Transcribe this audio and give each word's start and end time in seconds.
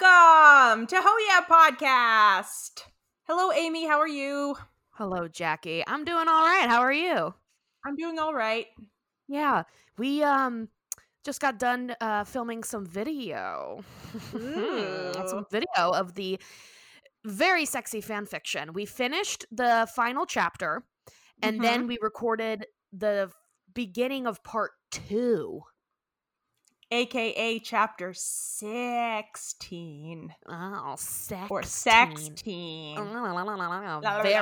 Welcome 0.00 0.86
to 0.88 0.96
Ho 1.00 1.16
Yeah 1.26 1.44
Podcast. 1.48 2.84
Hello, 3.26 3.50
Amy. 3.52 3.86
How 3.86 3.98
are 3.98 4.08
you? 4.08 4.54
Hello, 4.90 5.26
Jackie. 5.26 5.82
I'm 5.86 6.04
doing 6.04 6.28
all 6.28 6.42
right. 6.42 6.68
How 6.68 6.80
are 6.80 6.92
you? 6.92 7.34
I'm 7.84 7.96
doing 7.96 8.18
all 8.18 8.34
right. 8.34 8.66
Yeah, 9.28 9.64
we 9.96 10.22
um 10.22 10.68
just 11.24 11.40
got 11.40 11.58
done 11.58 11.96
uh 12.00 12.24
filming 12.24 12.62
some 12.64 12.86
video. 12.86 13.82
some 14.30 15.46
video 15.50 15.66
of 15.76 16.14
the 16.14 16.38
very 17.24 17.64
sexy 17.64 18.00
fan 18.00 18.26
fiction. 18.26 18.74
We 18.74 18.84
finished 18.84 19.46
the 19.50 19.88
final 19.96 20.26
chapter 20.26 20.84
and 21.42 21.62
then 21.62 21.86
we 21.86 21.98
recorded 22.00 22.66
the 22.92 23.30
beginning 23.74 24.26
of 24.26 24.44
part 24.44 24.72
2. 24.92 25.62
AKA 26.90 27.58
chapter 27.60 28.12
16 28.14 30.34
Oh, 30.48 30.94
sex. 30.96 31.50
or 31.50 31.62
16. 31.62 32.96
Very 34.22 34.40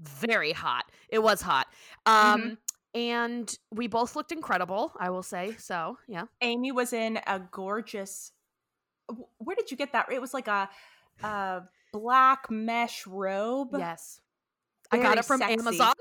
very 0.00 0.52
hot. 0.52 0.84
It 1.08 1.22
was 1.22 1.40
hot. 1.40 1.66
Um 2.04 2.58
and 2.94 3.58
we 3.70 3.86
both 3.88 4.16
looked 4.16 4.32
incredible, 4.32 4.92
I 4.98 5.10
will 5.10 5.22
say. 5.22 5.54
So, 5.58 5.98
yeah. 6.08 6.24
Amy 6.40 6.72
was 6.72 6.94
in 6.94 7.18
a 7.26 7.38
gorgeous. 7.38 8.32
Where 9.36 9.54
did 9.54 9.70
you 9.70 9.76
get 9.76 9.92
that? 9.92 10.10
It 10.10 10.18
was 10.20 10.32
like 10.32 10.48
a, 10.48 10.70
a 11.22 11.62
black 11.92 12.50
mesh 12.50 13.06
robe. 13.06 13.68
Yes. 13.76 14.20
I 14.90 14.96
got 14.98 15.18
it 15.18 15.26
from 15.26 15.40
sexy. 15.40 15.58
Amazon. 15.58 15.92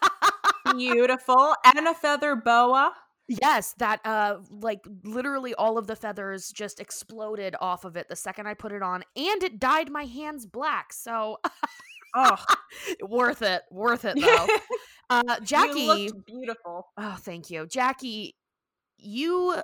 Beautiful. 0.76 1.56
And 1.64 1.88
a 1.88 1.94
feather 1.94 2.36
boa. 2.36 2.94
Yes, 3.40 3.74
that 3.78 4.00
uh 4.04 4.38
like 4.50 4.80
literally 5.04 5.54
all 5.54 5.78
of 5.78 5.86
the 5.86 5.96
feathers 5.96 6.50
just 6.52 6.80
exploded 6.80 7.54
off 7.60 7.84
of 7.84 7.96
it 7.96 8.08
the 8.08 8.16
second 8.16 8.46
I 8.46 8.54
put 8.54 8.72
it 8.72 8.82
on 8.82 9.04
and 9.16 9.42
it 9.42 9.58
dyed 9.58 9.90
my 9.90 10.04
hands 10.04 10.46
black. 10.46 10.92
So, 10.92 11.38
Oh, 12.14 12.36
worth 13.08 13.42
it. 13.42 13.62
Worth 13.70 14.04
it 14.04 14.20
though. 14.20 14.46
uh 15.10 15.40
Jackie 15.40 15.80
You 15.80 15.86
looked 15.86 16.26
beautiful. 16.26 16.88
Oh, 16.98 17.16
thank 17.20 17.50
you. 17.50 17.66
Jackie, 17.66 18.36
you 18.98 19.56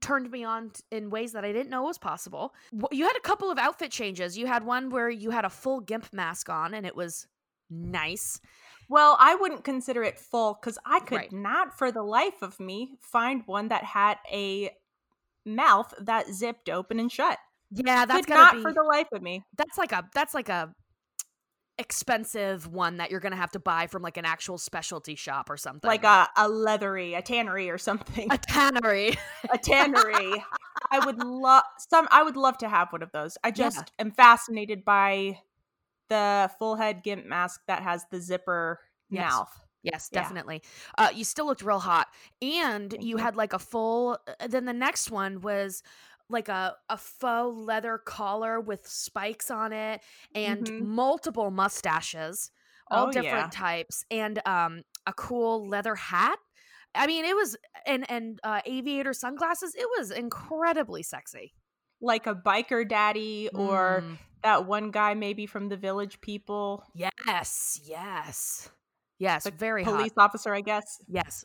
turned 0.00 0.30
me 0.30 0.42
on 0.42 0.70
t- 0.70 0.82
in 0.90 1.10
ways 1.10 1.32
that 1.32 1.44
I 1.44 1.52
didn't 1.52 1.68
know 1.70 1.82
was 1.82 1.98
possible. 1.98 2.54
W- 2.74 2.98
You 2.98 3.06
had 3.06 3.16
a 3.16 3.20
couple 3.20 3.50
of 3.50 3.58
outfit 3.58 3.90
changes. 3.90 4.38
You 4.38 4.46
had 4.46 4.64
one 4.64 4.88
where 4.88 5.10
you 5.10 5.30
had 5.30 5.44
a 5.44 5.50
full 5.50 5.80
gimp 5.80 6.12
mask 6.14 6.48
on 6.48 6.72
and 6.74 6.86
it 6.86 6.96
was 6.96 7.26
nice. 7.72 8.40
Well, 8.88 9.16
I 9.18 9.34
wouldn't 9.36 9.64
consider 9.64 10.02
it 10.02 10.18
full 10.18 10.58
because 10.60 10.78
I 10.84 11.00
could 11.00 11.16
Right. 11.16 11.32
not 11.32 11.78
for 11.78 11.90
the 11.90 12.02
life 12.02 12.42
of 12.42 12.60
me 12.60 12.96
find 13.00 13.42
one 13.46 13.68
that 13.68 13.84
had 13.84 14.18
a 14.30 14.70
mouth 15.46 15.94
that 15.98 16.28
zipped 16.28 16.68
open 16.68 17.00
and 17.00 17.10
shut. 17.10 17.38
Yeah, 17.70 18.04
that's 18.04 18.26
could 18.26 18.34
not 18.34 18.54
be 18.56 18.62
for 18.62 18.72
the 18.74 18.82
life 18.82 19.08
of 19.12 19.22
me. 19.22 19.42
that's 19.56 19.78
like 19.78 19.92
a 19.92 20.06
that's 20.14 20.34
like 20.34 20.48
a 20.50 20.74
expensive 21.78 22.66
one 22.72 22.98
that 22.98 23.10
you're 23.10 23.18
gonna 23.20 23.34
have 23.36 23.50
to 23.52 23.58
buy 23.58 23.86
from 23.86 24.02
like 24.02 24.16
an 24.18 24.24
actual 24.26 24.58
specialty 24.58 25.14
shop 25.14 25.48
or 25.48 25.56
something. 25.56 25.88
Like 25.88 26.04
a, 26.04 26.28
a 26.36 26.48
leathery, 26.48 27.14
a 27.14 27.22
tannery 27.22 27.70
or 27.70 27.78
something. 27.78 28.30
a 28.30 28.38
tannery. 28.38 29.16
a 29.50 29.58
tannery. 29.58 30.44
I 30.90 31.04
would 31.04 31.22
love 31.24 31.64
some 31.90 32.06
I 32.10 32.22
would 32.22 32.36
love 32.36 32.58
to 32.58 32.68
have 32.68 32.92
one 32.92 33.02
of 33.02 33.10
those. 33.12 33.38
I 33.42 33.48
Yeah. 33.48 33.52
just 33.52 33.90
am 33.98 34.10
fascinated 34.10 34.84
by 34.84 35.40
the 36.08 36.50
full 36.58 36.76
head 36.76 37.02
gimp 37.02 37.26
mask 37.26 37.62
that 37.66 37.82
has 37.82 38.06
the 38.10 38.20
zipper 38.20 38.80
Yes. 39.08 39.42
mouth. 39.42 39.66
Yes, 39.82 40.08
Yeah. 40.10 40.32
definitely. 40.32 40.62
Uh, 40.96 41.10
you 41.14 41.24
still 41.24 41.46
looked 41.46 41.62
real 41.62 41.80
hot, 41.80 42.08
and 42.40 42.94
you 43.00 43.16
you. 43.16 43.16
had 43.16 43.36
like 43.36 43.52
a 43.52 43.58
full. 43.58 44.18
uh, 44.40 44.46
Then 44.46 44.64
the 44.64 44.72
next 44.72 45.10
one 45.10 45.40
was 45.40 45.82
like 46.28 46.48
a 46.48 46.76
a 46.88 46.96
faux 46.96 47.56
leather 47.56 47.98
collar 47.98 48.60
with 48.60 48.86
spikes 48.86 49.50
on 49.50 49.72
it, 49.72 50.00
and 50.34 50.70
Mhm. 50.70 50.78
multiple 50.78 51.50
mustaches, 51.50 52.50
all 52.90 53.06
Oh, 53.06 53.08
different 53.08 53.50
yeah. 53.50 53.52
types, 53.52 54.04
and 54.10 54.40
um 54.46 54.82
a 55.06 55.12
cool 55.12 55.66
leather 55.68 55.96
hat. 55.96 56.38
I 56.94 57.06
mean, 57.08 57.24
it 57.24 57.34
was 57.36 57.56
and 57.86 58.08
and 58.10 58.38
uh, 58.44 58.60
aviator 58.66 59.12
sunglasses. 59.14 59.74
It 59.74 59.88
was 59.98 60.10
incredibly 60.12 61.02
sexy. 61.02 61.54
Like 62.00 62.26
a 62.26 62.34
biker 62.34 62.88
daddy 62.88 63.48
or 63.54 64.04
Mm, 64.04 64.18
that 64.42 64.66
one 64.66 64.90
guy 64.90 65.14
maybe 65.14 65.46
from 65.46 65.68
the 65.68 65.76
village 65.76 66.20
people. 66.20 66.84
yes, 66.94 67.80
yes, 67.84 68.70
yes. 69.18 69.44
The 69.44 69.50
Very 69.50 69.84
Police 69.84 70.12
hot. 70.16 70.24
officer, 70.24 70.54
I 70.54 70.60
guess. 70.60 71.00
Yes. 71.08 71.44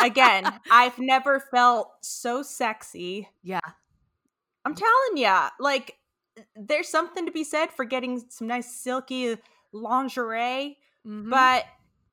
Again, 0.00 0.44
I've 0.70 0.98
never 0.98 1.40
felt 1.40 1.90
so 2.02 2.42
sexy. 2.42 3.28
yeah. 3.42 3.60
I'm 4.64 4.74
telling 4.74 5.16
ya, 5.16 5.50
like 5.60 5.96
there's 6.56 6.88
something 6.88 7.24
to 7.26 7.32
be 7.32 7.44
said 7.44 7.70
for 7.70 7.84
getting 7.84 8.20
some 8.28 8.48
nice 8.48 8.66
silky 8.66 9.36
lingerie, 9.72 10.76
mhm. 11.06 11.30
but 11.30 11.64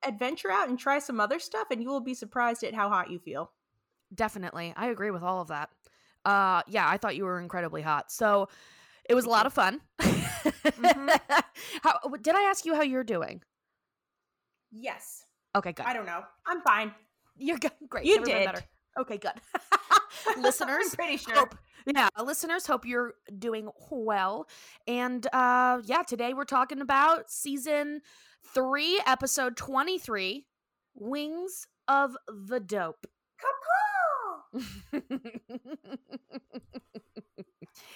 adventure 0.05 0.51
out 0.51 0.69
and 0.69 0.77
try 0.77 0.99
some 0.99 1.19
other 1.19 1.39
stuff 1.39 1.67
and 1.71 1.81
you 1.81 1.89
will 1.89 1.99
be 1.99 2.13
surprised 2.13 2.63
at 2.63 2.73
how 2.75 2.89
hot 2.89 3.09
you 3.09 3.17
feel. 3.17 3.51
Definitely. 4.13 4.73
I 4.77 4.87
agree 4.89 5.09
with 5.11 5.23
all 5.23 5.41
of 5.41 5.47
that. 5.47 5.69
Uh 6.25 6.61
yeah, 6.67 6.87
I 6.87 6.97
thought 6.97 7.15
you 7.15 7.25
were 7.25 7.39
incredibly 7.39 7.81
hot. 7.81 8.11
So 8.11 8.49
it 9.09 9.15
was 9.15 9.25
a 9.25 9.29
lot 9.29 9.45
of 9.45 9.53
fun. 9.53 9.81
Mm-hmm. 10.01 11.09
how 11.83 11.99
did 12.21 12.35
I 12.35 12.43
ask 12.43 12.65
you 12.65 12.75
how 12.75 12.81
you're 12.81 13.03
doing? 13.03 13.41
Yes. 14.71 15.25
Okay, 15.55 15.71
good. 15.71 15.85
I 15.85 15.93
don't 15.93 16.05
know. 16.05 16.21
I'm 16.47 16.61
fine. 16.61 16.93
You're 17.37 17.57
good. 17.57 17.71
Great. 17.89 18.05
You 18.05 18.17
Never 18.17 18.25
did. 18.25 18.45
better. 18.45 18.63
Okay, 18.99 19.17
good. 19.17 19.33
I'm 20.27 20.41
listeners, 20.41 20.95
pretty 20.95 21.17
sure. 21.17 21.35
hope 21.35 21.55
yeah, 21.85 22.07
listeners, 22.23 22.65
hope 22.65 22.85
you're 22.85 23.15
doing 23.39 23.69
well. 23.89 24.47
And 24.87 25.25
uh 25.33 25.81
yeah, 25.83 26.03
today 26.03 26.33
we're 26.33 26.45
talking 26.45 26.79
about 26.79 27.29
season 27.29 28.01
3, 28.53 29.01
episode 29.05 29.57
23, 29.57 30.45
Wings 30.95 31.67
of 31.87 32.15
the 32.27 32.59
Dope. 32.59 33.05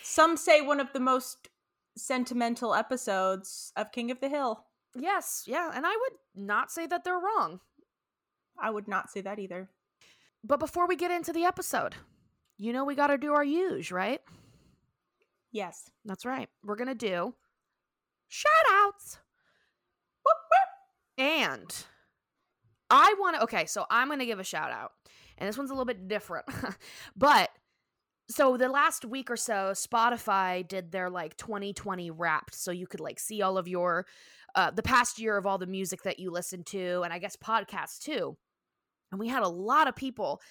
Some 0.09 0.37
say 0.37 0.61
one 0.61 0.79
of 0.79 0.93
the 0.93 1.01
most 1.01 1.49
sentimental 1.97 2.73
episodes 2.73 3.73
of 3.75 3.91
King 3.91 4.09
of 4.09 4.21
the 4.21 4.29
Hill. 4.29 4.63
yes, 4.95 5.43
yeah, 5.45 5.69
and 5.75 5.85
I 5.85 5.91
would 5.91 6.13
not 6.33 6.71
say 6.71 6.87
that 6.87 7.03
they're 7.03 7.19
wrong. 7.19 7.59
I 8.57 8.69
would 8.69 8.87
not 8.87 9.09
say 9.09 9.19
that 9.19 9.37
either. 9.37 9.69
But 10.45 10.61
before 10.61 10.87
we 10.87 10.95
get 10.95 11.11
into 11.11 11.33
the 11.33 11.43
episode, 11.43 11.95
you 12.57 12.71
know 12.71 12.85
we 12.85 12.95
got 12.95 13.07
to 13.07 13.17
do 13.17 13.33
our 13.33 13.43
use, 13.43 13.91
right? 13.91 14.21
Yes. 15.51 15.91
That's 16.05 16.25
right. 16.25 16.47
We're 16.63 16.77
going 16.77 16.87
to 16.87 16.95
do 16.95 17.35
shout 18.29 18.53
outs. 18.71 19.19
And 21.17 21.75
I 22.89 23.13
want 23.19 23.35
to, 23.35 23.43
okay, 23.43 23.65
so 23.65 23.85
I'm 23.89 24.07
going 24.07 24.19
to 24.19 24.25
give 24.25 24.39
a 24.39 24.43
shout 24.43 24.71
out. 24.71 24.91
And 25.37 25.49
this 25.49 25.57
one's 25.57 25.69
a 25.69 25.73
little 25.73 25.85
bit 25.85 26.07
different. 26.07 26.45
but 27.15 27.49
so 28.29 28.57
the 28.57 28.69
last 28.69 29.05
week 29.05 29.31
or 29.31 29.37
so, 29.37 29.71
Spotify 29.73 30.67
did 30.67 30.91
their 30.91 31.09
like 31.09 31.37
2020 31.37 32.11
wrapped. 32.11 32.55
So 32.55 32.71
you 32.71 32.87
could 32.87 32.99
like 32.99 33.19
see 33.19 33.41
all 33.41 33.57
of 33.57 33.67
your, 33.67 34.05
uh, 34.55 34.71
the 34.71 34.83
past 34.83 35.19
year 35.19 35.37
of 35.37 35.45
all 35.45 35.57
the 35.57 35.67
music 35.67 36.03
that 36.03 36.19
you 36.19 36.31
listened 36.31 36.65
to, 36.67 37.01
and 37.03 37.13
I 37.13 37.19
guess 37.19 37.35
podcasts 37.37 37.99
too. 37.99 38.37
And 39.11 39.19
we 39.19 39.27
had 39.29 39.43
a 39.43 39.47
lot 39.49 39.87
of 39.87 39.95
people 39.95 40.41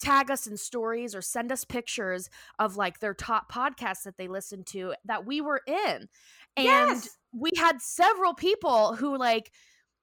tag 0.00 0.30
us 0.30 0.46
in 0.46 0.56
stories 0.56 1.14
or 1.14 1.20
send 1.20 1.50
us 1.50 1.64
pictures 1.64 2.30
of 2.58 2.76
like 2.76 3.00
their 3.00 3.14
top 3.14 3.50
podcasts 3.52 4.04
that 4.04 4.16
they 4.16 4.28
listened 4.28 4.66
to 4.68 4.94
that 5.04 5.26
we 5.26 5.40
were 5.40 5.60
in. 5.66 6.08
And 6.56 6.64
Yes. 6.64 7.16
we 7.32 7.50
had 7.56 7.80
several 7.82 8.32
people 8.34 8.94
who 8.94 9.18
like 9.18 9.50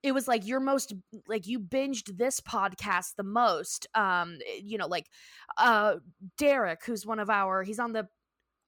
it 0.05 0.13
was 0.13 0.27
like 0.27 0.45
your 0.45 0.59
most 0.59 0.93
like 1.27 1.47
you 1.47 1.59
binged 1.59 2.17
this 2.17 2.39
podcast 2.39 3.15
the 3.17 3.23
most 3.23 3.87
um 3.95 4.37
you 4.61 4.77
know 4.77 4.87
like 4.87 5.07
uh 5.57 5.95
Derek 6.37 6.85
who's 6.85 7.05
one 7.05 7.19
of 7.19 7.29
our 7.29 7.63
he's 7.63 7.79
on 7.79 7.93
the 7.93 8.07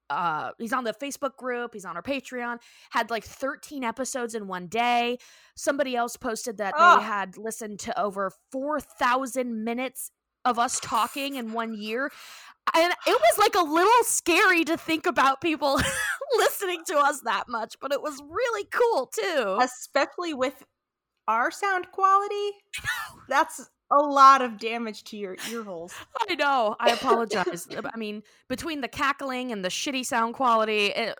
uh 0.09 0.51
he's 0.57 0.73
on 0.73 0.83
the 0.83 0.93
Facebook 0.93 1.35
group, 1.35 1.73
he's 1.73 1.85
on 1.85 1.95
our 1.95 2.01
Patreon, 2.01 2.59
had 2.91 3.09
like 3.09 3.23
13 3.23 3.83
episodes 3.83 4.35
in 4.35 4.47
one 4.47 4.67
day. 4.67 5.17
Somebody 5.55 5.95
else 5.95 6.17
posted 6.17 6.57
that 6.57 6.73
Ugh. 6.77 6.99
they 6.99 7.05
had 7.05 7.37
listened 7.37 7.79
to 7.81 7.99
over 7.99 8.31
4,000 8.51 9.63
minutes 9.63 10.11
of 10.45 10.57
us 10.57 10.79
talking 10.79 11.35
in 11.35 11.51
one 11.51 11.73
year. 11.73 12.09
And 12.73 12.93
it 13.05 13.21
was 13.21 13.37
like 13.37 13.55
a 13.55 13.69
little 13.69 14.03
scary 14.03 14.63
to 14.65 14.77
think 14.77 15.05
about 15.05 15.41
people 15.41 15.79
listening 16.37 16.83
to 16.87 16.97
us 16.97 17.21
that 17.21 17.45
much, 17.49 17.75
but 17.81 17.91
it 17.91 18.01
was 18.01 18.21
really 18.29 18.67
cool 18.71 19.07
too. 19.07 19.57
Especially 19.61 20.33
with 20.33 20.63
our 21.27 21.51
sound 21.51 21.91
quality. 21.91 22.51
That's 23.29 23.69
a 23.91 23.97
lot 23.99 24.41
of 24.41 24.57
damage 24.57 25.03
to 25.05 25.17
your 25.17 25.37
ear 25.49 25.63
holes. 25.63 25.93
I 26.29 26.35
know. 26.35 26.75
I 26.79 26.91
apologize. 26.91 27.67
I 27.93 27.97
mean, 27.97 28.23
between 28.49 28.81
the 28.81 28.87
cackling 28.87 29.51
and 29.51 29.63
the 29.63 29.69
shitty 29.69 30.05
sound 30.05 30.33
quality, 30.33 30.87
it, 30.87 31.17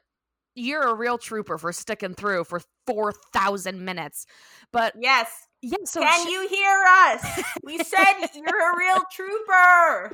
you're 0.55 0.83
a 0.83 0.93
real 0.93 1.17
trooper 1.17 1.57
for 1.57 1.71
sticking 1.71 2.13
through 2.13 2.43
for 2.43 2.61
4,000 2.87 3.83
minutes. 3.83 4.25
But 4.73 4.93
yes. 4.99 5.29
Yeah, 5.61 5.77
so 5.85 6.01
Can 6.01 6.27
sh- 6.27 6.29
you 6.29 6.47
hear 6.49 6.83
us? 6.87 7.43
We 7.63 7.77
said 7.79 8.13
you're 8.35 8.45
a 8.45 8.77
real 8.77 9.03
trooper. 9.11 10.11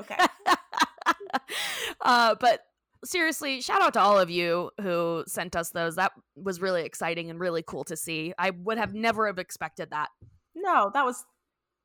Okay. 0.00 0.16
uh, 2.00 2.34
but 2.40 2.60
seriously, 3.06 3.60
shout 3.60 3.82
out 3.82 3.94
to 3.94 4.00
all 4.00 4.18
of 4.18 4.30
you 4.30 4.70
who 4.80 5.24
sent 5.26 5.56
us 5.56 5.70
those. 5.70 5.96
That 5.96 6.12
was 6.34 6.60
really 6.60 6.82
exciting 6.82 7.30
and 7.30 7.40
really 7.40 7.62
cool 7.62 7.84
to 7.84 7.96
see. 7.96 8.34
I 8.38 8.50
would 8.50 8.78
have 8.78 8.94
never 8.94 9.26
have 9.26 9.38
expected 9.38 9.90
that. 9.90 10.08
No, 10.54 10.90
that 10.92 11.04
was 11.04 11.24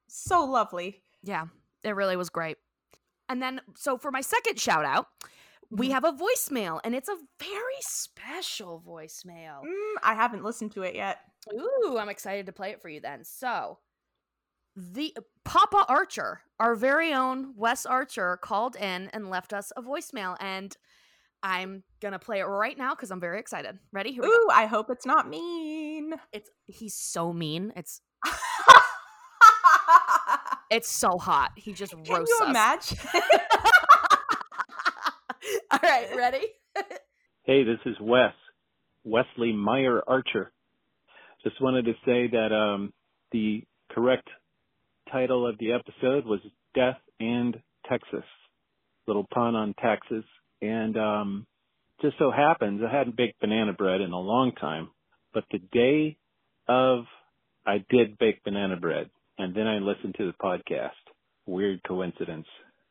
so 0.07 0.44
lovely. 0.44 1.01
Yeah, 1.23 1.45
it 1.83 1.95
really 1.95 2.15
was 2.18 2.29
great. 2.29 2.57
And 3.29 3.41
then, 3.41 3.62
so 3.75 3.97
for 3.97 4.12
my 4.12 4.21
second 4.21 4.59
shout 4.59 4.83
out, 4.83 5.07
we 5.69 5.91
have 5.91 6.03
a 6.03 6.12
voicemail, 6.12 6.81
and 6.83 6.94
it's 6.94 7.07
a 7.07 7.15
very 7.39 7.79
special 7.79 8.83
voicemail. 8.85 9.62
Mm, 9.63 9.95
I 10.03 10.13
haven't 10.15 10.44
listened 10.44 10.73
to 10.73 10.81
it 10.81 10.95
yet. 10.95 11.19
Ooh, 11.53 11.97
I'm 11.97 12.09
excited 12.09 12.45
to 12.47 12.51
play 12.51 12.71
it 12.71 12.81
for 12.81 12.89
you 12.89 13.00
then. 13.00 13.23
So, 13.23 13.79
the 14.75 15.15
Papa 15.45 15.85
Archer, 15.88 16.41
our 16.59 16.75
very 16.75 17.13
own 17.13 17.53
Wes 17.56 17.85
Archer, 17.85 18.38
called 18.41 18.75
in 18.75 19.09
and 19.13 19.29
left 19.29 19.53
us 19.53 19.71
a 19.77 19.81
voicemail, 19.81 20.35
and 20.41 20.75
I'm 21.43 21.83
gonna 22.01 22.19
play 22.19 22.39
it 22.39 22.43
right 22.43 22.77
now 22.77 22.93
because 22.93 23.11
I'm 23.11 23.19
very 23.19 23.39
excited. 23.39 23.77
Ready? 23.91 24.11
Here 24.11 24.21
we 24.21 24.27
go. 24.27 24.33
Ooh, 24.33 24.49
I 24.51 24.67
hope 24.67 24.89
it's 24.89 25.05
not 25.05 25.27
mean. 25.27 26.13
It's 26.31 26.49
he's 26.67 26.93
so 26.95 27.33
mean. 27.33 27.73
It's 27.75 28.01
it's 30.69 30.89
so 30.89 31.17
hot. 31.17 31.51
He 31.55 31.73
just 31.73 31.91
Can 31.93 32.03
roasts 32.13 32.33
you 32.39 32.45
us. 32.45 32.49
imagine? 32.49 32.97
All 35.71 35.79
right, 35.81 36.15
ready? 36.15 36.45
Hey, 37.44 37.63
this 37.63 37.79
is 37.85 37.95
Wes, 37.99 38.33
Wesley 39.03 39.51
Meyer 39.51 40.01
Archer. 40.07 40.51
Just 41.44 41.59
wanted 41.61 41.85
to 41.85 41.94
say 42.05 42.27
that 42.27 42.53
um, 42.53 42.94
the 43.31 43.63
correct 43.91 44.29
title 45.11 45.47
of 45.47 45.57
the 45.57 45.71
episode 45.73 46.25
was 46.25 46.39
Death 46.75 46.99
and 47.19 47.57
Texas. 47.89 48.23
Little 49.07 49.27
pun 49.33 49.55
on 49.55 49.73
Texas. 49.83 50.23
And 50.61 50.97
um, 50.97 51.47
just 52.01 52.17
so 52.19 52.31
happens 52.31 52.81
I 52.83 52.95
hadn't 52.95 53.17
baked 53.17 53.39
banana 53.39 53.73
bread 53.73 54.01
in 54.01 54.11
a 54.11 54.19
long 54.19 54.51
time, 54.59 54.89
but 55.33 55.43
the 55.51 55.59
day 55.59 56.17
of 56.67 57.05
I 57.65 57.83
did 57.89 58.17
bake 58.17 58.43
banana 58.43 58.77
bread, 58.77 59.09
and 59.37 59.55
then 59.55 59.67
I 59.67 59.77
listened 59.77 60.15
to 60.17 60.25
the 60.25 60.33
podcast. 60.33 60.89
Weird 61.45 61.81
coincidence. 61.83 62.47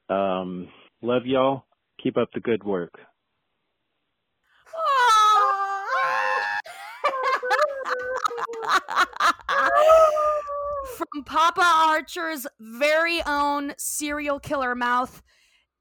Um, 0.09 0.69
love 1.03 1.27
y'all. 1.27 1.65
Keep 2.03 2.17
up 2.17 2.31
the 2.35 2.41
good 2.41 2.65
work. 2.65 2.95
From 10.97 11.25
Papa 11.25 11.63
Archer's 11.63 12.47
very 12.59 13.21
own 13.27 13.73
serial 13.79 14.39
killer 14.39 14.75
mouth, 14.75 15.23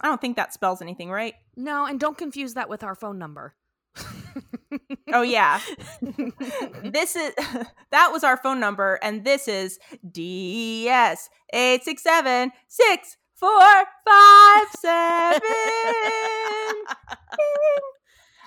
I 0.00 0.06
don't 0.06 0.20
think 0.20 0.36
that 0.36 0.52
spells 0.52 0.80
anything, 0.80 1.10
right? 1.10 1.34
No, 1.56 1.84
and 1.86 1.98
don't 1.98 2.16
confuse 2.16 2.54
that 2.54 2.68
with 2.68 2.84
our 2.84 2.94
phone 2.94 3.18
number. 3.18 3.56
Oh, 5.12 5.22
yeah. 5.22 5.60
this 6.82 7.16
is 7.16 7.32
that 7.90 8.10
was 8.12 8.24
our 8.24 8.36
phone 8.36 8.60
number, 8.60 8.98
and 9.02 9.24
this 9.24 9.48
is 9.48 9.78
DS 10.10 11.28
eight 11.52 11.84
six 11.84 12.02
seven 12.02 12.52
six 12.66 13.16
four 13.34 13.50
five 14.06 14.66
seven. 14.78 15.40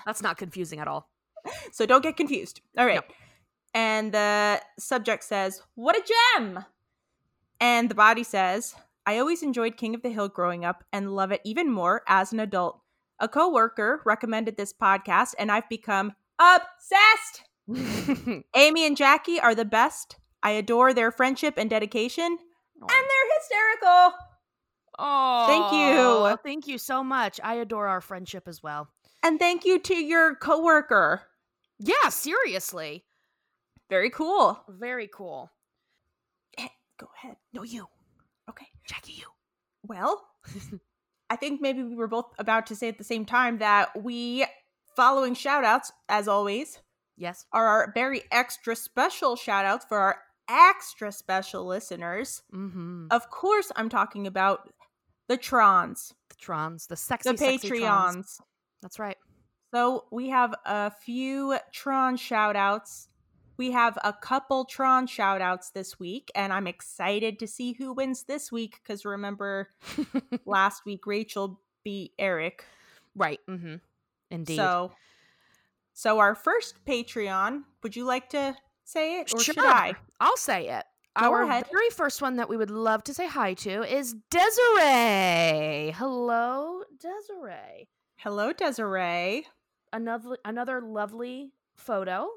That's 0.06 0.22
not 0.22 0.36
confusing 0.36 0.78
at 0.78 0.88
all. 0.88 1.08
So 1.72 1.86
don't 1.86 2.02
get 2.02 2.16
confused. 2.16 2.60
All 2.78 2.86
right. 2.86 2.96
No. 2.96 3.02
And 3.74 4.12
the 4.12 4.60
subject 4.78 5.24
says, 5.24 5.62
"What 5.74 5.96
a 5.96 6.02
gem!" 6.36 6.64
And 7.60 7.90
the 7.90 7.94
body 7.94 8.22
says, 8.22 8.74
"I 9.06 9.18
always 9.18 9.42
enjoyed 9.42 9.76
King 9.76 9.94
of 9.94 10.02
the 10.02 10.10
Hill 10.10 10.28
growing 10.28 10.64
up, 10.64 10.84
and 10.92 11.16
love 11.16 11.32
it 11.32 11.40
even 11.44 11.72
more 11.72 12.02
as 12.06 12.32
an 12.32 12.40
adult. 12.40 12.81
A 13.22 13.28
coworker 13.28 14.02
recommended 14.04 14.58
this 14.58 14.74
podcast, 14.74 15.34
and 15.38 15.50
I've 15.50 15.68
become 15.70 16.12
obsessed." 16.38 17.44
Amy 18.54 18.84
and 18.86 18.96
Jackie 18.96 19.40
are 19.40 19.54
the 19.54 19.64
best. 19.64 20.16
I 20.42 20.50
adore 20.50 20.92
their 20.92 21.10
friendship 21.10 21.54
and 21.56 21.70
dedication, 21.70 22.26
and 22.26 22.90
they're 22.90 23.38
hysterical. 23.38 24.18
Oh, 24.98 25.46
Thank 25.46 25.72
you. 25.72 26.38
Thank 26.44 26.66
you 26.66 26.78
so 26.78 27.02
much. 27.02 27.40
I 27.42 27.54
adore 27.54 27.86
our 27.88 28.00
friendship 28.00 28.44
as 28.46 28.62
well. 28.62 28.88
And 29.22 29.38
thank 29.38 29.64
you 29.64 29.78
to 29.78 29.94
your 29.94 30.34
coworker. 30.34 31.22
Yeah, 31.78 32.08
seriously. 32.10 33.04
Very 33.88 34.10
cool. 34.10 34.62
Very 34.68 35.08
cool. 35.08 35.50
Eh, 36.58 36.68
go 36.98 37.08
ahead. 37.16 37.36
No, 37.52 37.62
you. 37.62 37.86
Okay. 38.50 38.66
Jackie, 38.86 39.12
you. 39.12 39.26
Well, 39.82 40.22
I 41.32 41.36
think 41.36 41.62
maybe 41.62 41.82
we 41.82 41.94
were 41.94 42.08
both 42.08 42.26
about 42.38 42.66
to 42.66 42.76
say 42.76 42.88
at 42.88 42.98
the 42.98 43.04
same 43.04 43.24
time 43.24 43.56
that 43.58 44.02
we, 44.02 44.44
following 44.94 45.32
shout 45.34 45.64
outs, 45.64 45.90
as 46.06 46.28
always, 46.28 46.78
Yes. 47.16 47.46
are 47.54 47.66
our 47.66 47.90
very 47.94 48.24
extra 48.30 48.76
special 48.76 49.34
shout 49.34 49.64
outs 49.64 49.86
for 49.86 49.96
our 49.98 50.18
extra 50.50 51.10
special 51.10 51.64
listeners. 51.64 52.42
Mm-hmm. 52.54 53.06
Of 53.10 53.30
course, 53.30 53.72
I'm 53.76 53.88
talking 53.88 54.26
about 54.26 54.68
the 55.28 55.38
Trons, 55.38 56.12
The 56.28 56.36
Trons, 56.36 56.86
the 56.88 56.96
sexy, 56.96 57.32
the 57.32 57.38
sexy. 57.38 57.70
Patreons. 57.70 58.38
That's 58.82 58.98
right. 58.98 59.16
So 59.72 60.04
we 60.12 60.28
have 60.28 60.54
a 60.66 60.90
few 60.90 61.56
Tron 61.72 62.18
shout 62.18 62.56
outs. 62.56 63.08
We 63.56 63.70
have 63.72 63.98
a 64.02 64.12
couple 64.12 64.64
Tron 64.64 65.06
shout 65.06 65.40
outs 65.40 65.70
this 65.70 65.98
week, 65.98 66.30
and 66.34 66.52
I'm 66.52 66.66
excited 66.66 67.38
to 67.40 67.46
see 67.46 67.72
who 67.72 67.92
wins 67.92 68.24
this 68.24 68.50
week 68.50 68.80
because 68.82 69.04
remember 69.04 69.68
last 70.46 70.84
week 70.84 71.06
Rachel 71.06 71.60
beat 71.84 72.12
Eric. 72.18 72.64
right. 73.14 73.40
Mm-hmm. 73.48 73.76
Indeed. 74.30 74.56
So 74.56 74.92
so 75.92 76.18
our 76.18 76.34
first 76.34 76.84
Patreon, 76.84 77.64
would 77.82 77.94
you 77.94 78.04
like 78.04 78.30
to 78.30 78.56
say 78.84 79.20
it 79.20 79.32
or 79.34 79.40
should 79.40 79.58
I? 79.58 79.94
I'll 80.20 80.36
say 80.36 80.68
it. 80.68 80.84
Our 81.14 81.42
ahead. 81.42 81.66
very 81.70 81.90
first 81.90 82.22
one 82.22 82.36
that 82.36 82.48
we 82.48 82.56
would 82.56 82.70
love 82.70 83.04
to 83.04 83.14
say 83.14 83.28
hi 83.28 83.52
to 83.54 83.82
is 83.82 84.14
Desiree. 84.30 85.92
Hello, 85.94 86.82
Desiree. 86.98 87.88
Hello, 88.16 88.52
Desiree. 88.52 89.46
Another 89.92 90.38
another 90.44 90.80
lovely 90.80 91.52
photo. 91.74 92.28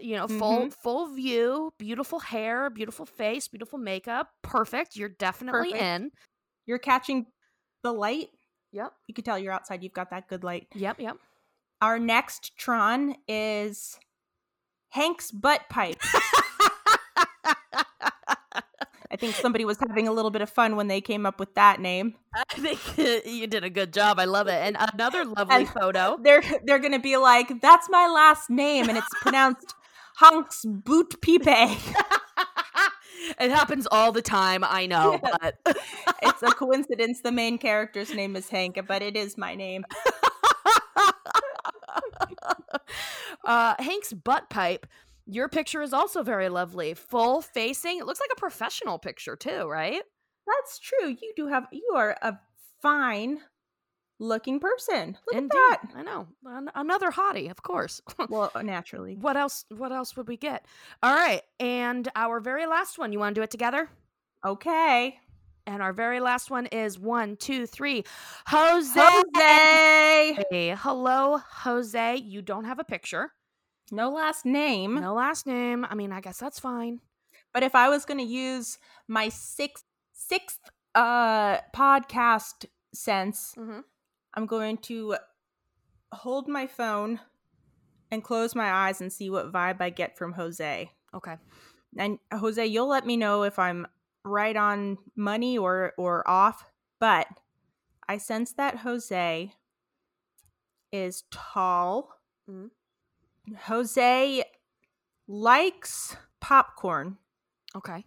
You 0.00 0.16
know, 0.16 0.28
full 0.28 0.66
Mhm. 0.66 0.72
full 0.74 1.06
view, 1.14 1.72
beautiful 1.78 2.20
hair, 2.20 2.68
beautiful 2.70 3.06
face, 3.06 3.48
beautiful 3.48 3.78
makeup. 3.78 4.30
Perfect. 4.42 4.96
You're 4.96 5.08
definitely 5.08 5.70
Perfect. 5.72 5.82
in. 5.82 6.10
You're 6.66 6.78
catching 6.78 7.26
the 7.82 7.92
light. 7.92 8.28
Yep. 8.72 8.92
You 9.06 9.14
can 9.14 9.24
tell 9.24 9.38
you're 9.38 9.52
outside. 9.52 9.82
You've 9.82 9.92
got 9.94 10.10
that 10.10 10.28
good 10.28 10.44
light. 10.44 10.66
Yep. 10.74 11.00
Yep. 11.00 11.16
Our 11.80 11.98
next 11.98 12.56
Tron 12.58 13.16
is 13.28 13.98
Hank's 14.90 15.30
butt 15.30 15.62
pipe. 15.70 15.96
I 19.08 19.16
think 19.18 19.34
somebody 19.36 19.64
was 19.64 19.78
having 19.78 20.08
a 20.08 20.12
little 20.12 20.30
bit 20.32 20.42
of 20.42 20.50
fun 20.50 20.74
when 20.76 20.88
they 20.88 21.00
came 21.00 21.24
up 21.26 21.38
with 21.38 21.54
that 21.54 21.80
name. 21.80 22.16
I 22.34 22.54
think 22.56 22.98
you 23.26 23.46
did 23.46 23.64
a 23.64 23.70
good 23.70 23.92
job. 23.92 24.18
I 24.18 24.24
love 24.24 24.48
it. 24.48 24.54
And 24.60 24.76
another 24.92 25.24
lovely 25.24 25.54
And- 25.56 25.68
photo. 25.68 26.18
They're 26.22 26.42
they're 26.64 26.80
gonna 26.80 26.98
be 26.98 27.16
like, 27.16 27.60
"That's 27.62 27.88
my 27.88 28.08
last 28.08 28.50
name," 28.50 28.88
and 28.88 28.98
it's 28.98 29.06
pronounced 29.22 29.74
Hank's 30.16 30.64
boot 30.64 31.20
pipe. 31.20 31.44
it 33.40 33.50
happens 33.50 33.86
all 33.90 34.12
the 34.12 34.22
time. 34.22 34.64
I 34.64 34.86
know, 34.86 35.20
but 35.22 35.58
it's 36.22 36.42
a 36.42 36.50
coincidence. 36.52 37.20
The 37.20 37.32
main 37.32 37.58
character's 37.58 38.14
name 38.14 38.34
is 38.36 38.48
Hank, 38.48 38.78
but 38.88 39.02
it 39.02 39.16
is 39.16 39.36
my 39.36 39.54
name. 39.54 39.84
uh, 43.44 43.74
Hank's 43.78 44.12
butt 44.12 44.48
pipe. 44.48 44.86
Your 45.26 45.48
picture 45.48 45.82
is 45.82 45.92
also 45.92 46.22
very 46.22 46.48
lovely. 46.48 46.94
Full 46.94 47.42
facing. 47.42 47.98
It 47.98 48.06
looks 48.06 48.20
like 48.20 48.30
a 48.32 48.40
professional 48.40 48.98
picture 48.98 49.36
too, 49.36 49.66
right? 49.66 50.02
That's 50.46 50.78
true. 50.78 51.08
You 51.08 51.32
do 51.36 51.48
have 51.48 51.66
you 51.72 51.92
are 51.94 52.16
a 52.22 52.38
fine 52.80 53.40
looking 54.18 54.60
person. 54.60 55.16
Look 55.26 55.36
Indeed. 55.36 55.58
at 55.72 55.82
that. 55.82 55.92
I 55.96 56.02
know. 56.02 56.26
An- 56.46 56.70
another 56.74 57.10
hottie, 57.10 57.50
of 57.50 57.62
course. 57.62 58.00
Well, 58.28 58.50
naturally. 58.62 59.16
what 59.16 59.36
else? 59.36 59.64
What 59.70 59.92
else 59.92 60.16
would 60.16 60.28
we 60.28 60.36
get? 60.36 60.66
All 61.02 61.14
right, 61.14 61.42
and 61.60 62.08
our 62.16 62.40
very 62.40 62.66
last 62.66 62.98
one. 62.98 63.12
You 63.12 63.18
want 63.18 63.34
to 63.34 63.40
do 63.40 63.42
it 63.44 63.50
together? 63.50 63.88
Okay. 64.44 65.18
And 65.68 65.82
our 65.82 65.92
very 65.92 66.20
last 66.20 66.48
one 66.48 66.66
is 66.66 66.96
one, 66.96 67.36
two, 67.36 67.66
three. 67.66 68.04
Jose. 68.46 69.00
Jose. 69.00 70.44
Hey, 70.50 70.74
hello, 70.78 71.38
Jose. 71.38 72.16
You 72.16 72.40
don't 72.40 72.64
have 72.64 72.78
a 72.78 72.84
picture. 72.84 73.32
No 73.90 74.10
last 74.10 74.44
name. 74.46 74.94
No 75.00 75.14
last 75.14 75.44
name. 75.46 75.84
I 75.88 75.94
mean, 75.96 76.12
I 76.12 76.20
guess 76.20 76.38
that's 76.38 76.60
fine. 76.60 77.00
But 77.52 77.64
if 77.64 77.74
I 77.74 77.88
was 77.88 78.04
going 78.04 78.18
to 78.18 78.24
use 78.24 78.78
my 79.08 79.28
sixth 79.28 79.84
sixth 80.12 80.60
uh 80.94 81.58
podcast 81.74 82.66
sense, 82.94 83.54
Mm-hmm. 83.58 83.80
I'm 84.36 84.46
going 84.46 84.76
to 84.78 85.16
hold 86.12 86.46
my 86.48 86.66
phone 86.66 87.20
and 88.10 88.22
close 88.22 88.54
my 88.54 88.70
eyes 88.70 89.00
and 89.00 89.12
see 89.12 89.30
what 89.30 89.52
vibe 89.52 89.80
I 89.80 89.90
get 89.90 90.16
from 90.16 90.32
Jose. 90.34 90.90
Okay. 91.14 91.36
And 91.98 92.18
Jose, 92.32 92.64
you'll 92.64 92.88
let 92.88 93.06
me 93.06 93.16
know 93.16 93.42
if 93.42 93.58
I'm 93.58 93.86
right 94.24 94.56
on 94.56 94.98
money 95.16 95.56
or 95.56 95.92
or 95.96 96.28
off, 96.28 96.64
but 97.00 97.26
I 98.08 98.18
sense 98.18 98.52
that 98.52 98.78
Jose 98.78 99.52
is 100.92 101.24
tall. 101.30 102.20
Mhm. 102.48 102.70
Jose 103.62 104.44
likes 105.26 106.16
popcorn. 106.40 107.18
Okay. 107.74 108.04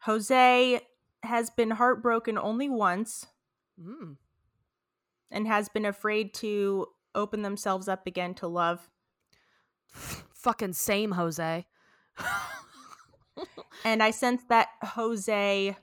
Jose 0.00 0.80
has 1.22 1.50
been 1.50 1.70
heartbroken 1.72 2.38
only 2.38 2.68
once 2.68 3.26
Mm. 3.80 4.16
And 5.30 5.46
has 5.46 5.68
been 5.68 5.84
afraid 5.84 6.34
to 6.34 6.86
open 7.14 7.42
themselves 7.42 7.88
up 7.88 8.06
again 8.06 8.34
to 8.34 8.46
love. 8.46 8.88
Fucking 9.92 10.72
same, 10.72 11.12
Jose. 11.12 11.66
And 13.84 14.02
I 14.02 14.10
sense 14.10 14.42
that 14.48 14.68
Jose 14.82 15.76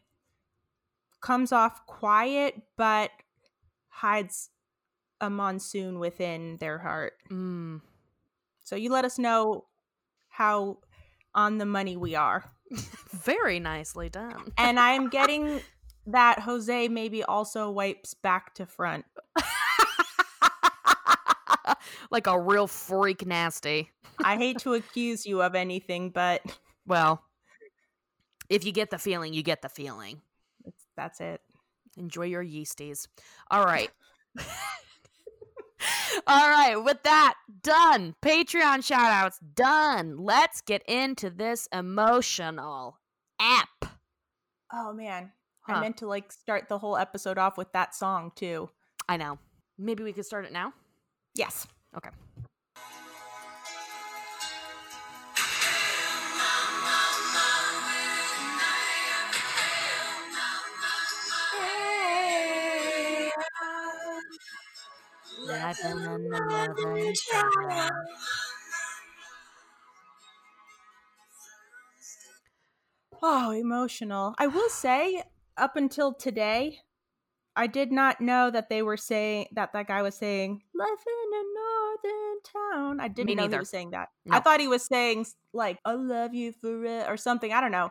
comes 1.21 1.51
off 1.51 1.85
quiet 1.87 2.55
but 2.77 3.11
hides 3.89 4.49
a 5.19 5.29
monsoon 5.29 5.99
within 5.99 6.57
their 6.57 6.77
heart. 6.77 7.13
mm. 7.31 7.81
So 8.63 8.75
you 8.75 8.91
let 8.91 9.05
us 9.05 9.17
know 9.17 9.65
how 10.27 10.79
on 11.33 11.57
the 11.57 11.65
money 11.65 11.97
we 11.97 12.15
are. 12.15 12.43
Very 13.11 13.59
nicely 13.59 14.09
done. 14.09 14.51
And 14.57 14.79
I'm 14.79 15.09
getting 15.09 15.61
that 16.07 16.39
Jose 16.39 16.87
maybe 16.87 17.23
also 17.23 17.69
wipes 17.69 18.13
back 18.13 18.55
to 18.55 18.65
front. 18.65 19.05
like 22.11 22.27
a 22.27 22.39
real 22.39 22.67
freak 22.67 23.25
nasty. 23.25 23.91
I 24.23 24.37
hate 24.37 24.59
to 24.59 24.73
accuse 24.73 25.25
you 25.25 25.41
of 25.41 25.53
anything, 25.53 26.09
but 26.09 26.41
Well, 26.87 27.21
if 28.49 28.65
you 28.65 28.71
get 28.71 28.89
the 28.89 28.97
feeling, 28.97 29.33
you 29.33 29.43
get 29.43 29.61
the 29.61 29.67
feeling. 29.69 30.21
it's, 30.65 30.85
that's 30.95 31.19
it. 31.19 31.41
Enjoy 31.97 32.23
your 32.23 32.43
yeasties. 32.43 33.07
All 33.51 33.65
right. 33.65 33.91
All 36.25 36.49
right, 36.49 36.75
with 36.75 37.03
that 37.03 37.35
done, 37.61 38.15
Patreon 38.21 38.83
shout 38.83 39.11
outs 39.11 39.39
done. 39.53 40.17
Let's 40.17 40.61
get 40.61 40.81
into 40.87 41.29
this 41.29 41.67
emotional 41.71 42.97
app. 43.39 43.85
Oh 44.73 44.91
man. 44.93 45.31
Huh. 45.67 45.73
I 45.73 45.81
meant 45.81 45.97
to 45.97 46.07
like 46.07 46.31
start 46.31 46.69
the 46.69 46.77
whole 46.77 46.95
episode 46.95 47.37
off 47.37 47.57
with 47.57 47.73
that 47.73 47.93
song 47.93 48.31
too. 48.35 48.69
I 49.09 49.17
know. 49.17 49.37
Maybe 49.77 50.03
we 50.03 50.13
could 50.13 50.25
start 50.25 50.45
it 50.45 50.53
now. 50.53 50.73
Yes. 51.35 51.67
Okay. 51.95 52.09
Life 65.45 65.85
in 65.85 65.97
another 65.97 67.13
child. 67.13 67.91
Oh, 73.21 73.51
emotional. 73.51 74.35
I 74.37 74.47
will 74.47 74.69
say, 74.69 75.23
up 75.57 75.75
until 75.75 76.13
today, 76.13 76.79
I 77.55 77.67
did 77.67 77.91
not 77.91 78.21
know 78.21 78.51
that 78.51 78.69
they 78.69 78.81
were 78.83 78.97
saying 78.97 79.47
that 79.53 79.73
that 79.73 79.87
guy 79.87 80.01
was 80.01 80.15
saying 80.15 80.61
"life 80.75 81.05
in 81.07 81.33
a 81.33 81.43
northern 81.59 82.41
town." 82.43 82.99
I 82.99 83.07
didn't 83.07 83.27
Me 83.27 83.35
know 83.35 83.43
neither. 83.43 83.57
he 83.57 83.61
was 83.61 83.69
saying 83.69 83.91
that. 83.91 84.09
No. 84.25 84.37
I 84.37 84.39
thought 84.39 84.59
he 84.59 84.67
was 84.67 84.85
saying 84.85 85.25
like 85.53 85.79
"I 85.83 85.93
love 85.93 86.33
you 86.33 86.51
for 86.51 86.85
it" 86.85 87.09
or 87.09 87.17
something. 87.17 87.51
I 87.51 87.61
don't 87.61 87.71
know. 87.71 87.89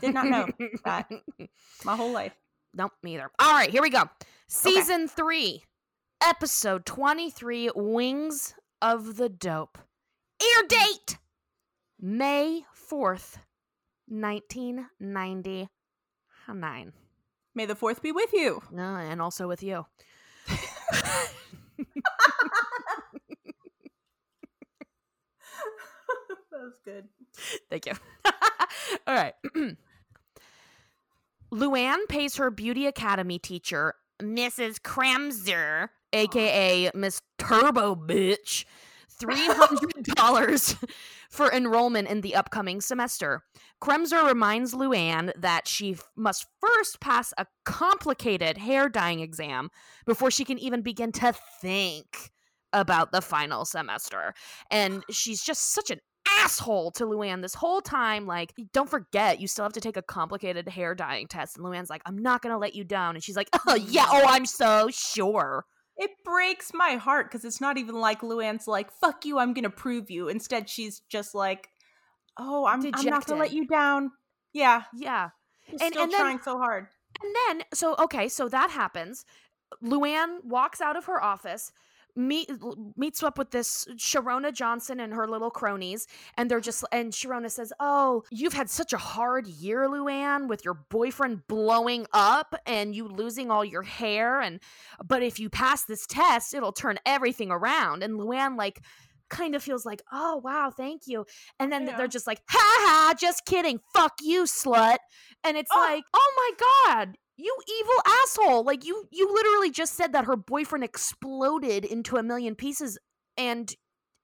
Did 0.00 0.14
not 0.14 0.26
know 0.26 0.48
that. 0.84 1.08
My 1.84 1.96
whole 1.96 2.12
life. 2.12 2.34
Nope, 2.74 2.92
me 3.02 3.14
either. 3.14 3.30
All 3.38 3.52
right, 3.52 3.70
here 3.70 3.82
we 3.82 3.90
go. 3.90 4.04
Season 4.48 5.08
three, 5.08 5.62
episode 6.20 6.84
23 6.84 7.70
Wings 7.74 8.54
of 8.82 9.16
the 9.16 9.28
Dope. 9.28 9.78
Air 10.42 10.64
mm. 10.64 10.68
date 10.68 11.18
May 12.00 12.64
4th, 12.90 13.36
Ah, 16.46 16.52
1999. 16.52 16.92
May 17.54 17.66
the 17.66 17.74
fourth 17.74 18.02
be 18.02 18.12
with 18.12 18.32
you. 18.32 18.62
No, 18.70 18.96
and 18.96 19.22
also 19.22 19.46
with 19.46 19.62
you. 19.62 19.86
that 20.48 20.60
was 26.52 26.72
good. 26.84 27.08
Thank 27.70 27.86
you. 27.86 27.92
All 29.06 29.14
right. 29.14 29.34
Luann 31.52 31.98
pays 32.08 32.36
her 32.36 32.50
beauty 32.50 32.86
academy 32.86 33.38
teacher, 33.38 33.94
Mrs. 34.20 34.80
Kremser, 34.80 35.88
aka 36.12 36.90
Miss 36.94 37.22
Turbo 37.38 37.94
Bitch, 37.94 38.64
$300 39.24 40.88
for 41.30 41.52
enrollment 41.52 42.08
in 42.08 42.20
the 42.20 42.34
upcoming 42.34 42.80
semester. 42.80 43.42
Kremser 43.82 44.26
reminds 44.26 44.74
Luann 44.74 45.32
that 45.40 45.66
she 45.68 45.92
f- 45.92 46.10
must 46.16 46.46
first 46.60 47.00
pass 47.00 47.32
a 47.38 47.46
complicated 47.64 48.58
hair 48.58 48.88
dyeing 48.88 49.20
exam 49.20 49.70
before 50.06 50.30
she 50.30 50.44
can 50.44 50.58
even 50.58 50.82
begin 50.82 51.12
to 51.12 51.34
think 51.60 52.30
about 52.72 53.12
the 53.12 53.22
final 53.22 53.64
semester. 53.64 54.34
And 54.70 55.04
she's 55.10 55.42
just 55.42 55.72
such 55.72 55.90
an 55.90 56.00
asshole 56.28 56.90
to 56.92 57.04
Luann 57.04 57.42
this 57.42 57.54
whole 57.54 57.80
time. 57.80 58.26
Like, 58.26 58.52
don't 58.72 58.88
forget, 58.88 59.40
you 59.40 59.46
still 59.46 59.64
have 59.64 59.72
to 59.74 59.80
take 59.80 59.96
a 59.96 60.02
complicated 60.02 60.68
hair 60.68 60.94
dyeing 60.94 61.28
test. 61.28 61.56
And 61.56 61.64
Luann's 61.64 61.90
like, 61.90 62.02
I'm 62.06 62.18
not 62.18 62.42
going 62.42 62.52
to 62.52 62.58
let 62.58 62.74
you 62.74 62.84
down. 62.84 63.14
And 63.14 63.24
she's 63.24 63.36
like, 63.36 63.48
oh, 63.66 63.74
yeah, 63.74 64.06
oh, 64.08 64.24
I'm 64.26 64.46
so 64.46 64.88
sure. 64.90 65.64
It 65.96 66.10
breaks 66.24 66.72
my 66.74 66.96
heart 66.96 67.30
because 67.30 67.44
it's 67.44 67.60
not 67.60 67.78
even 67.78 67.94
like 67.94 68.20
Luann's 68.22 68.66
like, 68.66 68.90
fuck 68.90 69.24
you, 69.24 69.38
I'm 69.38 69.52
gonna 69.54 69.70
prove 69.70 70.10
you. 70.10 70.28
Instead, 70.28 70.68
she's 70.68 71.00
just 71.08 71.34
like, 71.34 71.68
Oh, 72.36 72.66
I'm, 72.66 72.84
I'm 72.94 73.04
not 73.06 73.26
gonna 73.26 73.40
let 73.40 73.52
you 73.52 73.64
down. 73.66 74.10
Yeah. 74.52 74.82
Yeah. 74.96 75.30
He's 75.66 75.80
And- 75.80 75.92
still 75.92 76.02
and 76.04 76.12
then- 76.12 76.20
trying 76.20 76.40
so 76.42 76.58
hard. 76.58 76.88
And 77.22 77.34
then, 77.60 77.66
so 77.72 77.94
okay, 78.00 78.28
so 78.28 78.48
that 78.48 78.70
happens. 78.70 79.24
Luann 79.82 80.42
walks 80.44 80.80
out 80.80 80.96
of 80.96 81.04
her 81.04 81.22
office, 81.22 81.70
meet 82.16 82.50
meets 82.96 83.22
up 83.22 83.38
with 83.38 83.50
this 83.50 83.86
Sharona 83.96 84.52
Johnson 84.52 85.00
and 85.00 85.12
her 85.14 85.26
little 85.26 85.50
cronies, 85.50 86.06
and 86.36 86.50
they're 86.50 86.60
just 86.60 86.84
and 86.92 87.12
Sharona 87.12 87.50
says, 87.50 87.72
"Oh, 87.80 88.22
you've 88.30 88.52
had 88.52 88.70
such 88.70 88.92
a 88.92 88.98
hard 88.98 89.46
year, 89.46 89.88
Luann, 89.88 90.48
with 90.48 90.64
your 90.64 90.74
boyfriend 90.90 91.46
blowing 91.48 92.06
up 92.12 92.54
and 92.66 92.94
you 92.94 93.08
losing 93.08 93.50
all 93.50 93.64
your 93.64 93.82
hair, 93.82 94.40
and 94.40 94.60
but 95.04 95.22
if 95.22 95.38
you 95.40 95.50
pass 95.50 95.84
this 95.84 96.06
test, 96.06 96.54
it'll 96.54 96.72
turn 96.72 96.98
everything 97.06 97.50
around." 97.50 98.02
And 98.02 98.14
Luann 98.18 98.56
like 98.56 98.80
kind 99.30 99.54
of 99.54 99.62
feels 99.62 99.84
like, 99.86 100.02
"Oh, 100.12 100.36
wow, 100.44 100.70
thank 100.70 101.02
you." 101.06 101.24
And 101.58 101.72
then 101.72 101.86
Yeah. 101.86 101.96
they're 101.96 102.06
just 102.08 102.26
like, 102.26 102.40
"Ha 102.50 102.58
ha, 102.86 103.14
just 103.18 103.44
kidding. 103.46 103.80
Fuck 103.94 104.12
you, 104.22 104.44
slut." 104.44 104.98
And 105.42 105.56
it's 105.56 105.70
Oh. 105.72 105.78
like, 105.80 106.04
"Oh 106.14 106.32
my 106.36 106.94
god, 106.94 107.16
you 107.36 107.56
evil 107.80 108.02
asshole. 108.22 108.64
Like 108.64 108.84
you 108.84 109.04
you 109.10 109.32
literally 109.32 109.70
just 109.70 109.94
said 109.94 110.12
that 110.12 110.24
her 110.24 110.36
boyfriend 110.36 110.84
exploded 110.84 111.84
into 111.84 112.16
a 112.16 112.22
million 112.22 112.54
pieces 112.54 112.98
and 113.36 113.74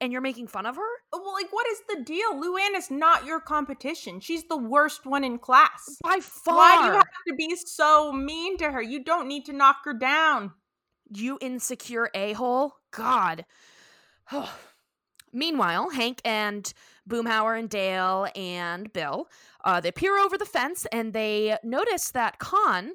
and 0.00 0.12
you're 0.12 0.22
making 0.22 0.46
fun 0.46 0.66
of 0.66 0.76
her? 0.76 0.82
Well, 1.12 1.32
like, 1.32 1.52
what 1.52 1.66
is 1.68 1.82
the 1.88 2.02
deal? 2.02 2.34
Luann 2.34 2.76
is 2.76 2.90
not 2.90 3.26
your 3.26 3.40
competition. 3.40 4.20
She's 4.20 4.44
the 4.44 4.56
worst 4.56 5.04
one 5.04 5.24
in 5.24 5.38
class. 5.38 5.98
By 6.02 6.20
far. 6.20 6.56
Why 6.56 6.76
do 6.76 6.86
you 6.86 6.92
have 6.92 7.04
to 7.28 7.34
be 7.36 7.56
so 7.66 8.12
mean 8.12 8.56
to 8.58 8.70
her? 8.70 8.80
You 8.80 9.04
don't 9.04 9.28
need 9.28 9.44
to 9.46 9.52
knock 9.52 9.78
her 9.84 9.92
down. 9.92 10.52
you 11.12 11.38
insecure 11.40 12.10
a-hole? 12.14 12.76
God. 12.92 13.44
Meanwhile, 15.32 15.90
Hank 15.90 16.20
and 16.24 16.72
Boomhauer 17.10 17.58
and 17.58 17.68
Dale 17.68 18.28
and 18.34 18.92
Bill, 18.92 19.28
uh, 19.64 19.80
they 19.80 19.92
peer 19.92 20.18
over 20.18 20.38
the 20.38 20.46
fence 20.46 20.86
and 20.92 21.12
they 21.12 21.58
notice 21.62 22.10
that 22.12 22.38
Khan 22.38 22.92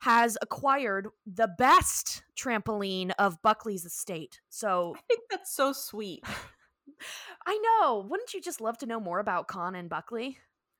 has 0.00 0.38
acquired 0.40 1.08
the 1.26 1.48
best 1.58 2.22
trampoline 2.38 3.12
of 3.18 3.42
Buckley's 3.42 3.84
estate. 3.84 4.40
So 4.48 4.94
I 4.96 5.00
think 5.08 5.20
that's 5.30 5.54
so 5.54 5.72
sweet. 5.72 6.24
I 7.46 7.58
know. 7.58 8.06
Wouldn't 8.08 8.32
you 8.32 8.40
just 8.40 8.60
love 8.60 8.78
to 8.78 8.86
know 8.86 9.00
more 9.00 9.18
about 9.18 9.48
Khan 9.48 9.74
and 9.74 9.90
Buckley? 9.90 10.38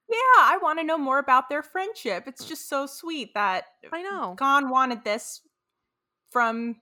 Yeah, 0.08 0.16
I 0.38 0.58
want 0.62 0.78
to 0.78 0.84
know 0.84 0.98
more 0.98 1.18
about 1.18 1.48
their 1.48 1.62
friendship. 1.62 2.24
It's 2.26 2.44
just 2.44 2.68
so 2.68 2.86
sweet 2.86 3.34
that 3.34 3.64
I 3.92 4.02
know. 4.02 4.36
Khan 4.38 4.70
wanted 4.70 5.04
this 5.04 5.40
from 6.30 6.76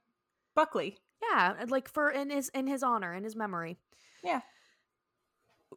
Buckley. 0.54 0.99
Yeah, 1.23 1.54
like 1.68 1.88
for 1.88 2.11
in 2.11 2.30
his 2.30 2.50
in 2.50 2.66
his 2.66 2.82
honor, 2.82 3.14
in 3.14 3.25
his 3.25 3.34
memory. 3.34 3.78
Yeah. 4.23 4.40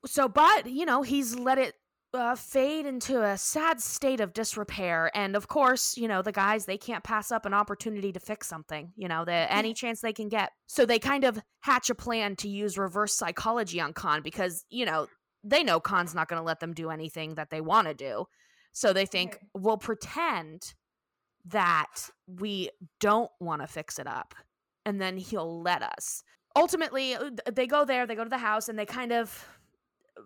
So, 0.06 0.28
but 0.28 0.70
you 0.70 0.86
know, 0.86 1.02
he's 1.02 1.36
let 1.36 1.58
it 1.58 1.76
uh, 2.14 2.36
fade 2.36 2.86
into 2.86 3.22
a 3.22 3.38
sad 3.38 3.82
state 3.82 4.20
of 4.20 4.34
disrepair, 4.34 5.12
and 5.14 5.36
of 5.36 5.48
course, 5.48 5.98
you 5.98 6.08
know, 6.08 6.22
the 6.22 6.32
guys 6.32 6.66
they 6.66 6.78
can't 6.78 7.04
pass 7.04 7.32
up 7.32 7.46
an 7.46 7.54
opportunity 7.54 8.12
to 8.12 8.20
fix 8.20 8.48
something. 8.48 8.92
You 8.96 9.08
know, 9.08 9.26
the 9.26 9.52
any 9.52 9.74
chance 9.74 10.02
they 10.02 10.14
can 10.14 10.30
get. 10.30 10.52
So 10.68 10.86
they 10.86 11.00
kind 11.00 11.24
of 11.24 11.40
hatch 11.62 11.90
a 11.90 11.96
plan 11.96 12.36
to 12.38 12.50
use 12.50 12.78
reverse 12.78 13.14
psychology 13.14 13.80
on 13.82 13.94
Khan 13.94 14.22
because 14.22 14.66
you 14.70 14.86
know 14.86 15.08
they 15.44 15.64
know 15.64 15.80
Khan's 15.80 16.16
not 16.16 16.28
going 16.28 16.40
to 16.40 16.46
let 16.46 16.60
them 16.60 16.74
do 16.74 16.90
anything 16.90 17.36
that 17.36 17.50
they 17.50 17.62
want 17.62 17.88
to 17.88 17.94
do. 17.94 18.26
So 18.72 18.94
they 18.94 19.06
think 19.06 19.40
we'll 19.54 19.78
pretend 19.78 20.74
that 21.46 22.10
we 22.28 22.70
don't 23.00 23.32
want 23.40 23.62
to 23.62 23.68
fix 23.68 24.00
it 24.00 24.08
up 24.08 24.36
and 24.88 25.02
then 25.02 25.18
he'll 25.18 25.62
let 25.62 25.84
us. 25.84 26.24
Ultimately, 26.56 27.14
uh, 27.14 27.30
they 27.52 27.68
go 27.68 27.84
there, 27.84 28.08
they 28.08 28.16
go 28.16 28.24
to 28.24 28.30
the 28.30 28.38
house, 28.38 28.70
and 28.70 28.80
they 28.80 28.86
kind 28.86 29.12
of 29.12 29.48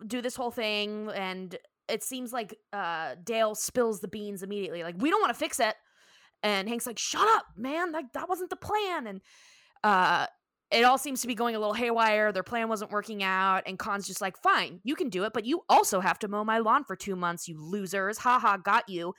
do 0.06 0.22
this 0.22 0.36
whole 0.36 0.52
thing. 0.52 1.10
And 1.14 1.58
it 1.88 2.04
seems 2.04 2.32
like 2.32 2.58
uh, 2.74 3.16
Dale 3.24 3.56
spills 3.56 4.00
the 4.00 4.08
beans 4.08 4.44
immediately. 4.44 4.84
Like, 4.84 4.96
we 4.98 5.10
don't 5.10 5.22
want 5.22 5.34
to 5.34 5.40
fix 5.40 5.60
it. 5.60 5.76
And 6.44 6.68
Hank's 6.68 6.88
like, 6.88 6.98
shut 6.98 7.28
up, 7.36 7.46
man. 7.56 7.92
Like, 7.92 8.14
that 8.14 8.30
wasn't 8.30 8.50
the 8.50 8.56
plan. 8.56 9.08
And 9.08 9.22
uh, 9.84 10.28
it 10.72 10.84
all 10.84 10.98
seems 10.98 11.22
to 11.22 11.28
be 11.28 11.36
going 11.36 11.56
a 11.56 11.60
little 11.60 11.74
haywire. 11.74 12.32
Their 12.32 12.44
plan 12.44 12.70
wasn't 12.70 12.92
working 12.92 13.24
out. 13.24 13.64
And 13.66 13.78
Khan's 13.78 14.08
just 14.08 14.22
like, 14.22 14.38
fine, 14.38 14.80
you 14.84 14.96
can 14.96 15.10
do 15.10 15.26
it, 15.26 15.34
but 15.34 15.46
you 15.46 15.64
also 15.70 16.00
have 16.00 16.18
to 16.20 16.28
mow 16.28 16.44
my 16.44 16.60
lawn 16.60 16.84
for 16.84 16.96
two 16.96 17.16
months, 17.16 17.48
you 17.48 17.62
losers. 17.62 18.18
Haha, 18.18 18.58
got 18.58 18.88
you. 18.90 19.14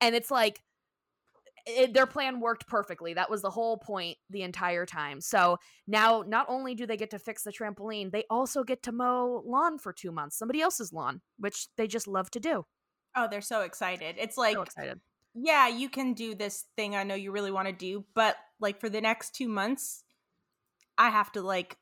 And 0.00 0.14
it's 0.14 0.30
like, 0.30 0.60
it, 1.66 1.94
their 1.94 2.06
plan 2.06 2.40
worked 2.40 2.66
perfectly. 2.66 3.14
That 3.14 3.30
was 3.30 3.42
the 3.42 3.50
whole 3.50 3.76
point 3.76 4.18
the 4.30 4.42
entire 4.42 4.86
time. 4.86 5.20
So 5.20 5.58
now, 5.86 6.24
not 6.26 6.46
only 6.48 6.74
do 6.74 6.86
they 6.86 6.96
get 6.96 7.10
to 7.10 7.18
fix 7.18 7.42
the 7.42 7.52
trampoline, 7.52 8.10
they 8.10 8.24
also 8.30 8.64
get 8.64 8.82
to 8.84 8.92
mow 8.92 9.42
lawn 9.46 9.78
for 9.78 9.92
two 9.92 10.12
months, 10.12 10.36
somebody 10.36 10.60
else's 10.60 10.92
lawn, 10.92 11.20
which 11.38 11.68
they 11.76 11.86
just 11.86 12.08
love 12.08 12.30
to 12.32 12.40
do. 12.40 12.64
Oh, 13.14 13.28
they're 13.30 13.40
so 13.40 13.60
excited. 13.60 14.16
It's 14.18 14.36
like, 14.36 14.54
so 14.54 14.62
excited. 14.62 15.00
yeah, 15.34 15.68
you 15.68 15.88
can 15.88 16.14
do 16.14 16.34
this 16.34 16.64
thing 16.76 16.96
I 16.96 17.02
know 17.02 17.14
you 17.14 17.30
really 17.30 17.52
want 17.52 17.68
to 17.68 17.72
do, 17.72 18.04
but 18.14 18.36
like 18.58 18.80
for 18.80 18.88
the 18.88 19.00
next 19.00 19.34
two 19.34 19.48
months, 19.48 20.04
I 20.98 21.10
have 21.10 21.30
to 21.32 21.42
like 21.42 21.76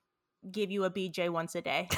give 0.50 0.70
you 0.70 0.84
a 0.84 0.90
BJ 0.90 1.30
once 1.30 1.54
a 1.54 1.60
day. 1.62 1.88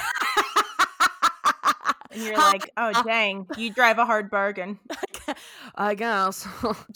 And 2.11 2.23
you're 2.23 2.37
like, 2.39 2.71
oh, 2.77 3.03
dang, 3.05 3.47
you 3.57 3.73
drive 3.73 3.99
a 3.99 4.05
hard 4.05 4.31
bargain. 4.31 4.79
I 5.75 5.95
guess. 5.95 6.47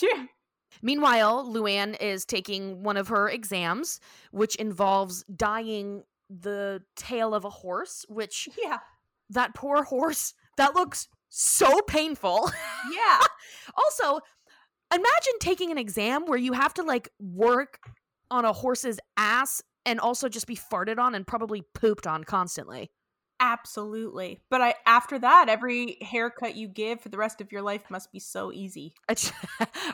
Meanwhile, 0.82 1.46
Luann 1.52 2.00
is 2.00 2.24
taking 2.24 2.82
one 2.82 2.96
of 2.96 3.08
her 3.08 3.28
exams, 3.28 4.00
which 4.30 4.56
involves 4.56 5.24
dyeing 5.34 6.02
the 6.28 6.82
tail 6.96 7.34
of 7.34 7.44
a 7.44 7.50
horse, 7.50 8.04
which 8.08 8.48
Yeah. 8.62 8.78
that 9.30 9.54
poor 9.54 9.82
horse, 9.84 10.34
that 10.56 10.74
looks 10.74 11.08
so 11.28 11.80
painful. 11.82 12.50
Yeah. 12.92 13.20
also, 13.76 14.20
imagine 14.94 15.32
taking 15.40 15.70
an 15.72 15.78
exam 15.78 16.24
where 16.26 16.38
you 16.38 16.52
have 16.52 16.72
to 16.74 16.82
like 16.82 17.08
work 17.18 17.80
on 18.30 18.44
a 18.44 18.52
horse's 18.52 18.98
ass 19.16 19.60
and 19.84 19.98
also 20.00 20.28
just 20.28 20.46
be 20.46 20.56
farted 20.56 20.98
on 20.98 21.14
and 21.14 21.26
probably 21.26 21.62
pooped 21.74 22.06
on 22.06 22.22
constantly. 22.24 22.90
Absolutely. 23.38 24.40
But 24.50 24.62
I 24.62 24.74
after 24.86 25.18
that, 25.18 25.48
every 25.48 25.98
haircut 26.00 26.56
you 26.56 26.68
give 26.68 27.00
for 27.00 27.10
the 27.10 27.18
rest 27.18 27.40
of 27.40 27.52
your 27.52 27.62
life 27.62 27.82
must 27.90 28.12
be 28.12 28.18
so 28.18 28.52
easy. 28.52 28.94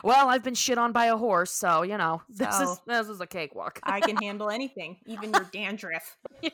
Well, 0.03 0.27
I've 0.27 0.43
been 0.43 0.55
shit 0.55 0.77
on 0.77 0.91
by 0.91 1.05
a 1.05 1.15
horse, 1.15 1.51
so 1.51 1.83
you 1.83 1.97
know 1.97 2.21
this 2.27 2.59
is 2.59 2.81
this 2.85 3.07
is 3.07 3.21
a 3.21 3.27
cakewalk. 3.27 3.79
I 3.83 4.01
can 4.01 4.17
handle 4.21 4.49
anything, 4.49 4.97
even 5.05 5.31
your 5.31 5.47
dandruff. 5.53 6.17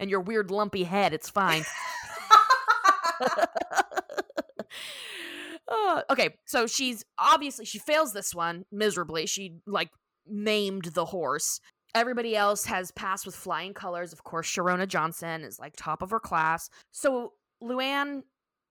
and 0.00 0.08
your 0.08 0.20
weird 0.20 0.50
lumpy 0.50 0.84
head, 0.84 1.12
it's 1.12 1.28
fine. 1.28 1.64
Uh, 5.68 6.02
okay, 6.10 6.34
so 6.44 6.66
she's 6.66 7.04
obviously 7.18 7.64
she 7.64 7.78
fails 7.78 8.12
this 8.12 8.34
one 8.34 8.64
miserably. 8.70 9.26
She 9.26 9.54
like 9.66 9.90
maimed 10.26 10.86
the 10.94 11.06
horse. 11.06 11.60
Everybody 11.94 12.34
else 12.34 12.64
has 12.66 12.90
passed 12.90 13.26
with 13.26 13.34
flying 13.34 13.74
colors. 13.74 14.12
Of 14.12 14.24
course, 14.24 14.46
Sharona 14.46 14.88
Johnson 14.88 15.42
is 15.42 15.58
like 15.58 15.74
top 15.76 16.02
of 16.02 16.10
her 16.10 16.20
class. 16.20 16.70
So 16.90 17.34
Luann 17.62 18.22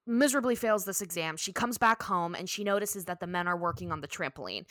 miserably 0.06 0.56
fails 0.56 0.84
this 0.84 1.00
exam. 1.00 1.36
She 1.36 1.52
comes 1.52 1.78
back 1.78 2.02
home 2.02 2.34
and 2.34 2.48
she 2.48 2.64
notices 2.64 3.04
that 3.04 3.20
the 3.20 3.26
men 3.26 3.46
are 3.46 3.56
working 3.56 3.92
on 3.92 4.00
the 4.00 4.08
trampoline. 4.08 4.64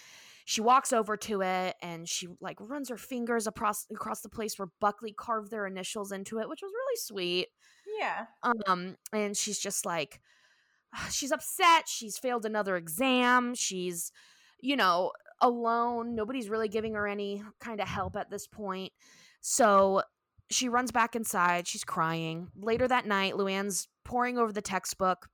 She 0.45 0.59
walks 0.59 0.91
over 0.91 1.15
to 1.17 1.41
it 1.41 1.75
and 1.81 2.09
she 2.09 2.27
like 2.41 2.57
runs 2.59 2.89
her 2.89 2.97
fingers 2.97 3.47
across 3.47 3.85
across 3.91 4.21
the 4.21 4.29
place 4.29 4.59
where 4.59 4.67
Buckley 4.81 5.13
carved 5.17 5.51
their 5.51 5.65
initials 5.65 6.11
into 6.11 6.39
it, 6.39 6.49
which 6.49 6.61
was 6.61 6.71
really 6.73 6.97
sweet. 6.97 7.47
yeah. 7.99 8.25
Um, 8.43 8.97
and 9.13 9.37
she's 9.37 9.59
just 9.59 9.85
like, 9.85 10.19
she's 11.09 11.31
upset. 11.31 11.87
She's 11.87 12.17
failed 12.17 12.45
another 12.45 12.75
exam. 12.75 13.55
She's, 13.55 14.11
you 14.59 14.75
know, 14.75 15.11
alone. 15.41 16.15
Nobody's 16.15 16.49
really 16.49 16.69
giving 16.69 16.93
her 16.93 17.07
any 17.07 17.43
kind 17.59 17.81
of 17.81 17.87
help 17.87 18.15
at 18.15 18.29
this 18.29 18.47
point. 18.47 18.93
So 19.41 20.03
she 20.49 20.69
runs 20.69 20.91
back 20.91 21.15
inside. 21.15 21.67
She's 21.67 21.83
crying. 21.83 22.49
Later 22.55 22.87
that 22.87 23.05
night, 23.05 23.33
Luann's 23.33 23.87
poring 24.03 24.37
over 24.37 24.51
the 24.51 24.61
textbook. 24.61 25.27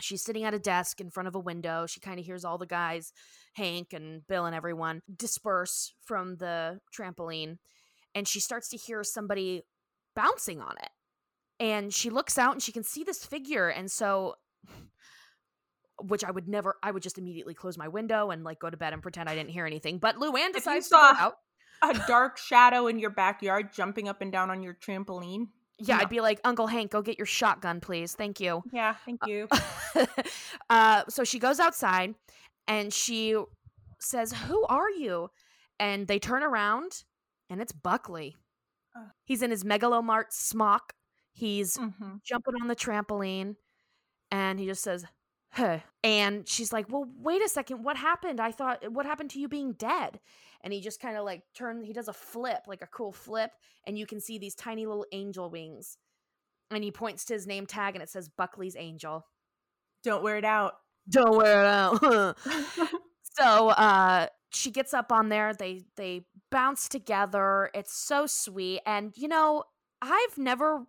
She's 0.00 0.22
sitting 0.22 0.44
at 0.44 0.54
a 0.54 0.58
desk 0.58 1.00
in 1.00 1.10
front 1.10 1.26
of 1.26 1.34
a 1.34 1.40
window. 1.40 1.86
She 1.86 2.00
kind 2.00 2.20
of 2.20 2.26
hears 2.26 2.44
all 2.44 2.56
the 2.56 2.66
guys, 2.66 3.12
Hank 3.54 3.92
and 3.92 4.26
Bill 4.26 4.46
and 4.46 4.54
everyone, 4.54 5.02
disperse 5.14 5.92
from 6.04 6.36
the 6.36 6.78
trampoline. 6.96 7.58
And 8.14 8.26
she 8.26 8.40
starts 8.40 8.68
to 8.70 8.76
hear 8.76 9.02
somebody 9.02 9.62
bouncing 10.14 10.60
on 10.60 10.74
it 10.82 10.90
and 11.60 11.92
she 11.92 12.10
looks 12.10 12.38
out 12.38 12.52
and 12.52 12.62
she 12.62 12.72
can 12.72 12.84
see 12.84 13.04
this 13.04 13.24
figure 13.24 13.68
and 13.68 13.90
so 13.90 14.34
which 16.02 16.24
I 16.24 16.30
would 16.30 16.48
never 16.48 16.76
I 16.82 16.90
would 16.90 17.02
just 17.02 17.18
immediately 17.18 17.54
close 17.54 17.76
my 17.78 17.88
window 17.88 18.30
and 18.30 18.44
like 18.44 18.58
go 18.60 18.70
to 18.70 18.76
bed 18.76 18.92
and 18.92 19.02
pretend 19.02 19.28
I 19.28 19.34
didn't 19.34 19.50
hear 19.50 19.66
anything. 19.66 19.98
But 19.98 20.16
Luann 20.16 20.52
decides 20.52 20.86
to 20.86 20.90
saw- 20.90 21.12
go 21.12 21.18
out. 21.18 21.34
A 21.82 21.94
dark 22.08 22.38
shadow 22.38 22.88
in 22.88 22.98
your 22.98 23.10
backyard 23.10 23.72
jumping 23.72 24.08
up 24.08 24.20
and 24.20 24.32
down 24.32 24.50
on 24.50 24.62
your 24.62 24.74
trampoline. 24.74 25.46
Yeah, 25.78 25.96
No. 25.98 26.02
I'd 26.02 26.08
be 26.08 26.20
like, 26.20 26.40
Uncle 26.42 26.66
Hank, 26.66 26.90
go 26.90 27.02
get 27.02 27.18
your 27.18 27.26
shotgun, 27.26 27.78
please. 27.80 28.14
Thank 28.14 28.40
you. 28.40 28.64
Yeah, 28.72 28.96
thank 29.04 29.20
you. 29.28 29.46
uh, 30.70 31.04
so 31.08 31.22
she 31.24 31.38
goes 31.38 31.60
outside 31.60 32.14
and 32.66 32.92
she 32.92 33.36
says, 34.00 34.32
Who 34.32 34.64
are 34.66 34.90
you? 34.90 35.30
And 35.78 36.08
they 36.08 36.18
turn 36.18 36.42
around 36.42 37.04
and 37.48 37.60
it's 37.60 37.72
Buckley. 37.72 38.36
He's 39.24 39.42
in 39.42 39.52
his 39.52 39.64
Mega 39.64 39.88
Lo 39.88 40.02
Mart 40.02 40.32
smock. 40.32 40.92
He's 41.32 41.76
hmm 41.76 42.16
jumping 42.24 42.54
on 42.60 42.66
the 42.66 42.74
trampoline 42.74 43.54
And 44.32 44.58
he 44.58 44.66
just 44.66 44.82
says, 44.82 45.04
Huh. 45.50 45.78
And 46.04 46.48
she's 46.48 46.72
like, 46.72 46.90
Well, 46.90 47.06
wait 47.18 47.44
a 47.44 47.48
second. 47.48 47.82
What 47.82 47.96
happened? 47.96 48.40
I 48.40 48.52
thought, 48.52 48.92
what 48.92 49.06
happened 49.06 49.30
to 49.30 49.40
you 49.40 49.48
being 49.48 49.72
dead? 49.72 50.20
And 50.62 50.72
he 50.72 50.80
just 50.80 51.00
kind 51.00 51.16
of 51.16 51.24
like 51.24 51.42
turns, 51.54 51.86
he 51.86 51.92
does 51.92 52.08
a 52.08 52.12
flip, 52.12 52.62
like 52.66 52.82
a 52.82 52.86
cool 52.86 53.12
flip. 53.12 53.52
And 53.86 53.98
you 53.98 54.06
can 54.06 54.20
see 54.20 54.38
these 54.38 54.54
tiny 54.54 54.86
little 54.86 55.06
angel 55.12 55.50
wings. 55.50 55.98
And 56.70 56.84
he 56.84 56.90
points 56.90 57.24
to 57.26 57.34
his 57.34 57.46
name 57.46 57.66
tag 57.66 57.94
and 57.94 58.02
it 58.02 58.10
says 58.10 58.28
Buckley's 58.28 58.76
Angel. 58.76 59.24
Don't 60.04 60.22
wear 60.22 60.36
it 60.36 60.44
out. 60.44 60.74
Don't 61.08 61.36
wear 61.36 61.60
it 61.60 61.66
out. 61.66 62.36
so 63.38 63.68
uh 63.70 64.26
she 64.50 64.70
gets 64.70 64.94
up 64.94 65.12
on 65.12 65.28
there 65.28 65.52
they 65.52 65.84
they 65.96 66.22
bounce 66.50 66.88
together 66.88 67.70
it's 67.74 67.92
so 67.92 68.26
sweet 68.26 68.80
and 68.86 69.12
you 69.16 69.28
know 69.28 69.62
i've 70.00 70.38
never 70.38 70.86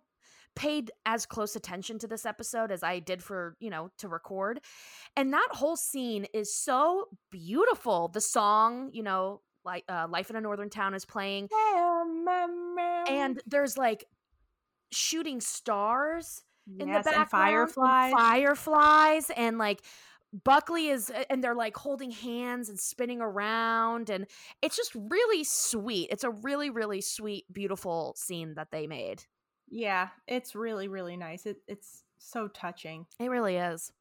paid 0.56 0.90
as 1.06 1.26
close 1.26 1.56
attention 1.56 1.98
to 1.98 2.06
this 2.06 2.26
episode 2.26 2.70
as 2.70 2.82
i 2.82 2.98
did 2.98 3.22
for 3.22 3.56
you 3.60 3.70
know 3.70 3.90
to 3.98 4.08
record. 4.08 4.60
And 5.16 5.32
that 5.32 5.48
whole 5.52 5.76
scene 5.76 6.26
is 6.34 6.54
so 6.54 7.08
beautiful. 7.30 8.08
The 8.08 8.20
song 8.20 8.90
you 8.92 9.02
know 9.02 9.40
like 9.64 9.84
uh, 9.88 10.06
life 10.08 10.30
in 10.30 10.36
a 10.36 10.40
northern 10.40 10.70
town 10.70 10.94
is 10.94 11.04
playing. 11.04 11.48
And 13.08 13.40
there's 13.46 13.76
like 13.76 14.04
shooting 14.92 15.40
stars 15.40 16.42
in 16.78 16.88
Yes, 16.88 17.04
the 17.04 17.10
and 17.10 17.18
background 17.20 17.70
fireflies. 17.70 18.12
fireflies 18.12 19.30
and 19.36 19.58
like 19.58 19.82
buckley 20.44 20.88
is 20.88 21.10
and 21.28 21.42
they're 21.42 21.54
like 21.54 21.76
holding 21.76 22.10
hands 22.10 22.68
and 22.68 22.78
spinning 22.78 23.20
around 23.20 24.10
and 24.10 24.26
it's 24.62 24.76
just 24.76 24.94
really 24.94 25.44
sweet. 25.44 26.08
It's 26.10 26.24
a 26.24 26.30
really 26.30 26.70
really 26.70 27.00
sweet 27.00 27.44
beautiful 27.52 28.14
scene 28.16 28.54
that 28.54 28.70
they 28.70 28.86
made 28.86 29.24
Yeah, 29.70 30.08
it's 30.26 30.54
really 30.54 30.88
really 30.88 31.16
nice. 31.16 31.46
It, 31.46 31.58
it's 31.66 32.02
so 32.18 32.48
touching. 32.48 33.06
it 33.18 33.28
really 33.30 33.56
is 33.56 33.92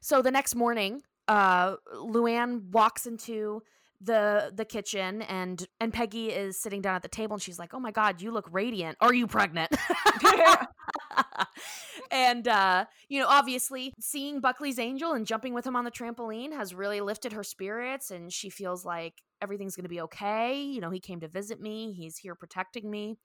so 0.00 0.20
the 0.20 0.30
next 0.30 0.54
morning 0.54 1.02
uh 1.28 1.76
luann 1.94 2.68
walks 2.72 3.06
into 3.06 3.62
the 4.00 4.52
the 4.54 4.64
kitchen 4.64 5.22
and 5.22 5.66
and 5.80 5.92
peggy 5.94 6.30
is 6.30 6.60
sitting 6.60 6.82
down 6.82 6.96
at 6.96 7.02
the 7.02 7.08
table 7.08 7.34
and 7.34 7.42
she's 7.42 7.58
like 7.58 7.72
oh 7.72 7.78
my 7.80 7.90
god 7.90 8.20
you 8.20 8.30
look 8.30 8.46
radiant 8.50 8.98
are 9.00 9.14
you 9.14 9.26
pregnant 9.26 9.74
and 12.10 12.48
uh 12.48 12.84
you 13.08 13.20
know 13.20 13.26
obviously 13.28 13.94
seeing 14.00 14.40
buckley's 14.40 14.78
angel 14.78 15.12
and 15.12 15.26
jumping 15.26 15.54
with 15.54 15.66
him 15.66 15.76
on 15.76 15.84
the 15.84 15.90
trampoline 15.90 16.52
has 16.52 16.74
really 16.74 17.00
lifted 17.00 17.32
her 17.32 17.44
spirits 17.44 18.10
and 18.10 18.32
she 18.32 18.50
feels 18.50 18.84
like 18.84 19.22
everything's 19.40 19.76
going 19.76 19.84
to 19.84 19.88
be 19.88 20.00
okay 20.00 20.60
you 20.60 20.80
know 20.80 20.90
he 20.90 21.00
came 21.00 21.20
to 21.20 21.28
visit 21.28 21.60
me 21.60 21.92
he's 21.92 22.18
here 22.18 22.34
protecting 22.34 22.90
me 22.90 23.16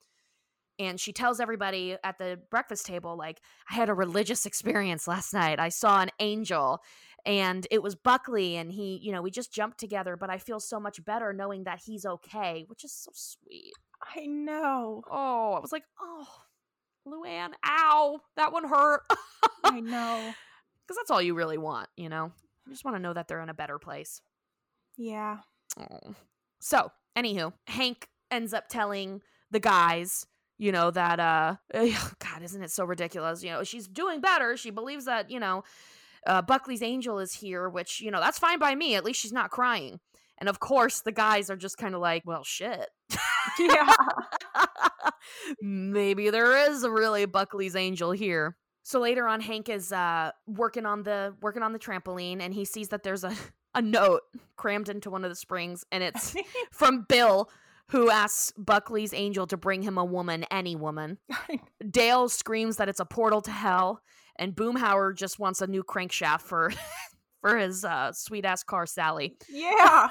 and 0.80 0.98
she 0.98 1.12
tells 1.12 1.38
everybody 1.38 1.96
at 2.02 2.18
the 2.18 2.40
breakfast 2.50 2.84
table 2.86 3.16
like 3.16 3.40
i 3.70 3.74
had 3.74 3.88
a 3.88 3.94
religious 3.94 4.46
experience 4.46 5.06
last 5.06 5.32
night 5.32 5.60
i 5.60 5.68
saw 5.68 6.00
an 6.00 6.10
angel 6.18 6.80
and 7.24 7.66
it 7.70 7.82
was 7.82 7.94
buckley 7.94 8.56
and 8.56 8.72
he 8.72 8.98
you 9.02 9.12
know 9.12 9.22
we 9.22 9.30
just 9.30 9.52
jumped 9.52 9.78
together 9.78 10.16
but 10.16 10.30
i 10.30 10.38
feel 10.38 10.58
so 10.58 10.80
much 10.80 11.04
better 11.04 11.32
knowing 11.32 11.64
that 11.64 11.80
he's 11.86 12.04
okay 12.04 12.64
which 12.66 12.82
is 12.84 12.92
so 12.92 13.10
sweet 13.14 13.72
I 14.16 14.24
know. 14.26 15.02
oh 15.10 15.52
i 15.52 15.60
was 15.60 15.72
like 15.72 15.84
oh 16.00 16.26
luann 17.06 17.50
ow 17.66 18.20
that 18.36 18.52
one 18.52 18.66
hurt 18.68 19.02
I 19.64 19.80
know. 19.94 20.32
because 20.86 20.96
that's 20.96 21.10
all 21.10 21.22
you 21.22 21.34
really 21.34 21.58
want 21.58 21.88
you 21.96 22.08
know 22.08 22.32
you 22.66 22.72
just 22.72 22.84
want 22.84 22.96
to 22.96 23.02
know 23.02 23.12
that 23.12 23.28
they're 23.28 23.40
in 23.42 23.48
a 23.50 23.54
better 23.54 23.78
place 23.78 24.20
Yeah. 24.96 25.38
Oh. 25.78 26.14
So, 26.60 26.90
anywho, 27.16 27.52
Hank 27.68 28.08
ends 28.30 28.52
up 28.52 28.68
telling 28.68 29.22
the 29.50 29.60
guys, 29.60 30.26
you 30.60 30.72
know, 30.72 30.90
that 30.90 31.18
uh 31.18 31.56
God, 31.72 32.42
isn't 32.42 32.62
it 32.62 32.70
so 32.70 32.84
ridiculous? 32.84 33.42
You 33.42 33.50
know, 33.50 33.64
she's 33.64 33.88
doing 33.88 34.20
better. 34.20 34.56
She 34.56 34.70
believes 34.70 35.06
that, 35.06 35.30
you 35.30 35.40
know, 35.40 35.64
uh, 36.26 36.42
Buckley's 36.42 36.82
angel 36.82 37.18
is 37.18 37.32
here, 37.32 37.68
which, 37.68 38.00
you 38.00 38.10
know, 38.10 38.20
that's 38.20 38.38
fine 38.38 38.58
by 38.58 38.74
me. 38.74 38.94
At 38.94 39.04
least 39.04 39.20
she's 39.20 39.32
not 39.32 39.50
crying. 39.50 39.98
And 40.38 40.48
of 40.48 40.60
course, 40.60 41.00
the 41.00 41.12
guys 41.12 41.50
are 41.50 41.56
just 41.56 41.78
kind 41.78 41.94
of 41.94 42.00
like, 42.00 42.22
well, 42.24 42.44
shit. 42.44 42.88
Yeah. 43.58 43.94
Maybe 45.62 46.28
there 46.28 46.70
is 46.70 46.86
really 46.86 47.24
Buckley's 47.24 47.74
angel 47.74 48.10
here. 48.10 48.56
So 48.82 49.00
later 49.00 49.26
on, 49.26 49.40
Hank 49.40 49.70
is 49.70 49.92
uh, 49.92 50.32
working 50.46 50.84
on 50.84 51.02
the 51.04 51.34
working 51.40 51.62
on 51.62 51.72
the 51.72 51.78
trampoline, 51.78 52.40
and 52.40 52.52
he 52.52 52.66
sees 52.66 52.88
that 52.88 53.02
there's 53.02 53.24
a 53.24 53.34
a 53.74 53.80
note 53.80 54.20
crammed 54.56 54.90
into 54.90 55.10
one 55.10 55.24
of 55.24 55.30
the 55.30 55.36
springs, 55.36 55.84
and 55.90 56.02
it's 56.02 56.34
from 56.70 57.06
Bill, 57.08 57.48
who 57.90 58.10
asks 58.10 58.52
Buckley's 58.56 59.12
angel 59.12 59.46
to 59.48 59.56
bring 59.56 59.82
him 59.82 59.98
a 59.98 60.04
woman, 60.04 60.44
any 60.50 60.76
woman. 60.76 61.18
Dale 61.90 62.28
screams 62.28 62.76
that 62.76 62.88
it's 62.88 63.00
a 63.00 63.04
portal 63.04 63.40
to 63.42 63.50
hell, 63.50 64.00
and 64.36 64.54
Boomhauer 64.54 65.14
just 65.14 65.38
wants 65.38 65.60
a 65.60 65.66
new 65.66 65.82
crankshaft 65.82 66.42
for 66.42 66.72
for 67.40 67.56
his 67.58 67.84
uh, 67.84 68.12
sweet 68.12 68.44
ass 68.44 68.62
car, 68.62 68.86
Sally. 68.86 69.36
yeah. 69.48 70.08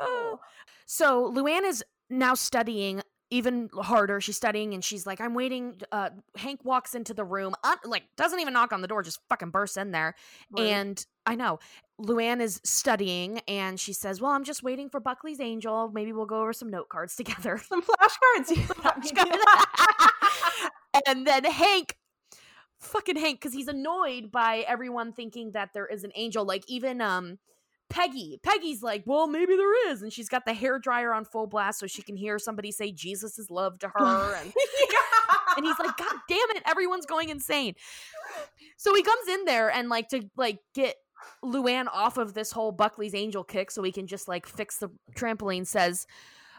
Oh. 0.00 0.38
so 0.86 1.32
Luann 1.32 1.64
is 1.64 1.84
now 2.10 2.34
studying 2.34 3.02
even 3.30 3.68
harder. 3.74 4.20
She's 4.20 4.36
studying 4.36 4.74
and 4.74 4.84
she's 4.84 5.06
like, 5.06 5.20
I'm 5.20 5.34
waiting. 5.34 5.80
Uh, 5.92 6.10
Hank 6.36 6.64
walks 6.64 6.94
into 6.94 7.14
the 7.14 7.24
room, 7.24 7.54
like, 7.84 8.04
doesn't 8.16 8.40
even 8.40 8.54
knock 8.54 8.72
on 8.72 8.80
the 8.80 8.88
door, 8.88 9.02
just 9.02 9.20
fucking 9.28 9.50
bursts 9.50 9.76
in 9.76 9.90
there. 9.90 10.14
Rude. 10.50 10.66
And 10.66 11.06
I 11.26 11.34
know 11.34 11.58
Luann 12.00 12.40
is 12.40 12.60
studying 12.64 13.40
and 13.48 13.78
she 13.78 13.92
says, 13.92 14.20
Well, 14.20 14.30
I'm 14.30 14.44
just 14.44 14.62
waiting 14.62 14.88
for 14.88 15.00
Buckley's 15.00 15.40
angel. 15.40 15.90
Maybe 15.92 16.12
we'll 16.12 16.26
go 16.26 16.40
over 16.40 16.52
some 16.52 16.70
note 16.70 16.88
cards 16.88 17.16
together. 17.16 17.60
Some 17.68 17.82
flashcards. 17.82 18.70
and 21.06 21.26
then 21.26 21.44
Hank, 21.44 21.96
fucking 22.78 23.16
Hank, 23.16 23.40
because 23.40 23.52
he's 23.52 23.68
annoyed 23.68 24.32
by 24.32 24.64
everyone 24.66 25.12
thinking 25.12 25.52
that 25.52 25.70
there 25.74 25.86
is 25.86 26.04
an 26.04 26.12
angel. 26.14 26.44
Like 26.44 26.64
even 26.66 27.00
um 27.00 27.38
Peggy, 27.90 28.38
Peggy's 28.42 28.82
like, 28.82 29.02
well, 29.06 29.26
maybe 29.26 29.56
there 29.56 29.90
is, 29.90 30.02
and 30.02 30.12
she's 30.12 30.28
got 30.28 30.44
the 30.44 30.52
hair 30.52 30.78
dryer 30.78 31.12
on 31.12 31.24
full 31.24 31.46
blast 31.46 31.80
so 31.80 31.86
she 31.86 32.02
can 32.02 32.16
hear 32.16 32.38
somebody 32.38 32.70
say 32.70 32.92
Jesus 32.92 33.38
is 33.38 33.50
love 33.50 33.78
to 33.78 33.88
her, 33.88 34.34
and 34.42 34.52
and 35.56 35.66
he's 35.66 35.78
like, 35.78 35.96
God 35.96 36.14
damn 36.28 36.50
it, 36.50 36.62
everyone's 36.66 37.06
going 37.06 37.28
insane. 37.28 37.74
So 38.76 38.94
he 38.94 39.02
comes 39.02 39.28
in 39.28 39.44
there 39.44 39.70
and 39.70 39.88
like 39.88 40.08
to 40.10 40.22
like 40.36 40.60
get 40.74 40.96
Luann 41.44 41.86
off 41.92 42.16
of 42.16 42.34
this 42.34 42.52
whole 42.52 42.72
Buckley's 42.72 43.14
angel 43.14 43.44
kick 43.44 43.70
so 43.70 43.82
he 43.82 43.92
can 43.92 44.06
just 44.06 44.28
like 44.28 44.46
fix 44.46 44.78
the 44.78 44.90
trampoline 45.16 45.66
says 45.66 46.06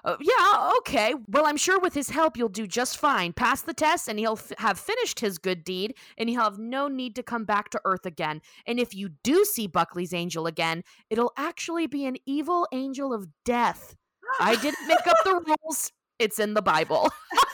uh, 0.05 0.15
yeah, 0.19 0.71
okay. 0.79 1.13
Well, 1.27 1.45
I'm 1.45 1.57
sure 1.57 1.79
with 1.79 1.93
his 1.93 2.09
help, 2.09 2.37
you'll 2.37 2.49
do 2.49 2.67
just 2.67 2.97
fine. 2.97 3.33
Pass 3.33 3.61
the 3.61 3.73
test, 3.73 4.07
and 4.07 4.19
he'll 4.19 4.33
f- 4.33 4.51
have 4.57 4.79
finished 4.79 5.19
his 5.19 5.37
good 5.37 5.63
deed, 5.63 5.95
and 6.17 6.29
he'll 6.29 6.43
have 6.43 6.59
no 6.59 6.87
need 6.87 7.15
to 7.15 7.23
come 7.23 7.45
back 7.45 7.69
to 7.71 7.81
Earth 7.85 8.05
again. 8.05 8.41
And 8.65 8.79
if 8.79 8.95
you 8.95 9.09
do 9.23 9.45
see 9.45 9.67
Buckley's 9.67 10.13
angel 10.13 10.47
again, 10.47 10.83
it'll 11.09 11.33
actually 11.37 11.87
be 11.87 12.05
an 12.05 12.17
evil 12.25 12.67
angel 12.71 13.13
of 13.13 13.27
death. 13.45 13.95
I 14.39 14.55
didn't 14.55 14.87
make 14.87 15.07
up 15.07 15.17
the 15.23 15.41
rules, 15.63 15.91
it's 16.19 16.39
in 16.39 16.53
the 16.53 16.61
Bible. 16.61 17.09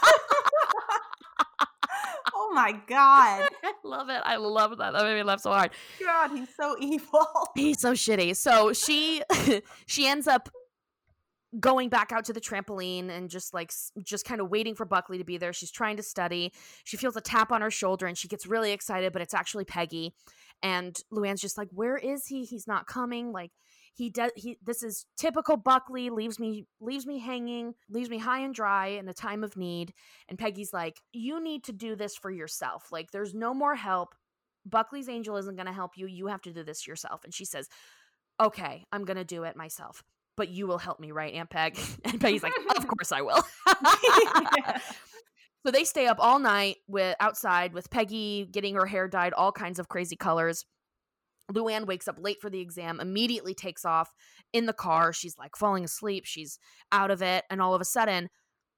oh 2.33 2.51
my 2.53 2.73
god. 2.87 3.49
I 3.63 3.73
love 3.83 4.09
it. 4.09 4.21
I 4.23 4.35
love 4.37 4.77
that. 4.77 4.93
That 4.93 5.03
made 5.03 5.15
me 5.15 5.23
laugh 5.23 5.41
so 5.41 5.51
hard. 5.51 5.71
God, 6.03 6.31
he's 6.31 6.53
so 6.55 6.75
evil. 6.79 7.27
He's 7.55 7.79
so 7.79 7.93
shitty. 7.93 8.35
So 8.35 8.73
she 8.73 9.21
she 9.85 10.07
ends 10.07 10.27
up 10.27 10.49
going 11.59 11.89
back 11.89 12.11
out 12.11 12.25
to 12.25 12.33
the 12.33 12.41
trampoline 12.41 13.09
and 13.09 13.29
just 13.29 13.53
like 13.53 13.71
just 14.03 14.25
kind 14.25 14.41
of 14.41 14.49
waiting 14.49 14.75
for 14.75 14.85
Buckley 14.85 15.17
to 15.17 15.23
be 15.23 15.37
there. 15.37 15.53
She's 15.53 15.71
trying 15.71 15.97
to 15.97 16.03
study. 16.03 16.51
She 16.83 16.97
feels 16.97 17.15
a 17.15 17.21
tap 17.21 17.51
on 17.51 17.61
her 17.61 17.71
shoulder 17.71 18.07
and 18.07 18.17
she 18.17 18.27
gets 18.27 18.45
really 18.45 18.71
excited, 18.71 19.13
but 19.13 19.21
it's 19.21 19.33
actually 19.33 19.65
Peggy. 19.65 20.13
And 20.63 20.99
Luann's 21.11 21.41
just 21.41 21.57
like, 21.57 21.69
"Where 21.71 21.97
is 21.97 22.27
he? 22.27 22.43
He's 22.45 22.67
not 22.67 22.87
coming." 22.87 23.31
Like 23.31 23.51
he 23.93 24.09
does 24.09 24.31
he 24.35 24.57
this 24.63 24.83
is 24.83 25.05
typical 25.17 25.57
Buckley, 25.57 26.09
leaves 26.09 26.39
me 26.39 26.65
leaves 26.79 27.05
me 27.05 27.19
hanging, 27.19 27.75
leaves 27.89 28.09
me 28.09 28.17
high 28.17 28.39
and 28.39 28.53
dry 28.53 28.87
in 28.87 29.07
a 29.07 29.13
time 29.13 29.43
of 29.43 29.55
need. 29.55 29.93
And 30.27 30.39
Peggy's 30.39 30.73
like, 30.73 31.01
"You 31.13 31.41
need 31.41 31.63
to 31.65 31.73
do 31.73 31.95
this 31.95 32.15
for 32.15 32.31
yourself. 32.31 32.91
Like 32.91 33.11
there's 33.11 33.33
no 33.33 33.53
more 33.53 33.75
help. 33.75 34.15
Buckley's 34.65 35.09
angel 35.09 35.37
isn't 35.37 35.55
going 35.55 35.67
to 35.67 35.71
help 35.73 35.91
you. 35.95 36.07
You 36.07 36.27
have 36.27 36.41
to 36.43 36.53
do 36.53 36.63
this 36.63 36.87
yourself." 36.87 37.23
And 37.23 37.33
she 37.33 37.45
says, 37.45 37.69
"Okay, 38.41 38.85
I'm 38.91 39.05
going 39.05 39.17
to 39.17 39.23
do 39.23 39.43
it 39.43 39.55
myself." 39.55 40.03
But 40.37 40.49
you 40.49 40.67
will 40.67 40.77
help 40.77 40.99
me, 40.99 41.11
right, 41.11 41.33
Aunt 41.33 41.49
Peg? 41.49 41.79
And 42.03 42.19
Peggy's 42.19 42.43
like, 42.43 42.53
Of 42.77 42.87
course 42.97 43.11
I 43.11 43.21
will. 43.21 43.43
Yeah. 44.57 44.79
So 45.65 45.71
they 45.71 45.83
stay 45.83 46.05
up 46.05 46.17
all 46.19 46.37
night 46.37 46.75
with 46.87 47.15
outside 47.19 47.73
with 47.73 47.89
Peggy 47.89 48.47
getting 48.51 48.75
her 48.75 48.85
hair 48.85 49.07
dyed 49.07 49.33
all 49.33 49.51
kinds 49.51 49.79
of 49.79 49.89
crazy 49.89 50.15
colors. 50.15 50.63
Luann 51.51 51.87
wakes 51.87 52.07
up 52.07 52.17
late 52.19 52.37
for 52.39 52.51
the 52.51 52.59
exam, 52.59 52.99
immediately 52.99 53.55
takes 53.55 53.83
off 53.83 54.11
in 54.53 54.67
the 54.67 54.73
car. 54.73 55.11
She's 55.11 55.39
like 55.39 55.55
falling 55.55 55.83
asleep. 55.83 56.25
She's 56.27 56.59
out 56.91 57.09
of 57.09 57.23
it. 57.23 57.45
And 57.49 57.63
all 57.63 57.73
of 57.73 57.81
a 57.81 57.85
sudden, 57.85 58.29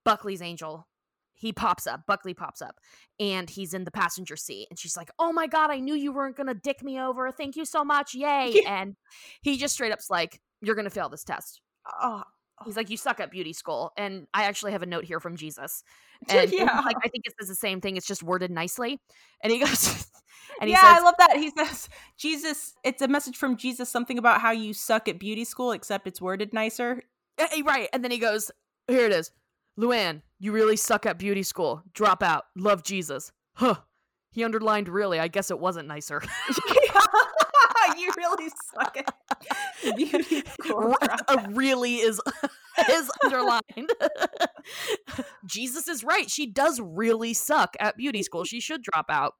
Buckley's 0.05 0.41
angel, 0.41 0.87
he 1.33 1.51
pops 1.51 1.87
up. 1.87 2.01
Buckley 2.07 2.33
pops 2.33 2.61
up 2.61 2.75
and 3.19 3.49
he's 3.49 3.73
in 3.73 3.83
the 3.83 3.91
passenger 3.91 4.37
seat. 4.37 4.67
And 4.69 4.79
she's 4.79 4.95
like, 4.95 5.09
Oh 5.19 5.33
my 5.33 5.47
God, 5.47 5.69
I 5.69 5.79
knew 5.79 5.93
you 5.93 6.13
weren't 6.13 6.37
going 6.37 6.47
to 6.47 6.53
dick 6.53 6.83
me 6.83 6.99
over. 6.99 7.31
Thank 7.31 7.57
you 7.57 7.65
so 7.65 7.83
much. 7.83 8.15
Yay. 8.15 8.53
Yeah. 8.63 8.81
And 8.81 8.95
he 9.41 9.57
just 9.57 9.73
straight 9.73 9.91
up's 9.91 10.09
like, 10.09 10.39
You're 10.61 10.75
going 10.75 10.85
to 10.85 10.91
fail 10.91 11.09
this 11.09 11.23
test. 11.23 11.61
Oh, 12.01 12.23
He's 12.65 12.75
like, 12.75 12.89
"You 12.89 12.97
suck 12.97 13.19
at 13.19 13.29
beauty 13.29 13.53
school," 13.53 13.91
and 13.97 14.25
I 14.33 14.43
actually 14.45 14.71
have 14.71 14.81
a 14.81 14.87
note 14.87 15.05
here 15.05 15.19
from 15.19 15.35
Jesus, 15.35 15.83
and 16.29 16.51
Yeah. 16.51 16.81
like 16.85 16.97
I 17.03 17.07
think 17.07 17.25
it 17.27 17.33
says 17.39 17.47
the 17.47 17.55
same 17.55 17.81
thing. 17.81 17.97
It's 17.97 18.07
just 18.07 18.23
worded 18.23 18.49
nicely, 18.49 18.99
and 19.41 19.51
he 19.53 19.59
goes, 19.63 20.07
and 20.59 20.67
he 20.67 20.73
yeah, 20.73 20.81
says, 20.81 20.97
I 20.99 21.03
love 21.03 21.13
that. 21.19 21.37
He 21.37 21.51
says, 21.51 21.87
Jesus, 22.17 22.73
it's 22.83 23.01
a 23.01 23.07
message 23.07 23.37
from 23.37 23.57
Jesus, 23.57 23.89
something 23.89 24.17
about 24.17 24.41
how 24.41 24.51
you 24.51 24.73
suck 24.73 25.07
at 25.07 25.19
beauty 25.19 25.43
school, 25.45 25.71
except 25.71 26.07
it's 26.07 26.19
worded 26.21 26.51
nicer. 26.51 27.03
Eh, 27.37 27.47
eh, 27.57 27.61
right, 27.63 27.89
and 27.93 28.03
then 28.03 28.09
he 28.11 28.17
goes, 28.17 28.49
"Here 28.87 29.05
it 29.05 29.11
is, 29.11 29.31
Luann, 29.79 30.23
you 30.39 30.51
really 30.51 30.77
suck 30.77 31.05
at 31.05 31.19
beauty 31.19 31.43
school. 31.43 31.83
Drop 31.93 32.23
out. 32.23 32.45
Love 32.55 32.81
Jesus." 32.81 33.31
Huh. 33.53 33.75
He 34.31 34.43
underlined, 34.43 34.89
"Really? 34.89 35.19
I 35.19 35.27
guess 35.27 35.51
it 35.51 35.59
wasn't 35.59 35.87
nicer." 35.87 36.23
you 37.97 38.11
really 38.17 38.49
suck 38.73 38.97
at 38.97 39.13
beauty 39.95 40.43
really 41.49 41.95
is 41.95 42.19
is 42.89 43.11
underlined. 43.23 43.91
Jesus 45.45 45.87
is 45.87 46.03
right. 46.03 46.29
She 46.29 46.45
does 46.45 46.79
really 46.79 47.33
suck 47.33 47.75
at 47.79 47.97
beauty 47.97 48.23
school. 48.23 48.43
She 48.43 48.59
should 48.59 48.81
drop 48.83 49.05
out. 49.09 49.33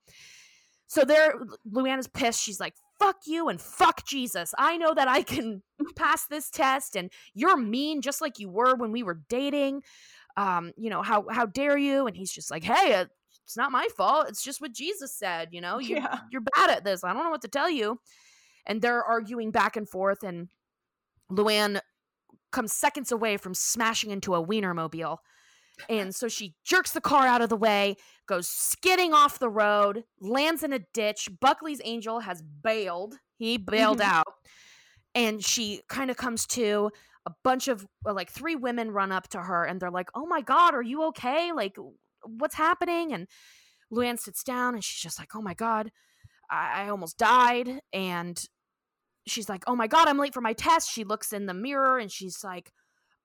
So 0.87 1.03
there, 1.03 1.33
Luanna's 1.69 2.07
pissed. 2.07 2.41
She's 2.41 2.59
like, 2.59 2.73
"Fuck 2.99 3.17
you 3.25 3.49
and 3.49 3.59
fuck 3.59 4.05
Jesus. 4.05 4.53
I 4.57 4.77
know 4.77 4.93
that 4.93 5.07
I 5.07 5.21
can 5.21 5.61
pass 5.95 6.25
this 6.27 6.49
test, 6.49 6.95
and 6.95 7.11
you're 7.33 7.57
mean, 7.57 8.01
just 8.01 8.21
like 8.21 8.39
you 8.39 8.49
were 8.49 8.75
when 8.75 8.91
we 8.91 9.03
were 9.03 9.19
dating. 9.29 9.81
Um, 10.37 10.71
you 10.77 10.89
know 10.89 11.01
how 11.01 11.25
how 11.29 11.45
dare 11.45 11.77
you?" 11.77 12.07
And 12.07 12.15
he's 12.15 12.31
just 12.31 12.49
like, 12.49 12.63
"Hey, 12.63 12.93
uh, 12.93 13.05
it's 13.43 13.57
not 13.57 13.71
my 13.71 13.87
fault. 13.97 14.27
It's 14.29 14.43
just 14.43 14.61
what 14.61 14.71
Jesus 14.73 15.13
said. 15.13 15.49
You 15.51 15.61
know, 15.61 15.79
you 15.79 15.97
Yeah. 15.97 16.19
you're 16.31 16.41
bad 16.55 16.69
at 16.69 16.83
this. 16.85 17.03
I 17.03 17.13
don't 17.13 17.23
know 17.23 17.31
what 17.31 17.41
to 17.41 17.47
tell 17.49 17.69
you." 17.69 17.99
And 18.67 18.81
they're 18.81 19.03
arguing 19.03 19.49
back 19.51 19.75
and 19.75 19.89
forth, 19.89 20.23
and 20.23 20.49
Luann 21.31 21.79
comes 22.51 22.73
seconds 22.73 23.11
away 23.11 23.37
from 23.37 23.53
smashing 23.53 24.11
into 24.11 24.35
a 24.35 24.45
Wienermobile. 24.45 25.17
And 25.89 26.13
so 26.15 26.27
she 26.27 26.55
jerks 26.65 26.91
the 26.91 27.01
car 27.01 27.27
out 27.27 27.41
of 27.41 27.49
the 27.49 27.55
way, 27.55 27.95
goes 28.27 28.47
skidding 28.47 29.13
off 29.13 29.39
the 29.39 29.49
road, 29.49 30.03
lands 30.19 30.63
in 30.63 30.73
a 30.73 30.79
ditch. 30.93 31.29
Buckley's 31.39 31.81
angel 31.83 32.21
has 32.21 32.41
bailed. 32.41 33.19
He 33.37 33.57
bailed 33.57 33.99
Mhm. 33.99 34.05
out. 34.05 34.33
And 35.15 35.43
she 35.43 35.81
kind 35.87 36.09
of 36.11 36.17
comes 36.17 36.45
to 36.47 36.91
a 37.25 37.31
bunch 37.43 37.67
of 37.67 37.85
well, 38.03 38.15
like 38.15 38.31
three 38.31 38.55
women 38.55 38.91
run 38.91 39.11
up 39.11 39.27
to 39.29 39.41
her 39.41 39.65
and 39.65 39.79
they're 39.79 39.91
like, 39.91 40.09
"Oh 40.15 40.25
my 40.25 40.41
god, 40.41 40.73
are 40.73 40.81
you 40.81 41.03
okay? 41.05 41.51
Like 41.51 41.75
what's 42.23 42.55
happening?" 42.55 43.13
And 43.13 43.27
Luann 43.91 44.17
sits 44.19 44.43
down 44.43 44.73
and 44.75 44.83
she's 44.83 45.01
just 45.01 45.19
like, 45.19 45.35
"Oh 45.35 45.41
my 45.41 45.53
god, 45.53 45.91
I, 46.49 46.83
I 46.85 46.89
almost 46.89 47.17
died." 47.17 47.81
And 47.93 48.43
she's 49.29 49.49
like, 49.49 49.63
"Oh 49.67 49.75
my 49.75 49.87
god, 49.87 50.07
I'm 50.07 50.17
late 50.17 50.33
for 50.33 50.41
my 50.41 50.53
test." 50.53 50.91
She 50.91 51.03
looks 51.03 51.33
in 51.33 51.45
the 51.45 51.53
mirror 51.53 51.97
and 51.97 52.11
she's 52.11 52.43
like, 52.43 52.71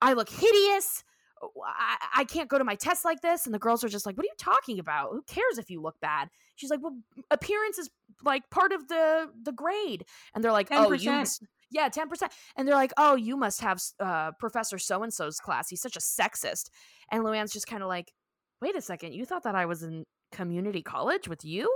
"I 0.00 0.12
look 0.14 0.28
hideous. 0.30 1.04
I, 1.42 1.96
I 2.18 2.24
can't 2.24 2.48
go 2.48 2.58
to 2.58 2.64
my 2.64 2.74
test 2.74 3.04
like 3.04 3.20
this." 3.20 3.46
And 3.46 3.54
the 3.54 3.58
girls 3.58 3.82
are 3.84 3.88
just 3.88 4.06
like, 4.06 4.16
"What 4.16 4.24
are 4.24 4.26
you 4.26 4.34
talking 4.38 4.78
about? 4.78 5.10
Who 5.12 5.22
cares 5.22 5.58
if 5.58 5.70
you 5.70 5.80
look 5.80 5.96
bad?" 6.00 6.28
She's 6.56 6.70
like, 6.70 6.82
"Well, 6.82 6.96
appearance 7.30 7.78
is 7.78 7.90
like 8.24 8.48
part 8.50 8.72
of 8.72 8.88
the 8.88 9.30
the 9.42 9.52
grade." 9.52 10.04
And 10.34 10.42
they're 10.42 10.52
like, 10.52 10.68
"Oh, 10.70 10.92
you 10.92 11.10
10%. 11.10 11.40
yeah, 11.70 11.88
10%." 11.88 12.30
And 12.56 12.66
they're 12.68 12.74
like, 12.74 12.92
"Oh, 12.96 13.16
you 13.16 13.36
must 13.36 13.60
have 13.60 13.80
uh 14.00 14.32
Professor 14.38 14.78
so 14.78 15.02
and 15.02 15.12
so's 15.12 15.38
class. 15.38 15.68
He's 15.68 15.82
such 15.82 15.96
a 15.96 16.00
sexist." 16.00 16.70
And 17.10 17.24
Luann's 17.24 17.52
just 17.52 17.66
kind 17.66 17.82
of 17.82 17.88
like, 17.88 18.12
"Wait 18.60 18.76
a 18.76 18.80
second. 18.80 19.14
You 19.14 19.24
thought 19.24 19.44
that 19.44 19.54
I 19.54 19.66
was 19.66 19.82
in 19.82 20.04
community 20.32 20.82
college 20.82 21.28
with 21.28 21.44
you?" 21.44 21.74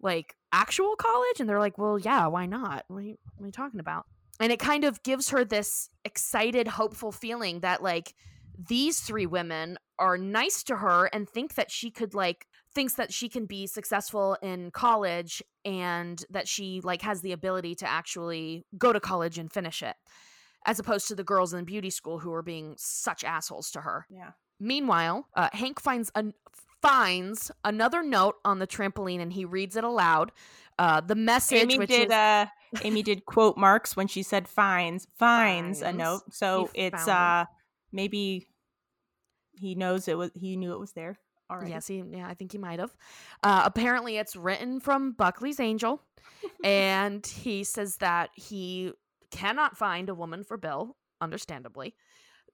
Like 0.00 0.34
actual 0.52 0.96
college? 0.96 1.40
And 1.40 1.48
they're 1.48 1.58
like 1.58 1.78
well 1.78 1.98
yeah 1.98 2.26
why 2.26 2.46
not? 2.46 2.84
What 2.88 2.98
are 2.98 3.02
you, 3.02 3.16
what 3.36 3.44
are 3.44 3.46
you 3.46 3.52
talking 3.52 3.80
about? 3.80 4.06
And 4.40 4.52
it 4.52 4.60
kind 4.60 4.84
of 4.84 5.02
gives 5.02 5.30
her 5.30 5.44
this 5.44 5.90
excited 6.04 6.68
hopeful 6.68 7.10
feeling 7.10 7.60
that 7.60 7.82
like 7.82 8.14
these 8.58 9.00
three 9.00 9.26
women 9.26 9.78
are 9.98 10.18
nice 10.18 10.62
to 10.64 10.76
her 10.76 11.06
and 11.06 11.28
think 11.28 11.54
that 11.54 11.70
she 11.70 11.90
could 11.90 12.14
like 12.14 12.46
thinks 12.74 12.94
that 12.94 13.12
she 13.12 13.28
can 13.28 13.46
be 13.46 13.66
successful 13.66 14.36
in 14.42 14.70
college 14.70 15.42
and 15.64 16.24
that 16.30 16.48
she 16.48 16.80
like 16.82 17.02
has 17.02 17.20
the 17.20 17.32
ability 17.32 17.74
to 17.76 17.88
actually 17.88 18.64
go 18.76 18.92
to 18.92 19.00
college 19.00 19.38
and 19.38 19.52
finish 19.52 19.82
it 19.82 19.96
as 20.66 20.78
opposed 20.78 21.08
to 21.08 21.14
the 21.14 21.24
girls 21.24 21.54
in 21.54 21.64
beauty 21.64 21.90
school 21.90 22.18
who 22.18 22.32
are 22.32 22.42
being 22.42 22.74
such 22.76 23.24
assholes 23.24 23.70
to 23.70 23.80
her. 23.80 24.06
Yeah. 24.10 24.30
Meanwhile, 24.60 25.28
uh, 25.36 25.48
Hank 25.52 25.80
finds 25.80 26.10
an 26.14 26.34
finds 26.82 27.50
another 27.64 28.02
note 28.02 28.36
on 28.44 28.58
the 28.58 28.66
trampoline 28.66 29.20
and 29.20 29.32
he 29.32 29.44
reads 29.44 29.76
it 29.76 29.84
aloud. 29.84 30.32
Uh, 30.78 31.00
the 31.00 31.14
message, 31.14 31.62
Amy 31.62 31.78
which 31.78 31.88
did 31.88 32.08
is 32.08 32.12
uh 32.12 32.46
Amy 32.82 33.02
did 33.02 33.24
quote 33.24 33.56
marks 33.56 33.96
when 33.96 34.06
she 34.06 34.22
said 34.22 34.46
"Finds 34.46 35.08
finds 35.16 35.82
a 35.82 35.92
note. 35.92 36.22
So 36.30 36.70
He 36.74 36.82
it's 36.82 37.08
uh 37.08 37.46
maybe 37.92 38.46
he 39.54 39.74
knows 39.74 40.06
it 40.06 40.16
was 40.16 40.30
he 40.34 40.56
knew 40.56 40.72
it 40.72 40.78
was 40.80 40.92
there. 40.92 41.18
All 41.50 41.56
right. 41.58 41.68
yes, 41.68 41.86
he, 41.86 42.04
yeah, 42.10 42.28
I 42.28 42.34
think 42.34 42.52
he 42.52 42.58
might 42.58 42.78
have. 42.78 42.94
Uh, 43.42 43.62
apparently, 43.64 44.18
it's 44.18 44.36
written 44.36 44.80
from 44.80 45.12
Buckley's 45.12 45.58
angel, 45.58 46.02
and 46.64 47.26
he 47.26 47.64
says 47.64 47.96
that 47.96 48.28
he 48.34 48.92
cannot 49.30 49.76
find 49.76 50.10
a 50.10 50.14
woman 50.14 50.44
for 50.44 50.58
Bill, 50.58 50.94
understandably. 51.22 51.94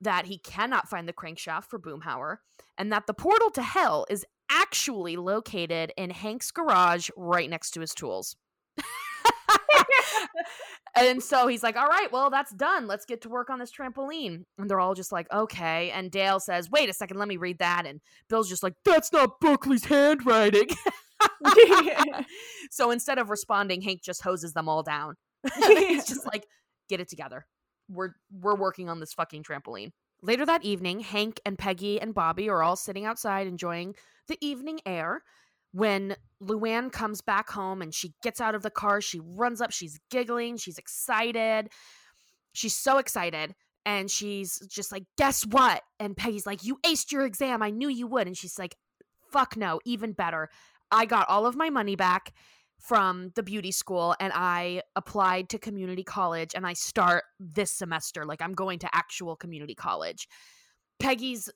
That 0.00 0.26
he 0.26 0.38
cannot 0.38 0.88
find 0.88 1.08
the 1.08 1.12
crankshaft 1.12 1.64
for 1.64 1.78
Boomhauer, 1.78 2.38
and 2.76 2.92
that 2.92 3.06
the 3.06 3.14
portal 3.14 3.50
to 3.50 3.62
hell 3.62 4.06
is 4.10 4.24
actually 4.50 5.16
located 5.16 5.92
in 5.96 6.10
Hank's 6.10 6.50
garage 6.50 7.10
right 7.16 7.48
next 7.48 7.70
to 7.72 7.80
his 7.80 7.94
tools. 7.94 8.36
and 10.96 11.22
so 11.22 11.46
he's 11.46 11.62
like, 11.62 11.76
All 11.76 11.86
right, 11.86 12.10
well, 12.12 12.30
that's 12.30 12.52
done. 12.52 12.86
Let's 12.86 13.04
get 13.04 13.22
to 13.22 13.28
work 13.28 13.50
on 13.50 13.58
this 13.58 13.72
trampoline. 13.72 14.44
And 14.58 14.68
they're 14.68 14.80
all 14.80 14.94
just 14.94 15.12
like, 15.12 15.30
Okay. 15.32 15.90
And 15.90 16.10
Dale 16.10 16.40
says, 16.40 16.70
Wait 16.70 16.88
a 16.88 16.92
second, 16.92 17.18
let 17.18 17.28
me 17.28 17.36
read 17.36 17.58
that. 17.58 17.86
And 17.86 18.00
Bill's 18.28 18.48
just 18.48 18.62
like, 18.62 18.74
That's 18.84 19.12
not 19.12 19.40
Buckley's 19.40 19.84
handwriting. 19.84 20.68
so 22.70 22.90
instead 22.90 23.18
of 23.18 23.30
responding, 23.30 23.80
Hank 23.80 24.02
just 24.02 24.22
hoses 24.22 24.52
them 24.52 24.68
all 24.68 24.82
down. 24.82 25.16
he's 25.56 26.06
just 26.06 26.26
like, 26.26 26.46
Get 26.88 27.00
it 27.00 27.08
together. 27.08 27.46
We're 27.88 28.14
we're 28.30 28.56
working 28.56 28.88
on 28.88 29.00
this 29.00 29.12
fucking 29.12 29.42
trampoline. 29.42 29.92
Later 30.22 30.46
that 30.46 30.64
evening, 30.64 31.00
Hank 31.00 31.40
and 31.44 31.58
Peggy 31.58 32.00
and 32.00 32.14
Bobby 32.14 32.48
are 32.48 32.62
all 32.62 32.76
sitting 32.76 33.04
outside 33.04 33.46
enjoying 33.46 33.94
the 34.26 34.38
evening 34.40 34.80
air 34.86 35.22
when 35.72 36.16
Luann 36.40 36.90
comes 36.90 37.20
back 37.20 37.50
home 37.50 37.82
and 37.82 37.92
she 37.92 38.14
gets 38.22 38.40
out 38.40 38.54
of 38.54 38.62
the 38.62 38.70
car. 38.70 39.00
She 39.00 39.20
runs 39.20 39.60
up, 39.60 39.72
she's 39.72 39.98
giggling, 40.10 40.56
she's 40.56 40.78
excited. 40.78 41.68
She's 42.52 42.76
so 42.76 42.98
excited. 42.98 43.54
And 43.84 44.10
she's 44.10 44.60
just 44.68 44.92
like, 44.92 45.02
Guess 45.18 45.46
what? 45.46 45.82
And 45.98 46.16
Peggy's 46.16 46.46
like, 46.46 46.64
You 46.64 46.78
aced 46.86 47.12
your 47.12 47.26
exam. 47.26 47.62
I 47.62 47.70
knew 47.70 47.88
you 47.88 48.06
would. 48.06 48.26
And 48.26 48.36
she's 48.36 48.58
like, 48.58 48.76
Fuck 49.32 49.56
no, 49.56 49.80
even 49.84 50.12
better. 50.12 50.48
I 50.90 51.06
got 51.06 51.28
all 51.28 51.44
of 51.44 51.56
my 51.56 51.70
money 51.70 51.96
back 51.96 52.32
from 52.80 53.30
the 53.34 53.42
beauty 53.42 53.72
school 53.72 54.14
and 54.20 54.32
I 54.34 54.82
applied 54.94 55.48
to 55.50 55.58
community 55.58 56.04
college 56.04 56.50
and 56.54 56.66
I 56.66 56.74
start 56.74 57.24
this 57.40 57.70
semester. 57.70 58.24
Like, 58.24 58.42
I'm 58.42 58.52
going 58.52 58.78
to 58.80 58.88
actual 58.92 59.36
community 59.36 59.74
college. 59.74 60.28
Peggy's 61.00 61.48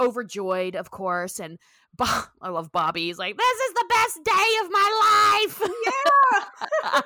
overjoyed, 0.00 0.74
of 0.74 0.90
course, 0.90 1.38
and 1.38 1.58
I 2.00 2.48
love 2.48 2.72
Bobby. 2.72 3.06
He's 3.06 3.18
like, 3.18 3.36
"This 3.36 3.60
is 3.60 3.74
the 3.74 3.84
best 3.88 4.24
day 4.24 4.32
of 4.64 4.70
my 4.70 5.44
life." 5.44 5.70
Yeah. 6.84 7.00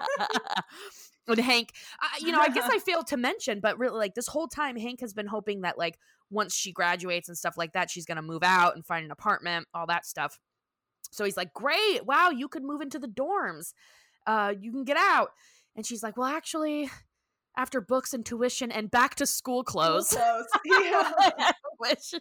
and 1.26 1.40
Hank, 1.40 1.72
I, 2.00 2.18
you 2.20 2.32
know, 2.32 2.40
I 2.40 2.48
guess 2.48 2.68
I 2.70 2.78
failed 2.86 3.08
to 3.08 3.16
mention, 3.16 3.60
but 3.60 3.78
really, 3.78 3.98
like 3.98 4.14
this 4.14 4.28
whole 4.28 4.46
time, 4.46 4.76
Hank 4.76 5.00
has 5.00 5.12
been 5.12 5.26
hoping 5.26 5.62
that, 5.62 5.78
like, 5.78 5.98
once 6.30 6.54
she 6.54 6.72
graduates 6.72 7.28
and 7.28 7.36
stuff 7.36 7.56
like 7.56 7.72
that, 7.72 7.90
she's 7.90 8.06
gonna 8.06 8.22
move 8.22 8.44
out 8.44 8.76
and 8.76 8.86
find 8.86 9.04
an 9.04 9.10
apartment, 9.10 9.66
all 9.74 9.86
that 9.86 10.06
stuff. 10.06 10.38
So 11.10 11.24
he's 11.24 11.36
like, 11.36 11.52
"Great, 11.54 12.06
wow, 12.06 12.30
you 12.30 12.48
could 12.48 12.62
move 12.64 12.80
into 12.80 12.98
the 12.98 13.08
dorms. 13.08 13.72
Uh, 14.26 14.54
you 14.58 14.72
can 14.72 14.84
get 14.84 14.96
out." 14.96 15.30
And 15.76 15.86
she's 15.86 16.02
like, 16.02 16.16
"Well, 16.16 16.28
actually." 16.28 16.90
After 17.56 17.80
books 17.80 18.14
and 18.14 18.24
tuition 18.24 18.70
and 18.70 18.90
back 18.90 19.16
to 19.16 19.26
school 19.26 19.64
clothes. 19.64 20.16
Yeah. 20.64 21.12
Which 21.78 22.14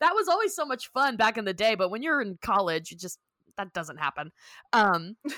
that 0.00 0.14
was 0.14 0.28
always 0.28 0.54
so 0.54 0.64
much 0.64 0.88
fun 0.92 1.16
back 1.16 1.36
in 1.38 1.44
the 1.44 1.52
day, 1.54 1.74
but 1.74 1.90
when 1.90 2.02
you're 2.02 2.20
in 2.22 2.38
college, 2.42 2.92
it 2.92 2.98
just 2.98 3.18
that 3.56 3.72
doesn't 3.72 3.98
happen. 3.98 4.30
Um 4.72 5.16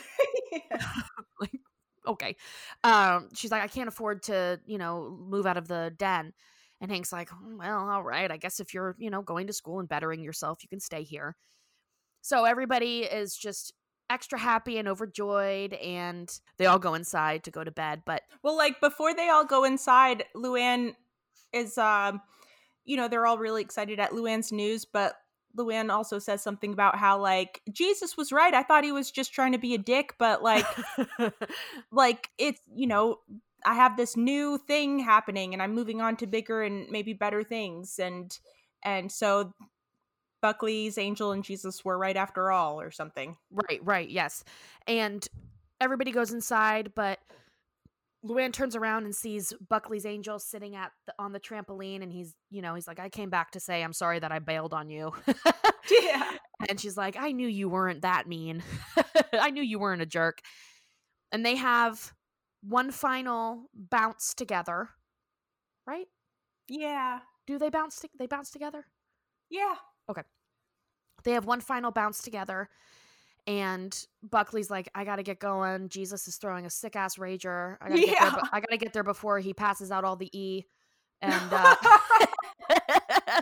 okay. 2.07 2.37
Um 2.85 3.29
she's 3.35 3.51
like, 3.51 3.63
I 3.63 3.69
can't 3.69 3.89
afford 3.89 4.23
to, 4.25 4.61
you 4.67 4.79
know, 4.79 5.17
move 5.21 5.47
out 5.47 5.57
of 5.57 5.69
the 5.69 5.93
den. 5.97 6.33
And 6.81 6.91
Hank's 6.91 7.13
like, 7.13 7.31
"Mm, 7.31 7.59
well, 7.59 7.89
all 7.89 8.03
right. 8.03 8.31
I 8.31 8.37
guess 8.37 8.59
if 8.61 8.75
you're, 8.75 8.97
you 8.99 9.11
know, 9.11 9.23
going 9.23 9.47
to 9.47 9.53
school 9.53 9.79
and 9.81 9.89
bettering 9.89 10.23
yourself, 10.23 10.63
you 10.63 10.69
can 10.69 10.81
stay 10.81 11.05
here. 11.05 11.37
So 12.23 12.45
everybody 12.45 13.01
is 13.01 13.37
just 13.37 13.75
extra 14.09 14.39
happy 14.39 14.79
and 14.79 14.89
overjoyed 14.89 15.73
and 15.75 16.39
they 16.59 16.67
all 16.67 16.79
go 16.79 16.95
inside 16.95 17.45
to 17.45 17.51
go 17.51 17.65
to 17.65 17.71
bed. 17.71 18.03
But 18.05 18.23
Well, 18.43 18.57
like 18.57 18.81
before 18.81 19.15
they 19.15 19.29
all 19.29 19.45
go 19.45 19.65
inside, 19.65 20.25
Luann 20.35 20.95
is 21.53 21.77
um 21.79 22.21
you 22.85 22.97
know, 22.97 23.09
they're 23.09 23.27
all 23.27 23.39
really 23.39 23.63
excited 23.63 24.01
at 24.01 24.11
Luann's 24.11 24.51
news, 24.51 24.85
but 24.85 25.15
Luann 25.57 25.91
also 25.91 26.19
says 26.19 26.43
something 26.43 26.73
about 26.73 26.97
how 26.97 27.21
like 27.21 27.61
Jesus 27.71 28.17
was 28.17 28.33
right. 28.33 28.55
I 28.55 28.63
thought 28.63 28.85
he 28.85 28.93
was 28.93 29.11
just 29.11 29.33
trying 29.33 29.53
to 29.53 29.59
be 29.59 29.75
a 29.75 29.79
dick, 29.79 30.15
but 30.19 30.43
like 30.43 30.67
like 31.93 32.29
it's, 32.39 32.61
you 32.75 32.87
know, 32.87 33.19
I 33.65 33.75
have 33.75 33.97
this 33.97 34.17
new 34.17 34.59
thing 34.59 34.99
happening 34.99 35.53
and 35.53 35.63
I'm 35.63 35.75
moving 35.75 36.01
on 36.01 36.17
to 36.17 36.27
bigger 36.27 36.63
and 36.63 36.89
maybe 36.91 37.13
better 37.13 37.43
things 37.43 37.99
and 37.99 38.37
and 38.85 39.13
so 39.13 39.53
Buckley's 40.43 40.99
angel 40.99 41.33
and 41.33 41.45
Jesus 41.45 41.85
were 41.85 41.97
right 41.97 42.17
after 42.17 42.51
all 42.51 42.81
or 42.81 42.91
something. 42.91 43.37
Right, 43.51 43.81
right, 43.83 44.09
yes. 44.09 44.45
And 44.87 45.27
everybody 45.81 46.11
goes 46.11 46.33
inside, 46.33 46.93
but 46.95 47.21
Luann 48.25 48.53
turns 48.53 48.77
around 48.77 49.05
and 49.05 49.15
sees 49.15 49.53
Buckley's 49.69 50.05
angel 50.05 50.39
sitting 50.39 50.77
at 50.77 50.93
the, 51.07 51.15
on 51.19 51.33
the 51.33 51.41
trampoline 51.41 52.03
and 52.03 52.13
he's, 52.13 52.35
you 52.51 52.61
know, 52.61 52.75
he's 52.75 52.87
like 52.87 53.01
I 53.01 53.09
came 53.09 53.31
back 53.31 53.53
to 53.53 53.61
say 53.61 53.83
I'm 53.83 53.93
sorry 53.93 54.19
that 54.19 54.31
I 54.33 54.39
bailed 54.41 54.75
on 54.75 54.91
you. 54.91 55.13
yeah. 56.03 56.31
And 56.69 56.79
she's 56.79 56.97
like 56.97 57.17
I 57.19 57.33
knew 57.33 57.49
you 57.49 57.69
weren't 57.69 58.03
that 58.03 58.29
mean. 58.29 58.63
I 59.33 59.51
knew 59.51 59.63
you 59.63 59.79
weren't 59.79 60.03
a 60.03 60.07
jerk. 60.07 60.41
And 61.33 61.45
they 61.47 61.57
have 61.57 62.13
one 62.63 62.91
final 62.91 63.71
bounce 63.75 64.35
together. 64.35 64.91
Right? 65.87 66.07
Yeah. 66.69 67.21
Do 67.47 67.59
they 67.59 67.71
bounce 67.71 68.01
to- 68.01 68.09
they 68.19 68.27
bounce 68.27 68.51
together? 68.51 68.87
Yeah. 69.51 69.75
They 71.25 71.33
have 71.33 71.45
one 71.47 71.61
final 71.61 71.91
bounce 71.91 72.23
together 72.23 72.69
and 73.47 74.07
buckley's 74.23 74.71
like 74.71 74.89
i 74.95 75.05
gotta 75.05 75.23
get 75.23 75.39
going. 75.41 75.89
Jesus 75.89 76.29
is 76.29 76.37
throwing 76.37 76.65
a 76.67 76.71
sick 76.71 76.95
ass 76.97 77.17
rager. 77.17 77.77
I 77.81 77.89
gotta, 77.89 78.01
get 78.01 78.21
there, 78.21 78.43
I 78.53 78.61
gotta 78.61 78.77
get 78.77 78.93
there 78.93 79.03
before 79.03 79.39
he 79.41 79.53
passes 79.53 79.91
out 79.91 80.05
all 80.05 80.17
the 80.17 80.31
e 80.39 80.65
and 81.21 81.53
uh 81.53 81.75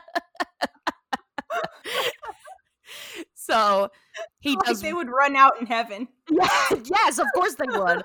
so 3.34 3.88
he 4.38 4.54
Like 4.56 4.64
does 4.64 4.80
they 4.80 4.92
would 4.94 5.08
run 5.10 5.36
out 5.36 5.60
in 5.60 5.66
heaven. 5.66 6.08
yes 6.30 7.18
of 7.18 7.26
course 7.34 7.54
they 7.56 7.66
would 7.66 8.02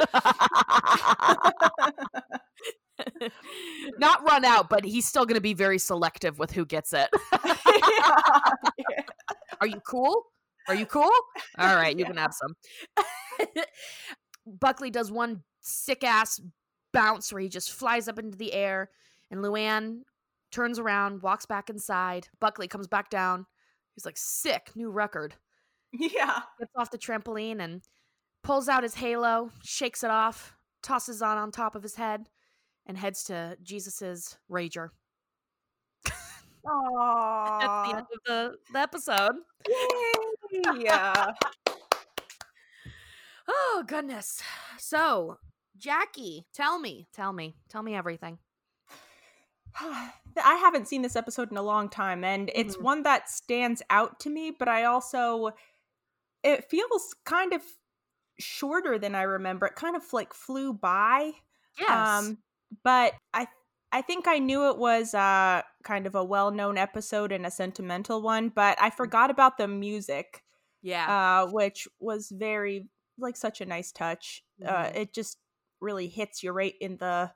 not 3.98 4.22
run 4.24 4.44
out 4.44 4.68
but 4.68 4.84
he's 4.84 5.06
still 5.06 5.24
gonna 5.26 5.40
be 5.40 5.54
very 5.54 5.78
selective 5.78 6.38
with 6.38 6.50
who 6.52 6.64
gets 6.64 6.92
it 6.92 7.08
Yeah. 7.44 9.02
Are 9.60 9.66
you 9.66 9.80
cool? 9.80 10.24
Are 10.68 10.74
you 10.74 10.86
cool? 10.86 11.10
All 11.58 11.74
right, 11.74 11.96
you 11.96 12.02
Yeah. 12.04 12.08
can 12.08 12.16
have 12.18 12.32
some. 12.34 12.54
Buckley 14.46 14.90
does 14.90 15.10
one 15.10 15.42
sick 15.60 16.04
ass 16.04 16.40
bounce 16.92 17.32
where 17.32 17.42
he 17.42 17.48
just 17.48 17.72
flies 17.72 18.08
up 18.08 18.18
into 18.18 18.38
the 18.38 18.52
air, 18.52 18.90
and 19.30 19.40
Luann 19.40 20.02
turns 20.52 20.78
around, 20.78 21.22
walks 21.22 21.44
back 21.46 21.68
inside. 21.70 22.28
Buckley 22.40 22.68
comes 22.68 22.86
back 22.86 23.10
down. 23.10 23.46
He's 23.94 24.04
like, 24.06 24.16
sick, 24.16 24.70
new 24.74 24.90
record. 24.90 25.34
Yeah. 25.92 26.40
Gets 26.58 26.72
off 26.76 26.90
the 26.90 26.98
trampoline 26.98 27.60
and 27.60 27.82
pulls 28.42 28.68
out 28.68 28.82
his 28.84 28.94
halo, 28.94 29.50
shakes 29.64 30.04
it 30.04 30.10
off, 30.10 30.54
tosses 30.82 31.20
on 31.22 31.36
on 31.38 31.50
top 31.50 31.74
of 31.74 31.82
his 31.82 31.96
head, 31.96 32.28
and 32.88 32.96
heads 32.98 33.22
to 33.24 33.56
Jesus's 33.62 34.36
Rager. 34.50 34.88
That's 36.04 37.88
the 37.88 37.96
end 37.96 38.06
of 38.12 38.20
the, 38.26 38.54
the 38.72 38.78
episode. 38.78 39.36
Yeah. 40.78 41.32
Oh 43.50 43.82
goodness. 43.86 44.42
So, 44.78 45.38
Jackie, 45.78 46.46
tell 46.52 46.78
me, 46.78 47.08
tell 47.14 47.32
me, 47.32 47.56
tell 47.70 47.82
me 47.82 47.94
everything. 47.94 48.38
I 49.80 50.12
haven't 50.36 50.86
seen 50.86 51.00
this 51.00 51.16
episode 51.16 51.50
in 51.50 51.56
a 51.56 51.62
long 51.62 51.88
time, 51.88 52.24
and 52.24 52.50
it's 52.54 52.76
Mhm. 52.76 52.82
one 52.82 53.02
that 53.04 53.30
stands 53.30 53.82
out 53.88 54.20
to 54.20 54.28
me, 54.30 54.50
but 54.50 54.68
I 54.68 54.84
also 54.84 55.52
it 56.42 56.68
feels 56.70 57.14
kind 57.24 57.52
of 57.54 57.62
shorter 58.38 58.98
than 58.98 59.14
I 59.14 59.22
remember. 59.22 59.66
It 59.66 59.76
kind 59.76 59.96
of 59.96 60.12
like 60.12 60.34
flew 60.34 60.72
by. 60.74 61.32
Yes. 61.78 61.90
Um, 62.26 62.38
but 62.84 63.14
I 63.34 63.46
I 63.90 64.02
think 64.02 64.28
I 64.28 64.38
knew 64.38 64.68
it 64.68 64.76
was 64.78 65.14
uh 65.14 65.62
kind 65.84 66.06
of 66.06 66.14
a 66.14 66.24
well-known 66.24 66.76
episode 66.78 67.32
and 67.32 67.46
a 67.46 67.50
sentimental 67.50 68.20
one, 68.22 68.50
but 68.50 68.80
I 68.80 68.90
forgot 68.90 69.30
about 69.30 69.56
the 69.58 69.68
music, 69.68 70.42
yeah. 70.82 71.06
uh, 71.46 71.50
which 71.50 71.88
was 72.00 72.30
very 72.30 72.88
like 73.18 73.36
such 73.36 73.60
a 73.60 73.66
nice 73.66 73.90
touch. 73.92 74.42
Uh, 74.64 74.84
Mhm. 74.84 74.96
it 74.96 75.14
just 75.14 75.38
really 75.80 76.08
hits 76.08 76.42
you 76.42 76.52
right 76.52 76.74
in 76.80 76.96
the 76.98 77.32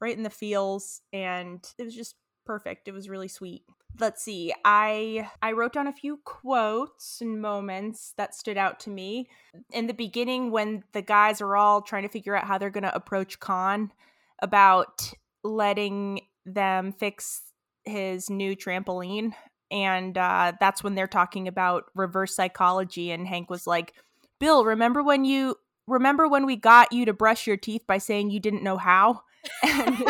right 0.00 0.16
in 0.16 0.22
the 0.22 0.30
feels, 0.30 1.00
and 1.12 1.64
it 1.78 1.84
was 1.84 1.94
just 1.94 2.16
perfect. 2.44 2.88
It 2.88 2.92
was 2.92 3.08
really 3.08 3.28
sweet. 3.28 3.62
Let's 3.98 4.22
see. 4.22 4.52
I 4.64 5.28
I 5.42 5.52
wrote 5.52 5.72
down 5.72 5.86
a 5.86 5.92
few 5.92 6.18
quotes 6.24 7.20
and 7.20 7.40
moments 7.42 8.12
that 8.16 8.34
stood 8.34 8.56
out 8.56 8.78
to 8.80 8.90
me 8.90 9.28
in 9.72 9.86
the 9.86 9.94
beginning 9.94 10.50
when 10.50 10.84
the 10.92 11.02
guys 11.02 11.40
are 11.40 11.56
all 11.56 11.82
trying 11.82 12.02
to 12.04 12.08
figure 12.08 12.36
out 12.36 12.44
how 12.44 12.58
they're 12.58 12.70
going 12.70 12.84
to 12.84 12.94
approach 12.94 13.40
Kahn 13.40 13.90
about 14.40 15.12
letting 15.42 16.20
them 16.44 16.92
fix 16.92 17.42
his 17.84 18.30
new 18.30 18.54
trampoline. 18.56 19.32
And 19.70 20.16
uh, 20.16 20.52
that's 20.60 20.82
when 20.82 20.94
they're 20.94 21.06
talking 21.06 21.48
about 21.48 21.84
reverse 21.94 22.34
psychology. 22.34 23.10
And 23.10 23.26
hank 23.26 23.50
was 23.50 23.66
like 23.66 23.94
bill 24.40 24.64
remember 24.64 25.02
when 25.02 25.24
you 25.24 25.56
remember 25.86 26.28
when 26.28 26.46
we 26.46 26.54
got 26.54 26.92
you 26.92 27.04
to 27.04 27.12
brush 27.12 27.46
your 27.46 27.56
teeth 27.56 27.82
by 27.86 27.98
saying 27.98 28.30
you 28.30 28.40
didn't 28.40 28.62
know 28.62 28.76
how? 28.76 29.22
And 29.62 30.04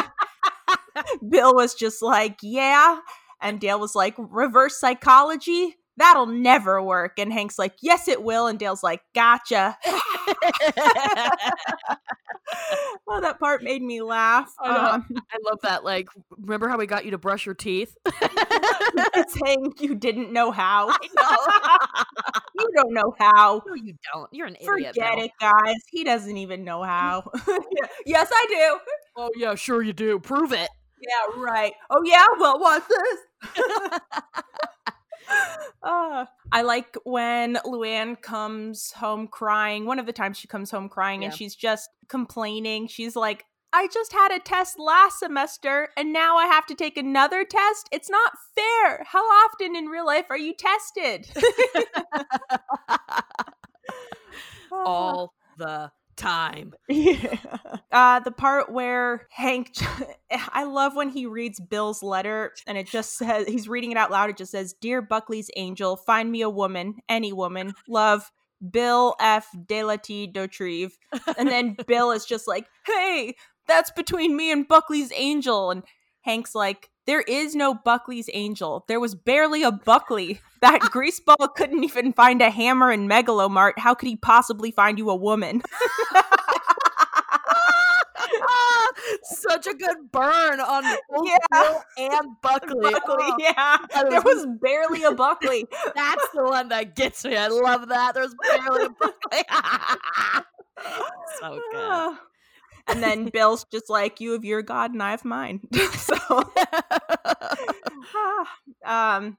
bill 1.30 1.54
was 1.54 1.74
just 1.74 2.02
like 2.02 2.38
yeah. 2.42 3.00
And 3.40 3.60
dale 3.60 3.78
was 3.78 3.94
like 3.94 4.14
reverse 4.18 4.78
psychology 4.78 5.76
that'll 5.98 6.26
never 6.26 6.82
work 6.82 7.18
and 7.18 7.32
hank's 7.32 7.58
like 7.58 7.74
yes 7.80 8.08
it 8.08 8.22
will 8.22 8.46
and 8.46 8.58
dale's 8.58 8.82
like 8.82 9.02
gotcha 9.14 9.76
well 13.06 13.20
that 13.20 13.38
part 13.38 13.62
made 13.62 13.82
me 13.82 14.00
laugh 14.02 14.52
I 14.60 14.74
know. 14.74 14.84
um, 14.90 15.06
I 15.32 15.38
love 15.44 15.60
that. 15.62 15.84
Like, 15.84 16.08
remember 16.30 16.68
how 16.68 16.76
we 16.76 16.86
got 16.86 17.04
you 17.04 17.10
to 17.12 17.18
brush 17.18 17.46
your 17.46 17.54
teeth? 17.54 17.96
saying 19.28 19.74
you 19.78 19.94
didn't 19.94 20.32
know 20.32 20.50
how 20.50 20.88
I 20.90 20.98
know. 21.16 22.02
you 22.58 22.68
don't 22.74 22.92
know 22.92 23.14
how 23.18 23.62
no, 23.66 23.74
you 23.74 23.94
don't. 24.12 24.28
You're 24.32 24.46
an 24.46 24.56
idiot. 24.56 24.94
Forget 24.94 25.18
it, 25.18 25.30
guys. 25.40 25.76
He 25.90 26.04
doesn't 26.04 26.36
even 26.36 26.64
know 26.64 26.82
how. 26.82 27.30
Yes, 28.06 28.28
I 28.32 28.46
do. 28.48 28.92
Oh 29.16 29.30
yeah, 29.36 29.54
sure 29.54 29.82
you 29.82 29.92
do. 29.92 30.18
Prove 30.18 30.52
it. 30.52 30.68
Yeah, 31.00 31.40
right. 31.40 31.72
Oh 31.90 32.02
yeah. 32.04 32.26
Well, 32.38 32.58
what's 32.58 32.86
this? 32.88 34.00
Uh, 35.82 36.26
I 36.52 36.62
like 36.62 36.96
when 37.04 37.56
Luann 37.64 38.20
comes 38.20 38.92
home 38.92 39.28
crying. 39.28 39.86
One 39.86 39.98
of 39.98 40.06
the 40.06 40.12
times 40.12 40.38
she 40.38 40.48
comes 40.48 40.70
home 40.70 40.88
crying 40.88 41.24
and 41.24 41.34
she's 41.34 41.54
just 41.54 41.90
complaining. 42.08 42.88
She's 42.88 43.16
like, 43.16 43.44
I 43.72 43.86
just 43.92 44.12
had 44.12 44.32
a 44.32 44.38
test 44.38 44.78
last 44.78 45.18
semester 45.18 45.90
and 45.96 46.12
now 46.12 46.36
I 46.36 46.46
have 46.46 46.66
to 46.66 46.74
take 46.74 46.96
another 46.96 47.44
test. 47.44 47.88
It's 47.92 48.08
not 48.08 48.32
fair. 48.54 49.04
How 49.04 49.22
often 49.22 49.76
in 49.76 49.86
real 49.86 50.06
life 50.06 50.26
are 50.30 50.38
you 50.38 50.54
tested? 50.54 51.28
All 54.72 55.34
the 55.58 55.90
time. 56.18 56.74
Yeah. 56.88 57.36
Uh, 57.90 58.20
the 58.20 58.32
part 58.32 58.70
where 58.70 59.28
Hank, 59.30 59.70
I 60.30 60.64
love 60.64 60.94
when 60.94 61.08
he 61.08 61.26
reads 61.26 61.60
Bill's 61.60 62.02
letter 62.02 62.52
and 62.66 62.76
it 62.76 62.86
just 62.86 63.16
says, 63.16 63.46
he's 63.46 63.68
reading 63.68 63.92
it 63.92 63.96
out 63.96 64.10
loud. 64.10 64.28
It 64.28 64.36
just 64.36 64.50
says, 64.52 64.74
Dear 64.78 65.00
Buckley's 65.00 65.50
angel, 65.56 65.96
find 65.96 66.30
me 66.30 66.42
a 66.42 66.50
woman, 66.50 66.96
any 67.08 67.32
woman. 67.32 67.72
Love, 67.88 68.30
Bill 68.70 69.14
F. 69.20 69.48
Delati 69.56 70.30
Dauterive. 70.30 70.92
And 71.38 71.48
then 71.48 71.76
Bill 71.86 72.10
is 72.10 72.24
just 72.24 72.46
like, 72.48 72.66
Hey, 72.84 73.34
that's 73.66 73.90
between 73.92 74.36
me 74.36 74.50
and 74.50 74.66
Buckley's 74.66 75.12
angel. 75.14 75.70
And 75.70 75.82
Hank's 76.28 76.54
like, 76.54 76.90
There 77.06 77.22
is 77.22 77.54
no 77.54 77.72
Buckley's 77.72 78.28
angel. 78.34 78.84
There 78.86 79.00
was 79.00 79.14
barely 79.14 79.62
a 79.62 79.72
Buckley. 79.72 80.40
That 80.60 80.80
greaseball 80.92 81.54
couldn't 81.56 81.84
even 81.84 82.12
find 82.12 82.42
a 82.42 82.50
hammer 82.50 82.92
in 82.92 83.08
Mega 83.08 83.32
Lo 83.32 83.48
Mart. 83.48 83.78
How 83.78 83.94
could 83.94 84.08
he 84.08 84.16
possibly 84.16 84.70
find 84.70 84.98
you 84.98 85.08
a 85.08 85.16
woman? 85.16 85.62
Such 89.22 89.66
a 89.66 89.74
good 89.74 89.96
burn 90.12 90.60
on 90.60 90.84
Yeah. 91.24 91.80
And 91.96 92.28
Buckley. 92.42 92.74
Buckley, 92.92 93.00
Oh, 93.18 93.36
yeah. 93.38 93.78
There 94.10 94.20
was- 94.20 94.44
was 94.44 94.46
barely 94.60 95.02
a 95.04 95.12
Buckley. 95.12 95.64
That's 95.94 96.28
the 96.34 96.44
one 96.44 96.68
that 96.68 96.94
gets 96.94 97.24
me. 97.24 97.36
I 97.36 97.48
love 97.48 97.88
that. 97.88 98.14
There's 98.14 98.34
barely 98.42 98.84
a 98.86 98.90
Buckley. 98.90 99.44
so 101.40 101.50
good. 101.50 101.62
Ah. 101.74 102.20
And 102.88 103.02
then 103.02 103.28
Bill's 103.32 103.64
just 103.70 103.90
like, 103.90 104.20
"You 104.20 104.32
have 104.32 104.44
your 104.44 104.62
God, 104.62 104.92
and 104.92 105.02
I 105.02 105.10
have 105.12 105.24
mine." 105.24 105.60
so, 105.96 106.16
um, 108.84 109.36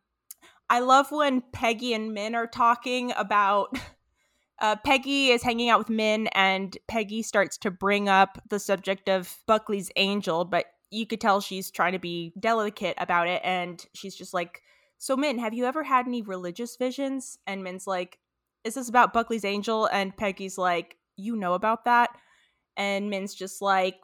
I 0.70 0.80
love 0.80 1.12
when 1.12 1.42
Peggy 1.52 1.94
and 1.94 2.16
Minh 2.16 2.36
are 2.36 2.48
talking 2.48 3.14
about. 3.18 3.78
Uh, 4.62 4.76
Peggy 4.76 5.30
is 5.30 5.42
hanging 5.42 5.70
out 5.70 5.80
with 5.80 5.88
Minh, 5.88 6.28
and 6.34 6.78
Peggy 6.90 7.22
starts 7.22 7.58
to 7.60 7.72
bring 7.72 8.10
up 8.10 8.42
the 8.50 8.60
subject 8.60 9.08
of 9.08 9.38
Buckley's 9.48 9.90
angel, 9.96 10.44
but 10.44 10.66
you 10.92 11.06
could 11.06 11.22
tell 11.22 11.42
she's 11.42 11.72
trying 11.72 11.94
to 11.94 12.00
be 12.00 12.34
delicate 12.40 12.96
about 12.98 13.28
it. 13.28 13.42
And 13.44 13.84
she's 13.94 14.16
just 14.16 14.34
like, 14.34 14.62
So, 14.98 15.16
Minh, 15.16 15.40
have 15.40 15.54
you 15.54 15.66
ever 15.66 15.84
had 15.84 16.08
any 16.08 16.22
religious 16.22 16.76
visions? 16.76 17.38
And 17.48 17.64
Minh's 17.64 17.88
like, 17.88 18.20
Is 18.64 18.76
this 18.76 18.90
about 18.90 19.14
Buckley's 19.14 19.46
angel? 19.46 19.86
And 19.88 20.16
Peggy's 20.16 20.58
like, 20.58 20.98
You 21.16 21.36
know 21.36 21.54
about 21.54 21.86
that? 21.86 22.10
And 22.80 23.12
Minh's 23.12 23.36
just 23.36 23.62
like, 23.62 23.98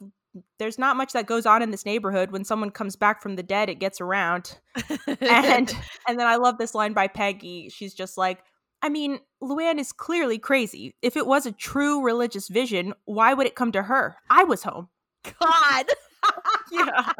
there's 0.60 0.78
not 0.78 0.98
much 0.98 1.14
that 1.14 1.26
goes 1.26 1.46
on 1.46 1.62
in 1.62 1.72
this 1.72 1.86
neighborhood. 1.86 2.32
When 2.32 2.44
someone 2.44 2.70
comes 2.70 2.98
back 2.98 3.22
from 3.22 3.38
the 3.38 3.44
dead, 3.44 3.70
it 3.70 3.80
gets 3.80 4.02
around. 4.02 4.60
and 5.08 5.74
and 6.08 6.20
then 6.20 6.28
I 6.28 6.36
love 6.36 6.58
this 6.58 6.76
line 6.76 6.94
by 6.94 7.08
Peggy. 7.08 7.70
She's 7.70 7.94
just 7.94 8.18
like, 8.18 8.44
I 8.82 8.90
mean, 8.90 9.20
Luann 9.42 9.80
is 9.80 9.94
clearly 9.94 10.38
crazy. 10.38 10.94
If 11.02 11.16
it 11.16 11.26
was 11.26 11.46
a 11.46 11.54
true 11.54 12.04
religious 12.04 12.50
vision, 12.50 12.94
why 13.06 13.34
would 13.34 13.48
it 13.48 13.56
come 13.56 13.72
to 13.72 13.84
her? 13.84 14.18
I 14.30 14.44
was 14.44 14.64
home. 14.64 14.90
God. 15.40 15.86
yeah. 16.72 17.14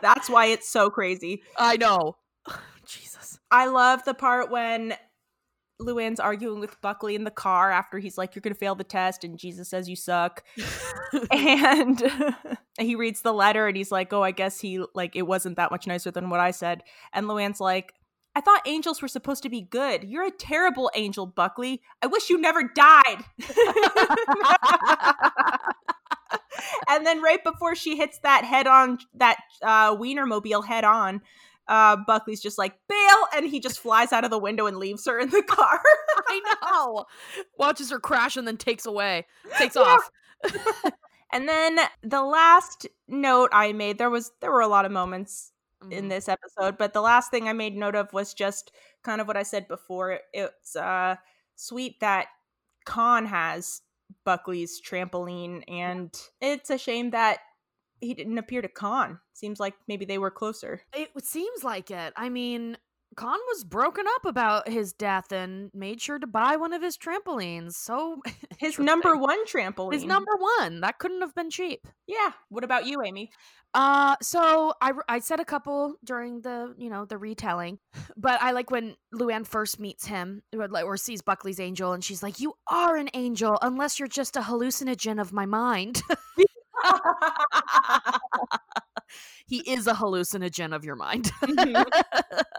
That's 0.00 0.30
why 0.30 0.46
it's 0.46 0.68
so 0.68 0.90
crazy. 0.90 1.42
I 1.58 1.76
know. 1.76 2.16
Jesus. 2.86 3.38
I 3.50 3.66
love 3.66 4.04
the 4.04 4.14
part 4.14 4.50
when 4.50 4.94
Luann's 5.80 6.20
arguing 6.20 6.60
with 6.60 6.80
Buckley 6.80 7.14
in 7.14 7.24
the 7.24 7.30
car 7.30 7.70
after 7.70 7.98
he's 7.98 8.18
like, 8.18 8.34
You're 8.34 8.40
going 8.40 8.54
to 8.54 8.58
fail 8.58 8.74
the 8.74 8.84
test, 8.84 9.24
and 9.24 9.38
Jesus 9.38 9.68
says 9.68 9.88
you 9.88 9.96
suck. 9.96 10.44
and 11.30 12.02
he 12.78 12.94
reads 12.94 13.22
the 13.22 13.32
letter 13.32 13.66
and 13.66 13.76
he's 13.76 13.92
like, 13.92 14.12
Oh, 14.12 14.22
I 14.22 14.30
guess 14.30 14.60
he, 14.60 14.84
like, 14.94 15.16
it 15.16 15.22
wasn't 15.22 15.56
that 15.56 15.70
much 15.70 15.86
nicer 15.86 16.10
than 16.10 16.30
what 16.30 16.40
I 16.40 16.50
said. 16.50 16.82
And 17.12 17.26
Luann's 17.26 17.60
like, 17.60 17.94
I 18.34 18.40
thought 18.40 18.66
angels 18.66 19.02
were 19.02 19.08
supposed 19.08 19.42
to 19.42 19.50
be 19.50 19.60
good. 19.60 20.04
You're 20.04 20.26
a 20.26 20.30
terrible 20.30 20.90
angel, 20.94 21.26
Buckley. 21.26 21.82
I 22.00 22.06
wish 22.06 22.30
you 22.30 22.40
never 22.40 22.62
died. 22.62 23.24
and 26.88 27.06
then 27.06 27.20
right 27.20 27.44
before 27.44 27.74
she 27.74 27.96
hits 27.96 28.18
that 28.22 28.44
head 28.44 28.66
on, 28.66 28.98
that 29.14 29.36
uh, 29.62 29.94
Wienermobile 29.96 30.64
head 30.64 30.84
on, 30.84 31.20
uh, 31.68 31.96
Buckley's 32.06 32.40
just 32.40 32.58
like, 32.58 32.74
bail, 32.88 33.26
and 33.34 33.46
he 33.46 33.60
just 33.60 33.78
flies 33.78 34.12
out 34.12 34.24
of 34.24 34.30
the 34.30 34.38
window 34.38 34.66
and 34.66 34.78
leaves 34.78 35.06
her 35.06 35.18
in 35.18 35.30
the 35.30 35.42
car. 35.46 35.80
I 36.28 36.56
know. 36.62 37.04
Watches 37.58 37.90
her 37.90 38.00
crash 38.00 38.36
and 38.36 38.46
then 38.46 38.56
takes 38.56 38.86
away, 38.86 39.26
takes 39.58 39.76
yeah. 39.76 39.82
off. 39.82 40.10
and 41.32 41.48
then 41.48 41.78
the 42.02 42.22
last 42.22 42.86
note 43.08 43.50
I 43.52 43.72
made, 43.72 43.98
there 43.98 44.10
was 44.10 44.32
there 44.40 44.50
were 44.50 44.60
a 44.60 44.68
lot 44.68 44.84
of 44.84 44.92
moments 44.92 45.52
mm-hmm. 45.82 45.92
in 45.92 46.08
this 46.08 46.28
episode, 46.28 46.78
but 46.78 46.92
the 46.92 47.02
last 47.02 47.30
thing 47.30 47.48
I 47.48 47.52
made 47.52 47.76
note 47.76 47.94
of 47.94 48.12
was 48.12 48.34
just 48.34 48.72
kind 49.02 49.20
of 49.20 49.26
what 49.26 49.36
I 49.36 49.42
said 49.42 49.68
before. 49.68 50.18
It's 50.32 50.74
uh 50.74 51.16
sweet 51.54 52.00
that 52.00 52.26
Kahn 52.84 53.26
has 53.26 53.82
Buckley's 54.24 54.80
trampoline, 54.80 55.62
and 55.68 56.12
it's 56.40 56.70
a 56.70 56.78
shame 56.78 57.10
that 57.10 57.38
he 58.02 58.14
didn't 58.14 58.38
appear 58.38 58.60
to 58.60 58.68
Kahn. 58.68 59.20
Seems 59.32 59.60
like 59.60 59.74
maybe 59.88 60.04
they 60.04 60.18
were 60.18 60.30
closer. 60.30 60.82
It 60.92 61.10
seems 61.24 61.64
like 61.64 61.90
it. 61.90 62.12
I 62.16 62.28
mean, 62.28 62.76
Kahn 63.16 63.38
was 63.48 63.64
broken 63.64 64.04
up 64.16 64.24
about 64.24 64.68
his 64.68 64.92
death 64.92 65.32
and 65.32 65.70
made 65.74 66.00
sure 66.00 66.18
to 66.18 66.26
buy 66.26 66.56
one 66.56 66.72
of 66.72 66.82
his 66.82 66.96
trampolines. 66.96 67.74
So 67.74 68.20
his 68.58 68.78
number 68.78 69.16
one 69.16 69.46
trampoline. 69.46 69.92
His 69.92 70.04
number 70.04 70.32
one. 70.58 70.80
That 70.80 70.98
couldn't 70.98 71.20
have 71.20 71.34
been 71.34 71.50
cheap. 71.50 71.86
Yeah. 72.06 72.32
What 72.48 72.64
about 72.64 72.86
you, 72.86 73.02
Amy? 73.02 73.30
Uh, 73.74 74.16
so 74.20 74.74
I 74.82 74.92
I 75.08 75.18
said 75.20 75.40
a 75.40 75.46
couple 75.46 75.94
during 76.04 76.42
the 76.42 76.74
you 76.76 76.90
know 76.90 77.06
the 77.06 77.16
retelling, 77.16 77.78
but 78.18 78.40
I 78.42 78.50
like 78.50 78.70
when 78.70 78.96
Luann 79.14 79.46
first 79.46 79.80
meets 79.80 80.04
him 80.04 80.42
or, 80.54 80.68
or 80.82 80.96
sees 80.98 81.22
Buckley's 81.22 81.58
angel, 81.60 81.92
and 81.92 82.04
she's 82.04 82.22
like, 82.22 82.38
"You 82.38 82.52
are 82.70 82.96
an 82.96 83.08
angel, 83.14 83.58
unless 83.62 83.98
you're 83.98 84.08
just 84.08 84.36
a 84.36 84.40
hallucinogen 84.40 85.18
of 85.18 85.32
my 85.32 85.46
mind." 85.46 86.02
he 89.46 89.58
is 89.60 89.86
a 89.86 89.94
hallucinogen 89.94 90.74
of 90.74 90.84
your 90.84 90.96
mind. 90.96 91.30
Mm-hmm. 91.42 91.82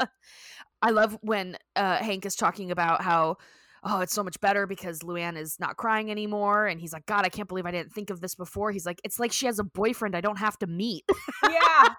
I 0.81 0.89
love 0.89 1.17
when 1.21 1.57
uh, 1.75 1.97
Hank 1.97 2.25
is 2.25 2.35
talking 2.35 2.71
about 2.71 3.01
how 3.01 3.37
oh, 3.85 3.99
it's 3.99 4.13
so 4.13 4.23
much 4.23 4.39
better 4.39 4.65
because 4.65 4.99
Luann 4.99 5.37
is 5.37 5.59
not 5.59 5.77
crying 5.77 6.09
anymore. 6.09 6.67
And 6.67 6.79
he's 6.79 6.93
like, 6.93 7.05
God, 7.05 7.25
I 7.25 7.29
can't 7.29 7.47
believe 7.47 7.65
I 7.65 7.71
didn't 7.71 7.91
think 7.91 8.09
of 8.09 8.21
this 8.21 8.35
before. 8.35 8.71
He's 8.71 8.85
like, 8.85 9.01
it's 9.03 9.19
like 9.19 9.31
she 9.31 9.45
has 9.45 9.59
a 9.59 9.63
boyfriend 9.63 10.15
I 10.15 10.21
don't 10.21 10.39
have 10.39 10.57
to 10.59 10.67
meet. 10.67 11.03
Yeah. 11.43 11.89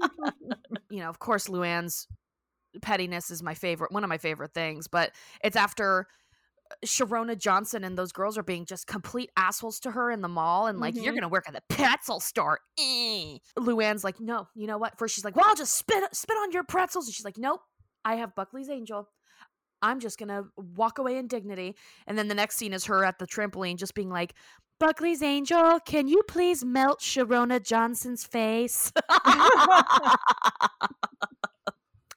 you 0.90 1.00
know, 1.00 1.08
of 1.08 1.18
course, 1.18 1.48
Luann's 1.48 2.08
pettiness 2.82 3.30
is 3.30 3.42
my 3.42 3.54
favorite, 3.54 3.92
one 3.92 4.04
of 4.04 4.08
my 4.08 4.18
favorite 4.18 4.54
things, 4.54 4.88
but 4.88 5.12
it's 5.44 5.56
after 5.56 6.06
Sharona 6.84 7.38
Johnson 7.38 7.84
and 7.84 7.96
those 7.96 8.12
girls 8.12 8.38
are 8.38 8.42
being 8.42 8.64
just 8.64 8.86
complete 8.86 9.30
assholes 9.36 9.80
to 9.80 9.90
her 9.90 10.10
in 10.10 10.20
the 10.20 10.28
mall 10.28 10.66
and 10.66 10.78
like, 10.78 10.94
mm-hmm. 10.94 11.04
you're 11.04 11.14
gonna 11.14 11.28
work 11.28 11.44
at 11.48 11.54
the 11.54 11.74
pretzel 11.74 12.20
store. 12.20 12.60
Eh. 12.78 13.38
Luann's 13.58 14.04
like, 14.04 14.20
no, 14.20 14.48
you 14.54 14.66
know 14.66 14.78
what? 14.78 14.98
First 14.98 15.14
she's 15.14 15.24
like, 15.24 15.36
well, 15.36 15.46
I'll 15.48 15.54
just 15.54 15.76
spit 15.76 16.02
spit 16.14 16.36
on 16.36 16.52
your 16.52 16.64
pretzels. 16.64 17.06
And 17.06 17.14
she's 17.14 17.24
like, 17.24 17.38
nope, 17.38 17.60
I 18.04 18.16
have 18.16 18.34
Buckley's 18.34 18.68
Angel. 18.68 19.08
I'm 19.82 20.00
just 20.00 20.18
gonna 20.18 20.44
walk 20.56 20.98
away 20.98 21.16
in 21.16 21.26
dignity. 21.26 21.76
And 22.06 22.16
then 22.16 22.28
the 22.28 22.34
next 22.34 22.56
scene 22.56 22.72
is 22.72 22.86
her 22.86 23.04
at 23.04 23.18
the 23.18 23.26
trampoline 23.26 23.76
just 23.76 23.94
being 23.94 24.10
like, 24.10 24.34
Buckley's 24.78 25.22
Angel, 25.22 25.80
can 25.80 26.06
you 26.06 26.22
please 26.28 26.64
melt 26.64 27.00
Sharona 27.00 27.62
Johnson's 27.62 28.24
face? 28.24 28.92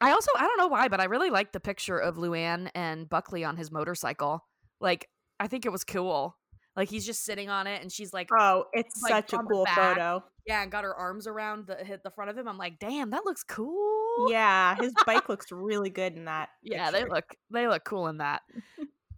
I 0.02 0.12
also 0.12 0.32
I 0.38 0.41
don't 0.41 0.58
know 0.58 0.68
why, 0.68 0.88
but 0.88 1.00
I 1.00 1.06
really 1.06 1.30
like 1.30 1.52
the 1.52 1.60
picture 1.60 1.97
of 1.97 2.16
Luann 2.16 2.70
and 2.74 3.10
Buckley 3.10 3.43
on 3.43 3.58
his 3.58 3.72
motorcycle. 3.72 4.45
Like 4.80 5.10
I 5.39 5.47
think 5.47 5.66
it 5.66 5.72
was 5.72 5.84
cool. 5.84 6.36
Like 6.76 6.89
he's 6.89 7.06
just 7.06 7.26
sitting 7.26 7.50
on 7.50 7.68
it, 7.68 7.82
and 7.82 7.91
she's 7.91 8.14
like, 8.14 8.30
"Oh, 8.32 8.66
it's 8.72 9.02
like, 9.02 9.12
such 9.12 9.34
a 9.34 9.43
cool 9.43 9.66
photo." 9.66 10.24
Yeah, 10.45 10.62
and 10.62 10.72
got 10.72 10.86
her 10.86 10.95
arms 10.95 11.28
around 11.28 11.68
the 11.68 11.76
hit 11.76 12.04
the 12.04 12.12
front 12.12 12.30
of 12.30 12.38
him. 12.38 12.47
I'm 12.47 12.58
like, 12.58 12.80
"Damn, 12.80 13.10
that 13.10 13.26
looks 13.26 13.43
cool." 13.43 14.30
Yeah, 14.30 14.76
his 14.76 14.93
bike 15.06 15.28
looks 15.30 15.52
really 15.52 15.89
good 15.89 16.16
in 16.16 16.26
that. 16.26 16.50
Yeah, 16.64 16.89
picture. 16.89 17.06
they 17.06 17.12
look 17.12 17.36
they 17.52 17.68
look 17.68 17.84
cool 17.84 18.08
in 18.08 18.18
that. 18.20 18.43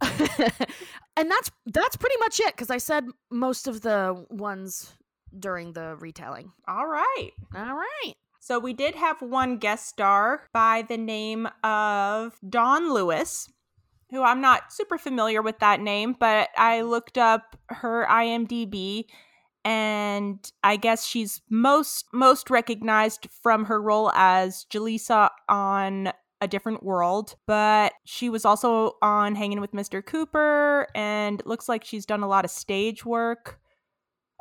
and 1.16 1.30
that's 1.30 1.52
that's 1.66 1.96
pretty 1.96 2.16
much 2.18 2.40
it 2.40 2.54
because 2.54 2.70
I 2.70 2.78
said 2.78 3.06
most 3.30 3.68
of 3.68 3.82
the 3.82 4.26
ones 4.28 4.92
during 5.38 5.72
the 5.72 5.96
retelling. 6.00 6.50
All 6.66 6.88
right, 6.88 7.30
all 7.54 7.76
right. 7.76 8.14
So 8.42 8.58
we 8.58 8.72
did 8.72 8.96
have 8.96 9.22
one 9.22 9.58
guest 9.58 9.86
star 9.88 10.48
by 10.52 10.82
the 10.88 10.96
name 10.96 11.48
of 11.62 12.40
Dawn 12.46 12.92
Lewis, 12.92 13.48
who 14.10 14.24
I'm 14.24 14.40
not 14.40 14.72
super 14.72 14.98
familiar 14.98 15.40
with 15.42 15.60
that 15.60 15.78
name, 15.78 16.16
but 16.18 16.48
I 16.56 16.80
looked 16.80 17.16
up 17.16 17.56
her 17.68 18.04
IMDb 18.10 19.04
and 19.64 20.40
I 20.64 20.74
guess 20.74 21.06
she's 21.06 21.40
most 21.50 22.06
most 22.12 22.50
recognized 22.50 23.28
from 23.30 23.66
her 23.66 23.80
role 23.80 24.10
as 24.16 24.66
Jaleesa 24.72 25.30
on 25.48 26.12
a 26.40 26.48
different 26.48 26.82
world, 26.82 27.36
but 27.46 27.92
she 28.04 28.28
was 28.28 28.44
also 28.44 28.96
on 29.02 29.36
Hanging 29.36 29.60
with 29.60 29.70
Mr. 29.70 30.04
Cooper 30.04 30.88
and 30.96 31.40
looks 31.46 31.68
like 31.68 31.84
she's 31.84 32.04
done 32.04 32.24
a 32.24 32.28
lot 32.28 32.44
of 32.44 32.50
stage 32.50 33.06
work. 33.06 33.60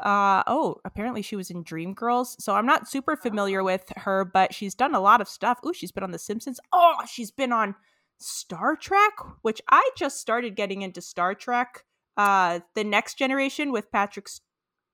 Uh, 0.02 0.44
oh, 0.48 0.78
apparently 0.84 1.22
she 1.22 1.36
was 1.36 1.50
in 1.50 1.64
Dreamgirls. 1.64 2.42
So 2.42 2.56
I'm 2.56 2.66
not 2.66 2.90
super 2.90 3.16
familiar 3.16 3.62
oh. 3.62 3.66
with 3.66 3.92
her, 3.98 4.26
but 4.26 4.54
she's 4.54 4.76
done 4.76 4.96
a 4.96 5.00
lot 5.00 5.22
of 5.22 5.28
stuff. 5.28 5.60
Oh, 5.64 5.72
she's 5.72 5.92
been 5.92 6.04
on 6.04 6.12
The 6.12 6.20
Simpsons. 6.20 6.60
Oh, 6.74 6.96
she's 7.10 7.32
been 7.32 7.52
on 7.52 7.76
Star 8.18 8.76
Trek, 8.76 9.14
which 9.42 9.62
I 9.70 9.90
just 9.98 10.20
started 10.20 10.56
getting 10.56 10.82
into 10.82 11.02
Star 11.02 11.36
Trek. 11.36 11.84
Uh, 12.18 12.60
The 12.76 12.84
Next 12.84 13.18
Generation 13.18 13.72
with 13.72 13.92
Patrick 13.92 14.28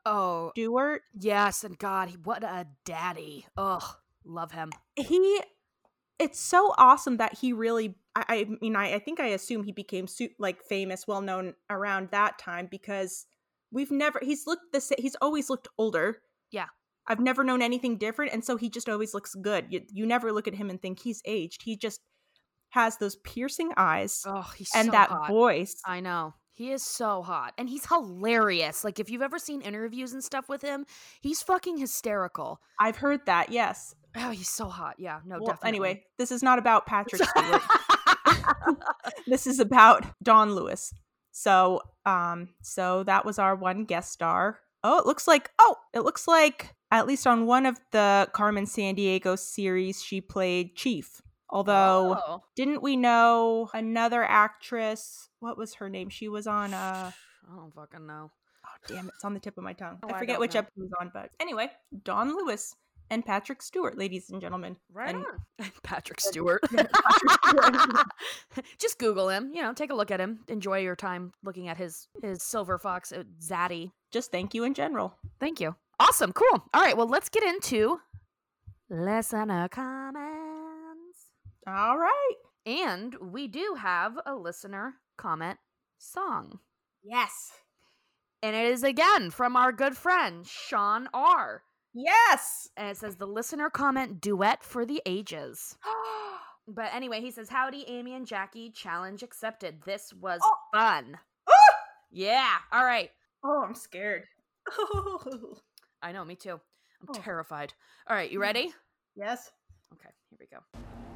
Oh, 0.05 0.51
Stewart. 0.53 1.01
Yes, 1.19 1.65
and 1.65 1.77
God, 1.77 2.09
what 2.23 2.43
a 2.43 2.67
daddy. 2.85 3.45
Ugh, 3.57 3.83
love 4.23 4.53
him. 4.53 4.71
He, 4.95 5.41
it's 6.17 6.39
so 6.39 6.73
awesome 6.77 7.17
that 7.17 7.37
he 7.39 7.51
really. 7.51 7.95
I, 8.15 8.23
I 8.29 8.47
mean, 8.61 8.75
I, 8.77 8.95
I 8.95 8.99
think 8.99 9.19
I 9.19 9.27
assume 9.27 9.63
he 9.63 9.73
became 9.73 10.07
su- 10.07 10.29
like 10.39 10.63
famous, 10.63 11.07
well 11.07 11.21
known 11.21 11.55
around 11.69 12.09
that 12.11 12.39
time 12.39 12.67
because 12.71 13.25
we've 13.71 13.91
never 13.91 14.19
he's 14.21 14.47
looked 14.47 14.71
the 14.73 14.81
same 14.81 14.97
he's 14.99 15.15
always 15.21 15.49
looked 15.49 15.67
older. 15.77 16.17
Yeah. 16.51 16.67
I've 17.07 17.19
never 17.19 17.43
known 17.43 17.61
anything 17.61 17.97
different 17.97 18.33
and 18.33 18.43
so 18.43 18.57
he 18.57 18.69
just 18.69 18.89
always 18.89 19.13
looks 19.13 19.33
good. 19.35 19.67
You, 19.69 19.81
you 19.91 20.05
never 20.05 20.31
look 20.31 20.47
at 20.47 20.55
him 20.55 20.69
and 20.69 20.81
think 20.81 20.99
he's 20.99 21.21
aged. 21.25 21.61
He 21.63 21.77
just 21.77 22.01
has 22.69 22.97
those 22.97 23.15
piercing 23.17 23.71
eyes 23.77 24.23
oh 24.27 24.51
he's 24.57 24.69
so 24.69 24.79
and 24.79 24.87
so 24.87 24.91
that 24.91 25.09
hot. 25.09 25.29
voice. 25.29 25.81
I 25.85 25.99
know. 25.99 26.33
He 26.51 26.71
is 26.71 26.83
so 26.83 27.21
hot 27.21 27.53
and 27.57 27.69
he's 27.69 27.85
hilarious. 27.85 28.83
Like 28.83 28.99
if 28.99 29.09
you've 29.09 29.21
ever 29.21 29.39
seen 29.39 29.61
interviews 29.61 30.13
and 30.13 30.23
stuff 30.23 30.49
with 30.49 30.61
him 30.61 30.85
he's 31.21 31.41
fucking 31.41 31.77
hysterical. 31.77 32.59
I've 32.79 32.97
heard 32.97 33.25
that 33.25 33.51
yes. 33.51 33.95
Oh 34.15 34.31
he's 34.31 34.49
so 34.49 34.67
hot. 34.67 34.95
Yeah 34.97 35.19
no 35.25 35.37
well, 35.37 35.47
definitely. 35.47 35.67
anyway 35.67 36.03
this 36.17 36.31
is 36.31 36.43
not 36.43 36.59
about 36.59 36.85
patrick 36.85 37.23
stewart. 37.23 37.61
This 39.27 39.45
is 39.45 39.59
about 39.59 40.05
Dawn 40.23 40.55
lewis 40.55 40.93
so, 41.37 41.81
um, 42.03 42.49
so 42.63 43.03
that 43.03 43.23
was 43.23 43.37
our 43.37 43.55
one 43.55 43.85
guest 43.85 44.11
star. 44.11 44.57
Oh, 44.83 44.97
it 44.97 45.05
looks 45.05 45.27
like 45.27 45.51
oh, 45.59 45.75
it 45.93 45.99
looks 45.99 46.27
like 46.27 46.73
at 46.89 47.05
least 47.05 47.27
on 47.27 47.45
one 47.45 47.67
of 47.67 47.79
the 47.91 48.27
Carmen 48.33 48.65
Sandiego 48.65 49.37
series, 49.37 50.03
she 50.03 50.19
played 50.19 50.75
Chief. 50.75 51.21
Although, 51.51 52.17
oh. 52.27 52.43
didn't 52.55 52.81
we 52.81 52.95
know 52.95 53.69
another 53.75 54.23
actress? 54.23 55.29
What 55.39 55.59
was 55.59 55.75
her 55.75 55.89
name? 55.89 56.09
She 56.09 56.27
was 56.27 56.47
on. 56.47 56.73
uh 56.73 57.11
I 57.51 57.55
don't 57.55 57.71
fucking 57.71 58.07
know. 58.07 58.31
Oh 58.65 58.87
damn! 58.87 59.07
It's 59.09 59.23
on 59.23 59.35
the 59.35 59.39
tip 59.39 59.59
of 59.59 59.63
my 59.63 59.73
tongue. 59.73 59.99
Oh, 60.01 60.09
I 60.11 60.17
forget 60.17 60.37
I 60.37 60.39
which 60.39 60.55
know. 60.55 60.61
episode 60.61 60.81
was 60.81 60.91
on, 60.99 61.11
but 61.13 61.29
anyway, 61.39 61.69
Dawn 62.03 62.35
Lewis 62.35 62.75
and 63.09 63.25
Patrick 63.25 63.61
Stewart, 63.61 63.97
ladies 63.97 64.29
and 64.29 64.41
gentlemen. 64.41 64.77
Right 64.91 65.15
And- 65.15 65.25
on. 65.59 65.71
Patrick 65.83 66.19
Stewart. 66.19 66.61
Just 68.79 68.99
Google 68.99 69.29
him. 69.29 69.51
You 69.53 69.61
know, 69.61 69.73
take 69.73 69.91
a 69.91 69.95
look 69.95 70.11
at 70.11 70.19
him. 70.19 70.39
Enjoy 70.47 70.79
your 70.79 70.95
time 70.95 71.31
looking 71.43 71.67
at 71.67 71.77
his 71.77 72.07
his 72.21 72.43
silver 72.43 72.77
fox 72.77 73.11
uh, 73.11 73.23
zaddy. 73.41 73.91
Just 74.11 74.31
thank 74.31 74.53
you 74.53 74.63
in 74.63 74.73
general. 74.73 75.17
Thank 75.39 75.59
you. 75.59 75.75
Awesome. 75.99 76.31
Cool. 76.33 76.63
All 76.73 76.81
right. 76.81 76.95
Well, 76.95 77.07
let's 77.09 77.29
get 77.29 77.43
into 77.43 77.99
listener 78.89 79.67
comments. 79.69 81.29
All 81.67 81.97
right. 81.97 82.33
And 82.65 83.15
we 83.21 83.47
do 83.47 83.75
have 83.79 84.17
a 84.25 84.35
listener 84.35 84.95
comment 85.17 85.57
song. 85.97 86.59
Yes. 87.03 87.51
And 88.43 88.55
it 88.55 88.65
is 88.67 88.83
again 88.83 89.31
from 89.31 89.55
our 89.55 89.71
good 89.71 89.97
friend, 89.97 90.45
Sean 90.45 91.09
R. 91.13 91.63
Yes. 91.93 92.69
And 92.77 92.89
it 92.89 92.97
says 92.97 93.15
the 93.15 93.25
listener 93.27 93.69
comment 93.69 94.21
duet 94.21 94.63
for 94.63 94.85
the 94.85 95.01
ages. 95.05 95.75
But 96.69 96.89
anyway, 96.93 97.21
he 97.21 97.31
says, 97.31 97.47
Howdy, 97.47 97.85
Amy 97.87 98.13
and 98.13 98.27
Jackie. 98.27 98.69
Challenge 98.71 99.23
accepted. 99.23 99.83
This 99.85 100.13
was 100.13 100.41
Oh. 100.43 100.55
fun. 100.73 101.17
Ah! 101.49 101.53
Yeah. 102.11 102.55
All 102.73 102.83
right. 102.83 103.09
oh, 103.45 103.63
I'm 103.65 103.73
scared. 103.73 104.25
I 106.01 106.11
know, 106.11 106.25
me 106.25 106.35
too. 106.35 106.59
I'm 107.01 107.07
Oh. 107.09 107.13
terrified. 107.13 107.73
All 108.07 108.15
right, 108.17 108.29
you 108.29 108.41
ready? 108.41 108.73
yes. 109.15 109.49
Okay, 109.93 110.09
here 110.29 110.37
we 110.41 110.47
go. 110.47 111.06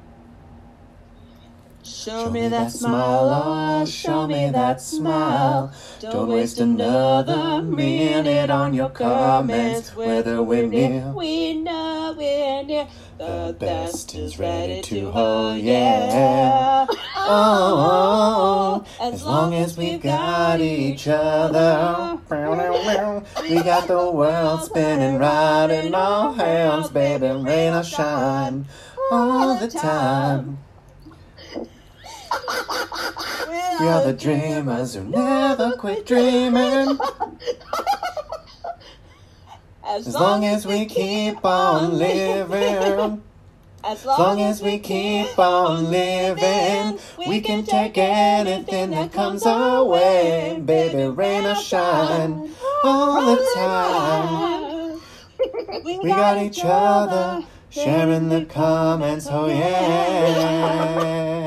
Show 1.84 2.30
me 2.30 2.46
that 2.46 2.70
smile, 2.70 3.28
oh, 3.28 3.84
show 3.86 4.28
me 4.28 4.50
that 4.50 4.80
smile. 4.80 5.72
Don't 5.98 6.28
waste 6.28 6.60
another 6.60 7.60
minute 7.60 8.50
on 8.50 8.72
your 8.72 8.88
comments, 8.88 9.94
whether 9.96 10.40
we're 10.44 10.68
near. 10.68 11.12
We 11.12 11.54
know 11.54 12.14
we're 12.16 12.62
near. 12.62 12.86
The 13.18 13.56
best 13.58 14.14
is 14.14 14.38
ready 14.38 14.80
to 14.82 15.10
hold, 15.10 15.58
yeah. 15.58 16.86
Oh, 16.88 18.84
oh 18.86 18.86
as 19.00 19.24
long 19.24 19.52
as 19.54 19.76
we've 19.76 20.00
got 20.00 20.60
each 20.60 21.08
other. 21.08 22.18
We 23.42 23.62
got 23.62 23.88
the 23.88 24.08
world 24.08 24.62
spinning 24.62 25.18
right 25.18 25.70
in 25.70 25.94
our 25.94 26.32
hands, 26.32 26.90
baby, 26.90 27.26
rain 27.26 27.74
or 27.74 27.82
shine, 27.82 28.66
all 29.10 29.56
the 29.56 29.66
time. 29.68 30.58
We 33.80 33.88
are 33.88 34.04
the 34.04 34.12
dreamers 34.18 34.94
who 34.94 35.04
never 35.04 35.72
quit 35.76 36.06
dreaming. 36.06 36.98
As 39.84 40.14
long 40.14 40.44
as 40.44 40.66
we 40.66 40.86
keep 40.86 41.44
on 41.44 41.98
living. 41.98 43.22
As 43.84 44.06
long 44.06 44.40
as 44.40 44.62
we 44.62 44.78
keep 44.78 45.36
on 45.36 45.90
living, 45.90 47.00
we 47.18 47.40
can 47.40 47.64
take 47.64 47.98
anything 47.98 48.92
that 48.92 49.12
comes 49.12 49.44
our 49.44 49.84
way, 49.84 50.62
baby, 50.64 51.08
rain 51.08 51.44
or 51.44 51.56
shine, 51.56 52.54
all 52.84 53.26
the 53.26 53.44
time. 53.56 55.00
We 55.82 56.10
got 56.10 56.38
each 56.40 56.60
other, 56.62 57.44
sharing 57.70 58.28
the 58.28 58.44
comments, 58.44 59.26
oh 59.28 59.48
yeah. 59.48 61.41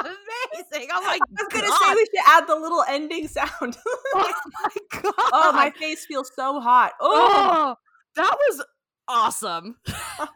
Amazing. 0.00 0.88
Oh 0.92 1.02
my 1.02 1.18
I 1.18 1.42
was 1.42 1.48
gonna 1.50 1.66
say 1.68 1.94
we 1.94 2.06
should 2.06 2.26
add 2.26 2.46
the 2.46 2.56
little 2.56 2.84
ending 2.88 3.28
sound. 3.28 3.76
Oh 4.14 4.32
my 4.64 5.00
god. 5.02 5.14
oh, 5.32 5.52
my 5.52 5.70
face 5.70 6.04
feels 6.06 6.30
so 6.34 6.60
hot. 6.60 6.92
Oh, 7.00 7.28
Oh, 7.30 7.76
that 8.16 8.36
was 8.48 8.64
awesome. 9.06 9.76
ah, 9.88 10.30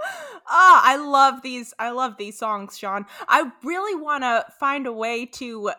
I 0.48 0.96
love 0.96 1.42
these. 1.42 1.74
I 1.78 1.90
love 1.90 2.16
these 2.18 2.38
songs, 2.38 2.78
Sean. 2.78 3.06
I 3.28 3.50
really 3.64 4.00
want 4.00 4.22
to 4.24 4.44
find 4.58 4.86
a 4.86 4.92
way 4.92 5.26
to 5.26 5.72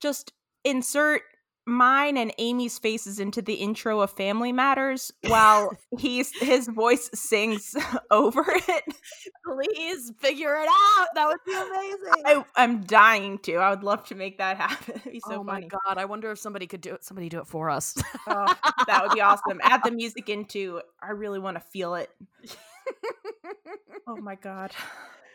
just 0.00 0.32
insert 0.64 1.22
mine 1.66 2.16
and 2.16 2.32
Amy's 2.38 2.78
faces 2.78 3.20
into 3.20 3.40
the 3.42 3.54
intro 3.54 4.00
of 4.00 4.10
Family 4.10 4.52
Matters 4.52 5.12
while 5.28 5.70
he's 5.98 6.30
his 6.40 6.68
voice 6.68 7.08
sings 7.14 7.74
over 8.10 8.44
it. 8.46 8.84
Please 9.44 10.12
figure 10.18 10.54
it 10.56 10.68
out. 10.68 11.06
That 11.14 11.26
would 11.28 11.38
be 11.46 11.52
amazing. 11.52 12.22
I, 12.24 12.44
I'm 12.56 12.82
dying 12.84 13.38
to. 13.40 13.56
I 13.56 13.70
would 13.70 13.82
love 13.82 14.04
to 14.06 14.14
make 14.14 14.38
that 14.38 14.56
happen. 14.60 14.94
It'd 14.96 15.12
be 15.12 15.20
so 15.20 15.40
oh 15.40 15.44
my 15.44 15.54
funny. 15.54 15.68
god! 15.68 15.98
I 15.98 16.04
wonder 16.04 16.30
if 16.30 16.38
somebody 16.38 16.66
could 16.66 16.80
do 16.80 16.94
it. 16.94 17.04
Somebody 17.04 17.28
do 17.28 17.38
it 17.40 17.46
for 17.46 17.70
us. 17.70 17.96
Oh, 18.26 18.54
that 18.86 19.02
would 19.02 19.12
be 19.12 19.20
awesome. 19.20 19.60
Add 19.62 19.82
the 19.84 19.90
music 19.90 20.28
into. 20.28 20.80
I 21.02 21.10
really 21.10 21.38
want 21.38 21.56
to 21.56 21.60
feel 21.60 21.94
it. 21.94 22.10
Oh 24.06 24.16
my 24.16 24.34
god. 24.34 24.72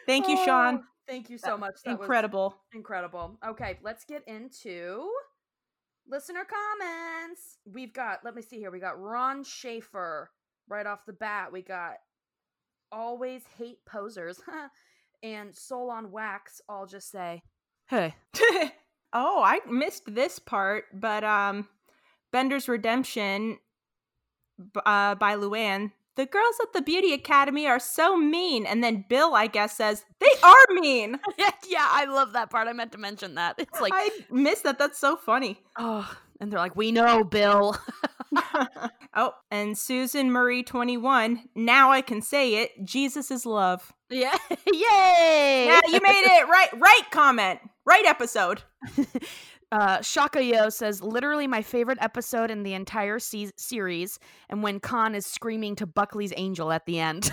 Thank 0.06 0.28
you, 0.28 0.38
Sean. 0.46 0.80
Oh, 0.82 0.84
Thank 1.08 1.30
you 1.30 1.38
so 1.38 1.58
much. 1.58 1.76
That 1.86 1.92
Incredible. 1.92 2.54
incredible. 2.74 3.38
Okay, 3.48 3.80
let's 3.82 4.04
get 4.04 4.28
into 4.28 5.10
listener 6.10 6.46
comments. 6.46 7.58
We've 7.66 7.94
got. 7.94 8.20
Let 8.24 8.36
me 8.36 8.42
see 8.42 8.58
here. 8.58 8.72
We 8.72 8.80
got 8.80 9.00
Ron 9.00 9.44
Schaefer 9.44 10.32
right 10.68 10.86
off 10.86 11.06
the 11.06 11.14
bat. 11.14 11.52
We 11.52 11.62
got 11.62 11.96
always 12.92 13.44
hate 13.58 13.80
posers 13.86 14.40
and 15.24 15.56
Soul 15.56 15.90
on 15.90 16.12
wax. 16.12 16.62
I'll 16.70 16.88
just 16.88 17.12
say, 17.12 17.44
"Hey." 17.88 18.16
oh, 19.14 19.42
I 19.44 19.60
missed 19.70 20.14
this 20.14 20.40
part, 20.40 20.86
but 20.94 21.24
um, 21.24 21.68
Bender's 22.32 22.68
Redemption 22.68 23.60
uh, 24.86 25.16
by 25.16 25.36
Luann. 25.36 25.92
The 26.18 26.26
girls 26.26 26.56
at 26.64 26.74
the 26.74 26.82
Beauty 26.82 27.14
Academy 27.14 27.68
are 27.68 27.80
so 27.80 28.18
mean, 28.18 28.66
and 28.66 28.84
then 28.84 29.06
Bill, 29.08 29.36
I 29.36 29.46
guess, 29.46 29.78
says 29.78 30.04
they 30.20 30.32
are 30.44 30.74
mean. 30.74 31.20
yeah, 31.38 31.88
I 31.88 32.06
love 32.06 32.34
that 32.34 32.50
part. 32.50 32.68
I 32.68 32.74
meant 32.74 32.92
to 32.94 32.98
mention 32.98 33.36
that. 33.36 33.54
It's 33.60 33.80
like, 33.80 33.94
I 33.96 34.10
missed 34.32 34.64
that. 34.64 34.80
That's 34.80 34.98
so 34.98 35.16
funny. 35.16 35.62
oh, 35.78 36.12
and 36.42 36.52
they're 36.52 36.60
like, 36.60 36.76
"We 36.76 36.92
know, 36.92 37.24
Bill." 37.24 37.78
oh, 39.16 39.34
and 39.52 39.78
Susan 39.78 40.32
marie 40.32 40.64
twenty-one. 40.64 41.50
Now 41.54 41.92
I 41.92 42.02
can 42.02 42.24
say 42.24 42.64
it. 42.64 42.84
Jesus 42.84 43.30
is 43.30 43.46
love. 43.46 43.94
yeah, 44.10 44.36
yay! 44.66 45.66
Yeah, 45.68 45.82
you 45.88 46.00
made 46.02 46.26
it 46.26 46.48
right. 46.48 46.70
Right 46.80 47.04
comment. 47.12 47.60
Right 47.86 48.06
episode. 48.06 48.64
Uh, 49.72 50.02
Shaka 50.02 50.42
Yo 50.42 50.70
says, 50.70 51.02
literally 51.04 51.46
my 51.46 51.62
favorite 51.62 51.98
episode 52.00 52.50
in 52.52 52.64
the 52.64 52.74
entire 52.74 53.20
se- 53.20 53.52
series, 53.58 54.18
and 54.50 54.64
when 54.64 54.80
Kahn 54.80 55.14
is 55.14 55.26
screaming 55.26 55.76
to 55.76 55.86
Buckley's 55.86 56.32
angel 56.38 56.72
at 56.72 56.86
the 56.86 57.00
end. 57.00 57.30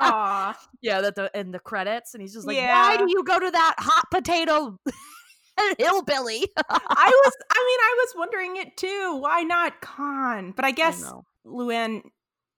Aw. 0.00 0.58
yeah, 0.82 1.00
that 1.00 1.14
the 1.14 1.30
in 1.38 1.52
the 1.52 1.60
credits, 1.60 2.14
and 2.14 2.20
he's 2.20 2.32
just 2.34 2.46
like, 2.46 2.56
Yeah. 2.56 2.88
"Why 2.88 2.96
do 2.96 3.06
you 3.08 3.22
go 3.22 3.38
to 3.38 3.50
that 3.52 3.74
hot 3.78 4.04
potato 4.10 4.78
hillbilly?" 5.78 6.48
I 6.56 6.62
was. 7.24 7.32
I 7.50 7.64
mean, 7.66 7.80
I 7.80 7.94
was 8.04 8.14
wondering 8.16 8.56
it 8.56 8.76
too. 8.76 9.18
Why 9.20 9.42
not 9.42 9.80
Kahn? 9.80 10.52
But 10.56 10.64
I 10.64 10.72
guess 10.72 11.02
know. 11.02 11.24
Luann 11.46 12.02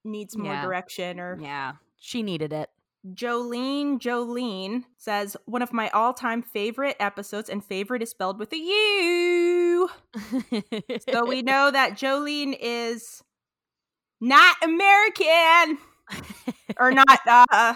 needs 0.04 0.36
more 0.38 0.54
Yeah. 0.54 0.62
direction. 0.62 1.20
Or 1.20 1.38
yeah, 1.38 1.72
she 1.98 2.22
needed 2.22 2.52
it. 2.54 2.70
Jolene 3.14 3.98
Jolene 4.00 4.84
says 4.96 5.36
one 5.46 5.62
of 5.62 5.72
my 5.72 5.88
all-time 5.90 6.42
favorite 6.42 6.96
episodes, 7.00 7.48
and 7.48 7.64
favorite 7.64 8.02
is 8.02 8.10
spelled 8.10 8.38
with 8.38 8.52
a 8.52 8.56
U. 8.58 9.88
So 11.08 11.24
we 11.26 11.42
know 11.42 11.70
that 11.70 11.92
Jolene 11.98 12.56
is 12.60 13.22
not 14.20 14.56
American 14.62 15.78
or 16.78 16.92
not 16.92 17.20
uh, 17.26 17.74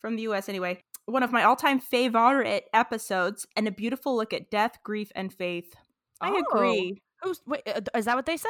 from 0.00 0.16
the 0.16 0.22
U.S. 0.22 0.48
Anyway, 0.48 0.80
one 1.06 1.22
of 1.22 1.32
my 1.32 1.44
all-time 1.44 1.78
favorite 1.80 2.64
episodes, 2.72 3.46
and 3.56 3.68
a 3.68 3.72
beautiful 3.72 4.16
look 4.16 4.32
at 4.32 4.50
death, 4.50 4.78
grief, 4.84 5.10
and 5.14 5.32
faith. 5.32 5.74
I 6.20 6.30
Oh. 6.30 6.44
agree. 6.50 7.00
Who's 7.22 7.40
wait? 7.46 7.62
uh, 7.66 7.80
Is 7.96 8.04
that 8.06 8.16
what 8.16 8.26
they 8.26 8.36
said? 8.36 8.48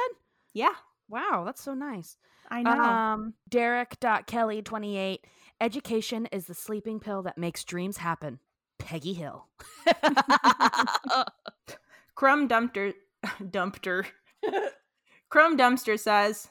Yeah, 0.54 0.72
Wow, 1.10 1.44
that's 1.46 1.62
so 1.62 1.72
nice. 1.72 2.18
I 2.50 2.62
know. 2.62 2.70
Um, 2.70 3.34
Derek.Kelly, 3.48 4.60
28. 4.62 5.24
Education 5.60 6.26
is 6.30 6.46
the 6.46 6.54
sleeping 6.54 7.00
pill 7.00 7.22
that 7.22 7.36
makes 7.36 7.64
dreams 7.64 7.96
happen. 7.96 8.38
Peggy 8.78 9.12
Hill. 9.12 9.48
Crumb 12.14 12.48
Dumpster 12.48 12.94
Dumpster 13.42 14.06
Crumb 15.28 15.58
Dumpster 15.58 15.98
says, 15.98 16.48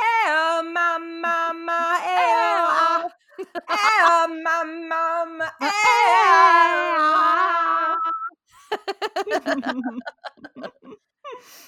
"Oh, 0.00 0.62
my 0.72 0.98
mama, 0.98 1.98
oh, 2.02 3.10
oh, 3.68 4.40
my 4.42 4.64
mama, 4.88 5.52
oh." 5.60 5.68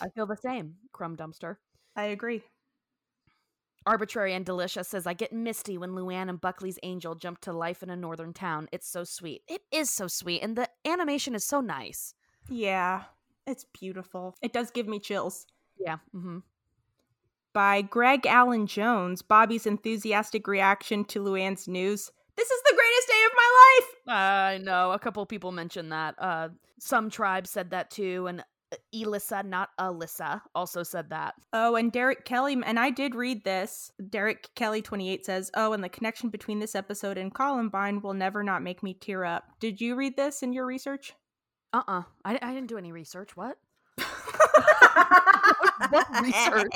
I 0.01 0.09
feel 0.15 0.27
the 0.27 0.37
same, 0.37 0.77
Crumb 0.93 1.17
Dumpster. 1.17 1.57
I 1.95 2.05
agree. 2.05 2.43
Arbitrary 3.87 4.35
and 4.35 4.45
Delicious 4.45 4.89
says, 4.89 5.07
I 5.07 5.15
get 5.15 5.33
misty 5.33 5.79
when 5.79 5.93
Luann 5.93 6.29
and 6.29 6.41
Buckley's 6.41 6.79
angel 6.83 7.15
jump 7.15 7.41
to 7.43 7.53
life 7.53 7.83
in 7.83 7.91
a 7.91 7.97
northern 7.97 8.33
town. 8.33 8.69
It's 8.73 8.89
so 8.89 9.05
sweet. 9.05 9.43
It 9.49 9.63
is 9.73 9.89
so 9.89 10.07
sweet. 10.07 10.43
And 10.43 10.57
the 10.57 10.69
animation 10.87 11.35
is 11.35 11.45
so 11.45 11.61
nice. 11.61 12.15
Yeah, 12.49 13.05
it's 13.47 13.65
beautiful. 13.79 14.35
It 14.43 14.53
does 14.53 14.71
give 14.71 14.87
me 14.87 14.99
chills. 14.99 15.47
Yeah. 15.79 15.97
Mm-hmm. 16.15 16.39
By 17.53 17.83
Greg 17.83 18.27
Allen 18.27 18.67
Jones, 18.67 19.23
Bobby's 19.23 19.67
enthusiastic 19.67 20.47
reaction 20.47 21.05
to 21.07 21.21
Luann's 21.21 21.67
news. 21.67 22.11
This 22.37 22.51
is 22.51 22.63
the 22.63 22.77
greatest 22.77 23.09
day 23.09 23.25
of 23.27 23.33
my 23.37 23.79
life. 23.79 23.95
I 24.09 24.59
know. 24.65 24.93
A 24.93 24.99
couple 24.99 25.25
people 25.27 25.53
mentioned 25.53 25.91
that. 25.91 26.15
Uh, 26.19 26.51
some 26.79 27.11
tribes 27.11 27.51
said 27.51 27.71
that 27.71 27.91
too. 27.91 28.27
And 28.29 28.45
Elissa, 28.93 29.43
not 29.43 29.71
Alyssa, 29.79 30.43
also 30.55 30.83
said 30.83 31.11
that. 31.11 31.35
Oh, 31.53 31.77
and 31.77 31.91
Derek 31.91 32.25
Kelly, 32.25 32.57
and 32.65 32.79
I 32.79 32.91
did 32.91 33.15
read 33.15 33.45
this. 33.45 33.91
Derek 34.09 34.49
Kelly 34.55 34.83
28 34.83 35.25
says, 35.25 35.51
Oh, 35.55 35.73
and 35.73 35.83
the 35.83 35.89
connection 35.89 36.31
between 36.31 36.61
this 36.61 36.75
episode 36.75 37.19
and 37.19 37.35
Columbine 37.35 38.01
will 38.01 38.15
never 38.15 38.43
not 38.43 38.63
make 38.63 38.83
me 38.83 38.95
tear 38.95 39.25
up. 39.25 39.45
Did 39.61 39.81
you 39.81 39.95
read 39.97 40.17
this 40.17 40.43
in 40.43 40.53
your 40.53 40.67
research? 40.67 41.15
Uh 41.73 41.83
uh 41.87 42.03
I, 42.25 42.39
I 42.43 42.55
didn't 42.55 42.69
do 42.69 42.79
any 42.79 42.93
research. 42.93 43.37
What? 43.37 43.57
what 45.91 46.07
research? 46.23 46.73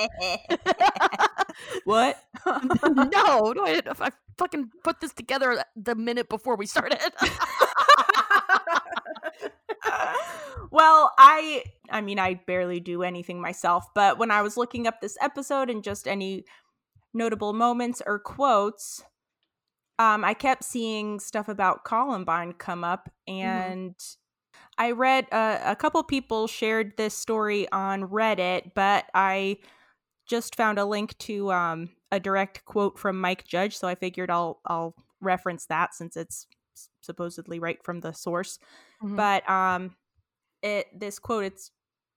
what? 1.85 2.19
no, 2.47 3.53
no, 3.53 3.67
I, 3.67 3.81
I 4.01 4.11
fucking 4.39 4.71
put 4.83 5.01
this 5.01 5.13
together 5.13 5.63
the 5.77 5.95
minute 5.95 6.29
before 6.29 6.57
we 6.57 6.67
started. 6.67 6.99
Well, 10.75 11.13
I 11.17 11.63
I 11.89 12.01
mean, 12.01 12.19
I 12.19 12.35
barely 12.35 12.81
do 12.81 13.05
anything 13.05 13.41
myself, 13.41 13.87
but 13.95 14.19
when 14.19 14.33
I 14.33 14.43
was 14.43 14.57
looking 14.57 14.89
up 14.89 15.01
this 15.01 15.17
episode 15.21 15.71
and 15.71 15.85
just 15.85 16.09
any 16.09 16.45
notable 17.15 17.53
moments 17.53 18.03
or 18.05 18.19
quotes, 18.19 19.05
um, 20.01 20.25
I 20.25 20.35
kept 20.35 20.65
seeing 20.65 21.21
stuff 21.21 21.49
about 21.49 21.85
Columbine 21.85 22.55
come 22.55 22.83
up, 22.83 23.09
and 23.29 23.93
mm-hmm. 23.93 24.61
I 24.77 24.91
read 24.91 25.29
uh, 25.31 25.61
a 25.65 25.77
couple 25.77 26.03
people 26.03 26.49
shared 26.49 26.97
this 26.97 27.17
story 27.17 27.71
on 27.71 28.09
Reddit, 28.09 28.73
but 28.75 29.05
I 29.15 29.59
just 30.29 30.57
found 30.57 30.81
a 30.81 30.85
link 30.85 31.17
to 31.19 31.53
um, 31.53 31.91
a 32.11 32.19
direct 32.19 32.65
quote 32.65 32.99
from 32.99 33.21
Mike 33.21 33.45
Judge, 33.45 33.79
so 33.79 33.87
I 33.87 33.95
figured 33.95 34.29
I'll 34.29 34.61
I'll 34.67 34.97
reference 35.21 35.67
that 35.67 35.95
since 35.95 36.17
it's 36.17 36.49
supposedly 37.01 37.61
right 37.61 37.79
from 37.85 38.01
the 38.01 38.13
source. 38.13 38.59
Mm-hmm. 39.01 39.15
But 39.15 39.49
um, 39.49 39.95
it 40.65 40.87
this 40.99 41.19
quote 41.19 41.45
it's 41.45 41.71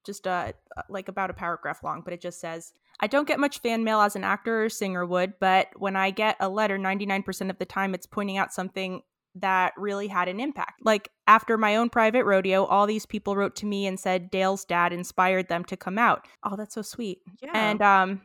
just 0.06 0.26
uh 0.26 0.54
like 0.90 1.10
about 1.10 1.30
a 1.30 1.34
paragraph 1.34 1.84
long, 1.84 2.02
but 2.04 2.14
it 2.14 2.22
just 2.22 2.40
says, 2.40 2.74
"I 3.00 3.08
don't 3.08 3.28
get 3.28 3.40
much 3.40 3.60
fan 3.60 3.84
mail 3.84 4.02
as 4.02 4.16
an 4.16 4.24
actor 4.24 4.66
or 4.66 4.70
singer 4.70 5.06
would, 5.06 5.34
but 5.40 5.68
when 5.76 5.96
I 5.96 6.12
get 6.12 6.38
a 6.40 6.50
letter, 6.50 6.80
99% 6.80 7.50
of 7.50 7.60
the 7.60 7.66
time 7.66 7.94
it's 7.94 8.08
pointing 8.08 8.38
out 8.38 8.54
something 8.54 9.02
that 9.42 9.74
really 9.78 10.08
had 10.08 10.28
an 10.28 10.40
impact. 10.40 10.82
Like 10.84 11.10
after 11.28 11.58
my 11.58 11.76
own 11.76 11.90
private 11.90 12.26
rodeo, 12.26 12.66
all 12.66 12.88
these 12.88 13.06
people 13.06 13.36
wrote 13.36 13.56
to 13.58 13.66
me 13.66 13.86
and 13.86 14.00
said 14.00 14.32
Dale's 14.32 14.66
dad 14.66 14.94
inspired 14.94 15.48
them 15.50 15.64
to 15.66 15.78
come 15.78 15.98
out. 15.98 16.28
Oh, 16.44 16.56
that's 16.56 16.76
so 16.76 16.82
sweet. 16.82 17.20
Yeah. 17.42 17.52
And 17.54 17.82
um 17.82 18.22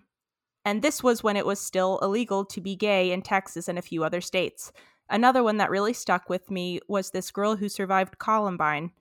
and 0.64 0.82
this 0.82 1.02
was 1.02 1.22
when 1.22 1.36
it 1.36 1.46
was 1.46 1.60
still 1.60 1.98
illegal 2.02 2.44
to 2.46 2.60
be 2.60 2.76
gay 2.76 3.10
in 3.10 3.22
Texas 3.22 3.68
and 3.68 3.78
a 3.78 3.82
few 3.82 4.04
other 4.04 4.20
states. 4.20 4.72
Another 5.10 5.42
one 5.42 5.56
that 5.56 5.70
really 5.70 5.92
stuck 5.92 6.28
with 6.28 6.50
me 6.50 6.80
was 6.88 7.10
this 7.10 7.30
girl 7.30 7.56
who 7.56 7.68
survived 7.68 8.18
Columbine. 8.18 8.92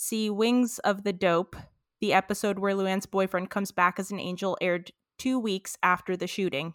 See 0.00 0.30
Wings 0.30 0.78
of 0.78 1.02
the 1.02 1.12
Dope, 1.12 1.56
the 2.00 2.12
episode 2.12 2.60
where 2.60 2.72
Luann's 2.72 3.04
boyfriend 3.04 3.50
comes 3.50 3.72
back 3.72 3.98
as 3.98 4.12
an 4.12 4.20
angel, 4.20 4.56
aired 4.60 4.92
two 5.18 5.40
weeks 5.40 5.76
after 5.82 6.16
the 6.16 6.28
shooting. 6.28 6.74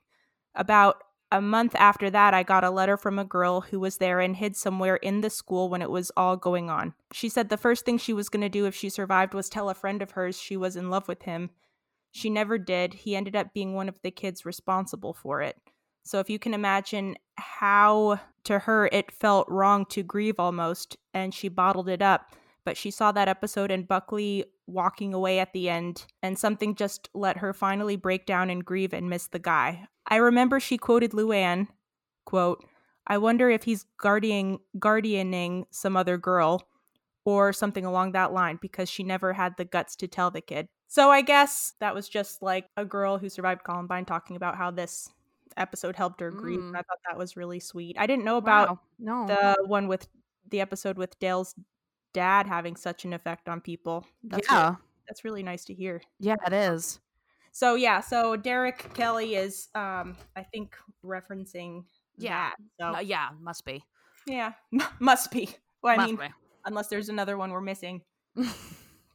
About 0.55 1.01
a 1.31 1.39
month 1.39 1.73
after 1.75 2.09
that, 2.09 2.33
I 2.33 2.43
got 2.43 2.65
a 2.65 2.69
letter 2.69 2.97
from 2.97 3.17
a 3.17 3.23
girl 3.23 3.61
who 3.61 3.79
was 3.79 3.95
there 3.95 4.19
and 4.19 4.35
hid 4.35 4.57
somewhere 4.57 4.97
in 4.97 5.21
the 5.21 5.29
school 5.29 5.69
when 5.69 5.81
it 5.81 5.89
was 5.89 6.11
all 6.17 6.35
going 6.35 6.69
on. 6.69 6.95
She 7.13 7.29
said 7.29 7.47
the 7.47 7.55
first 7.55 7.85
thing 7.85 7.97
she 7.97 8.11
was 8.11 8.27
going 8.27 8.41
to 8.41 8.49
do 8.49 8.65
if 8.65 8.75
she 8.75 8.89
survived 8.89 9.33
was 9.33 9.47
tell 9.47 9.69
a 9.69 9.73
friend 9.73 10.01
of 10.01 10.11
hers 10.11 10.37
she 10.37 10.57
was 10.57 10.75
in 10.75 10.89
love 10.89 11.07
with 11.07 11.21
him. 11.21 11.51
She 12.11 12.29
never 12.29 12.57
did. 12.57 12.93
He 12.93 13.15
ended 13.15 13.37
up 13.37 13.53
being 13.53 13.73
one 13.73 13.87
of 13.87 14.01
the 14.01 14.11
kids 14.11 14.45
responsible 14.45 15.13
for 15.13 15.41
it. 15.41 15.55
So 16.03 16.19
if 16.19 16.29
you 16.29 16.39
can 16.39 16.53
imagine 16.53 17.15
how 17.37 18.19
to 18.43 18.59
her 18.59 18.89
it 18.91 19.13
felt 19.13 19.47
wrong 19.47 19.85
to 19.91 20.03
grieve 20.03 20.41
almost, 20.41 20.97
and 21.13 21.33
she 21.33 21.47
bottled 21.47 21.87
it 21.87 22.01
up 22.01 22.35
but 22.65 22.77
she 22.77 22.91
saw 22.91 23.11
that 23.11 23.27
episode 23.27 23.71
and 23.71 23.87
Buckley 23.87 24.45
walking 24.67 25.13
away 25.13 25.39
at 25.39 25.53
the 25.53 25.69
end, 25.69 26.05
and 26.21 26.37
something 26.37 26.75
just 26.75 27.09
let 27.13 27.37
her 27.37 27.53
finally 27.53 27.95
break 27.95 28.25
down 28.25 28.49
and 28.49 28.63
grieve 28.63 28.93
and 28.93 29.09
miss 29.09 29.27
the 29.27 29.39
guy. 29.39 29.85
I 30.07 30.17
remember 30.17 30.59
she 30.59 30.77
quoted 30.77 31.11
Luann, 31.11 31.67
quote, 32.25 32.63
I 33.05 33.17
wonder 33.17 33.49
if 33.49 33.63
he's 33.63 33.85
guardianing 33.99 34.59
guardianing 34.79 35.65
some 35.71 35.97
other 35.97 36.17
girl 36.17 36.67
or 37.25 37.51
something 37.53 37.85
along 37.85 38.13
that 38.13 38.31
line 38.33 38.59
because 38.61 38.89
she 38.89 39.03
never 39.03 39.33
had 39.33 39.55
the 39.57 39.65
guts 39.65 39.95
to 39.97 40.07
tell 40.07 40.31
the 40.31 40.41
kid. 40.41 40.67
So 40.87 41.09
I 41.09 41.21
guess 41.21 41.73
that 41.79 41.95
was 41.95 42.07
just 42.07 42.41
like 42.41 42.65
a 42.77 42.85
girl 42.85 43.17
who 43.17 43.27
survived 43.27 43.63
Columbine 43.63 44.05
talking 44.05 44.35
about 44.35 44.55
how 44.55 44.71
this 44.71 45.09
episode 45.57 45.95
helped 45.95 46.19
her 46.21 46.31
grieve. 46.31 46.59
Mm. 46.59 46.71
I 46.75 46.81
thought 46.81 46.99
that 47.09 47.17
was 47.17 47.35
really 47.35 47.59
sweet. 47.59 47.97
I 47.99 48.07
didn't 48.07 48.25
know 48.25 48.37
about 48.37 48.69
Wow. 48.69 48.79
No. 48.99 49.27
the 49.27 49.67
one 49.67 49.87
with 49.87 50.07
the 50.49 50.61
episode 50.61 50.97
with 50.97 51.17
Dale's 51.19 51.55
dad 52.13 52.47
having 52.47 52.75
such 52.75 53.05
an 53.05 53.13
effect 53.13 53.49
on 53.49 53.61
people. 53.61 54.05
That's 54.23 54.47
yeah. 54.49 54.63
really, 54.65 54.77
that's 55.07 55.23
really 55.25 55.43
nice 55.43 55.65
to 55.65 55.73
hear. 55.73 56.01
Yeah, 56.19 56.35
it 56.45 56.53
is. 56.53 56.99
So 57.51 57.75
yeah, 57.75 57.99
so 58.01 58.35
Derek 58.35 58.93
Kelly 58.93 59.35
is 59.35 59.69
um 59.75 60.15
I 60.35 60.43
think 60.43 60.75
referencing 61.05 61.83
Yeah. 62.17 62.49
that. 62.49 62.55
So 62.79 62.97
Uh, 62.97 62.99
yeah, 63.01 63.29
must 63.39 63.65
be. 63.65 63.83
yeah, 64.25 64.53
must 64.99 65.31
be. 65.31 65.49
Well, 65.81 65.93
I 65.93 65.97
must 65.97 66.07
mean, 66.09 66.17
be. 66.19 66.33
unless 66.65 66.87
there's 66.87 67.09
another 67.09 67.37
one 67.37 67.51
we're 67.51 67.61
missing. 67.61 68.01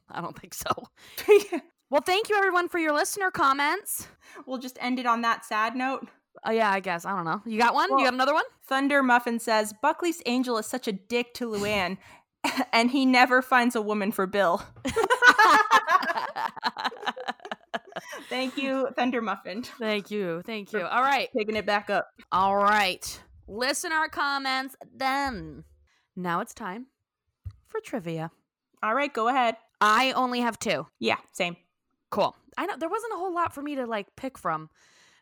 I 0.09 0.21
don't 0.21 0.39
think 0.39 0.53
so. 0.53 0.69
Well, 1.91 2.01
thank 2.05 2.29
you 2.29 2.35
everyone 2.37 2.69
for 2.69 2.77
your 2.77 2.93
listener 2.93 3.31
comments. 3.31 4.07
we'll 4.45 4.59
just 4.59 4.77
end 4.79 4.99
it 4.99 5.07
on 5.07 5.21
that 5.23 5.43
sad 5.43 5.75
note. 5.75 6.07
Oh 6.45 6.51
yeah, 6.51 6.69
I 6.69 6.81
guess. 6.81 7.03
I 7.03 7.15
don't 7.15 7.25
know. 7.25 7.41
You 7.47 7.57
got 7.57 7.73
one? 7.73 7.89
Well- 7.89 7.97
you 7.99 8.05
got 8.05 8.13
another 8.13 8.35
one? 8.35 8.43
Thunder 8.67 9.01
Muffin 9.01 9.39
says 9.39 9.73
Buckley's 9.81 10.21
angel 10.27 10.59
is 10.59 10.67
such 10.67 10.87
a 10.87 10.91
dick 10.91 11.33
to 11.33 11.47
Luann, 11.49 11.97
and 12.73 12.91
he 12.91 13.05
never 13.05 13.41
finds 13.41 13.75
a 13.75 13.81
woman 13.81 14.11
for 14.11 14.27
Bill. 14.27 14.61
Thank 18.29 18.57
you, 18.57 18.89
Thunder 18.95 19.21
Muffin. 19.21 19.63
thank 19.63 20.11
you. 20.11 20.41
Thank 20.45 20.71
you. 20.71 20.85
All 20.85 21.01
right. 21.01 21.29
Taking 21.35 21.55
it 21.55 21.65
back 21.65 21.89
up. 21.89 22.07
All 22.31 22.55
right. 22.55 23.21
Listen 23.47 23.91
our 23.91 24.07
comments 24.07 24.75
then. 24.95 25.63
Now 26.15 26.39
it's 26.41 26.53
time 26.53 26.85
for 27.67 27.79
trivia. 27.79 28.29
All 28.83 28.93
right, 28.93 29.11
go 29.13 29.27
ahead. 29.27 29.55
I 29.81 30.11
only 30.11 30.41
have 30.41 30.59
two. 30.59 30.85
Yeah, 30.99 31.17
same. 31.31 31.57
Cool. 32.11 32.35
I 32.57 32.65
know 32.65 32.75
there 32.77 32.89
wasn't 32.89 33.13
a 33.13 33.17
whole 33.17 33.33
lot 33.33 33.53
for 33.53 33.61
me 33.61 33.75
to 33.75 33.85
like 33.85 34.15
pick 34.15 34.37
from 34.37 34.69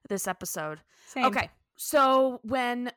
this 0.09 0.28
episode. 0.28 0.80
Same. 1.07 1.26
Okay. 1.26 1.49
So 1.78 2.39
when 2.43 2.91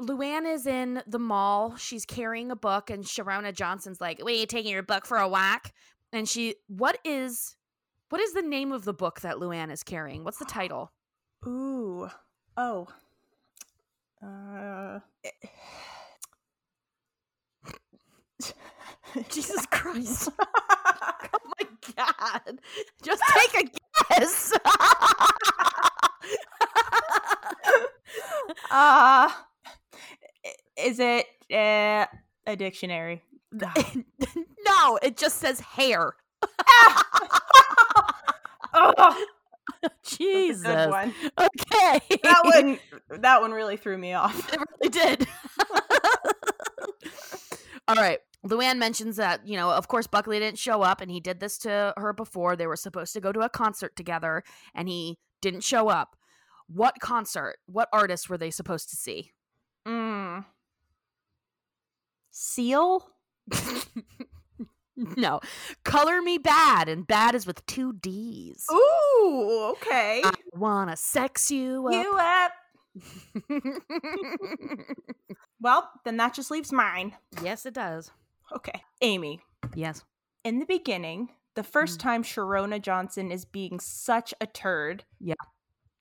Luann 0.00 0.46
is 0.52 0.66
in 0.66 1.02
the 1.06 1.18
mall, 1.18 1.76
she's 1.76 2.04
carrying 2.04 2.50
a 2.50 2.56
book, 2.56 2.90
and 2.90 3.04
Sharona 3.04 3.54
Johnson's 3.54 4.00
like, 4.00 4.22
Wait, 4.22 4.38
you 4.40 4.46
taking 4.46 4.72
your 4.72 4.82
book 4.82 5.06
for 5.06 5.16
a 5.16 5.28
whack? 5.28 5.72
And 6.12 6.28
she 6.28 6.56
what 6.68 6.98
is 7.04 7.56
what 8.08 8.20
is 8.20 8.32
the 8.34 8.42
name 8.42 8.72
of 8.72 8.84
the 8.84 8.94
book 8.94 9.20
that 9.22 9.36
Luann 9.36 9.72
is 9.72 9.82
carrying? 9.82 10.22
What's 10.24 10.38
the 10.38 10.44
title? 10.44 10.92
Ooh. 11.46 12.08
Oh. 12.56 12.86
Uh. 14.22 15.00
Jesus 19.28 19.66
Christ. 19.70 20.30
oh 20.38 21.38
my 21.58 21.66
god. 21.96 22.60
Just 23.02 23.22
take 23.34 23.64
a 23.64 24.14
guess. 24.18 24.52
uh 28.70 29.30
is 30.78 31.00
it 31.00 31.26
uh, 31.52 32.06
a 32.46 32.56
dictionary? 32.56 33.22
no, 33.52 34.98
it 35.02 35.16
just 35.16 35.38
says 35.38 35.60
hair. 35.60 36.14
oh, 38.74 39.24
Jesus. 40.04 40.62
good 40.62 40.90
one. 40.90 41.14
Okay. 41.38 42.00
That 42.22 42.42
one 42.44 42.78
that 43.20 43.40
one 43.40 43.52
really 43.52 43.76
threw 43.76 43.96
me 43.96 44.14
off. 44.14 44.52
It 44.52 44.60
really 44.80 44.90
did. 44.90 45.28
All 47.88 47.96
right. 47.96 48.18
Luann 48.46 48.78
mentions 48.78 49.16
that, 49.16 49.46
you 49.46 49.56
know, 49.56 49.70
of 49.70 49.88
course, 49.88 50.06
Buckley 50.06 50.38
didn't 50.38 50.58
show 50.58 50.82
up 50.82 51.00
and 51.00 51.10
he 51.10 51.20
did 51.20 51.40
this 51.40 51.58
to 51.58 51.94
her 51.96 52.12
before. 52.12 52.54
They 52.54 52.66
were 52.66 52.76
supposed 52.76 53.12
to 53.14 53.20
go 53.20 53.32
to 53.32 53.40
a 53.40 53.48
concert 53.48 53.96
together 53.96 54.44
and 54.74 54.88
he 54.88 55.18
didn't 55.40 55.64
show 55.64 55.88
up. 55.88 56.16
What 56.68 56.94
concert? 57.00 57.58
What 57.66 57.88
artist 57.92 58.28
were 58.28 58.38
they 58.38 58.50
supposed 58.50 58.90
to 58.90 58.96
see? 58.96 59.32
Mm. 59.86 60.44
Seal? 62.38 63.08
No. 65.18 65.40
Color 65.84 66.22
Me 66.22 66.38
Badd, 66.38 66.88
and 66.88 67.06
bad 67.06 67.34
is 67.34 67.46
with 67.46 67.64
two 67.66 67.92
D's. 67.92 68.64
Ooh, 68.72 69.74
okay. 69.76 70.22
I 70.24 70.32
wanna 70.54 70.96
sex 70.96 71.50
you 71.50 71.86
up. 71.86 71.92
you 71.92 72.18
up. 72.18 72.52
Well, 75.60 75.90
then 76.04 76.16
that 76.18 76.34
just 76.34 76.50
leaves 76.50 76.72
mine. 76.72 77.14
yes, 77.42 77.66
it 77.66 77.74
does. 77.74 78.10
Okay. 78.54 78.82
Amy, 79.02 79.40
Yes. 79.74 80.04
in 80.44 80.58
the 80.58 80.66
beginning, 80.66 81.30
the 81.56 81.62
first 81.62 81.98
mm. 81.98 82.02
time 82.02 82.22
Sharona 82.22 82.80
Johnson 82.80 83.30
is 83.30 83.44
being 83.44 83.80
such 83.80 84.32
a 84.40 84.46
turd. 84.46 85.04
Yeah. 85.18 85.34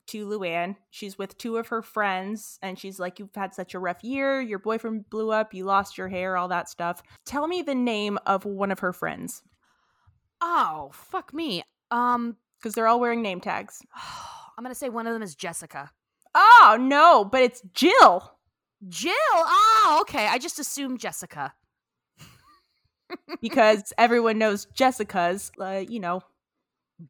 To 0.08 0.28
Luann. 0.28 0.76
She's 0.92 1.18
with 1.18 1.38
two 1.38 1.58
of 1.58 1.68
her 1.70 1.82
friends, 1.82 2.60
and 2.62 2.78
she's 2.78 3.00
like, 3.00 3.18
You've 3.20 3.34
had 3.36 3.54
such 3.54 3.74
a 3.74 3.80
rough 3.80 4.04
year. 4.04 4.40
Your 4.40 4.60
boyfriend 4.60 5.10
blew 5.10 5.32
up. 5.32 5.54
You 5.54 5.66
lost 5.66 5.98
your 5.98 6.08
hair, 6.10 6.38
all 6.38 6.48
that 6.50 6.70
stuff. 6.70 7.02
Tell 7.26 7.48
me 7.48 7.62
the 7.62 7.74
name 7.76 8.18
of 8.26 8.46
one 8.46 8.72
of 8.72 8.80
her 8.80 8.94
friends. 8.94 9.42
Oh, 10.42 10.92
fuck 10.94 11.34
me. 11.34 11.64
Um, 11.92 12.38
Because 12.60 12.76
they're 12.76 12.88
all 12.88 13.00
wearing 13.00 13.22
name 13.22 13.42
tags. 13.42 13.82
I'm 14.58 14.64
gonna 14.64 14.76
say 14.76 14.90
one 14.90 15.08
of 15.08 15.14
them 15.14 15.24
is 15.24 15.36
Jessica. 15.36 15.92
Oh, 16.36 16.78
no, 16.80 17.26
but 17.26 17.42
it's 17.42 17.62
Jill. 17.74 18.32
Jill. 18.88 19.14
Oh, 19.32 19.98
okay. 20.02 20.28
I 20.28 20.38
just 20.38 20.60
assumed 20.60 21.00
Jessica. 21.00 21.54
Because 23.42 23.94
everyone 23.98 24.38
knows 24.38 24.66
Jessica's, 24.74 25.52
uh, 25.60 25.84
you 25.88 26.00
know. 26.00 26.22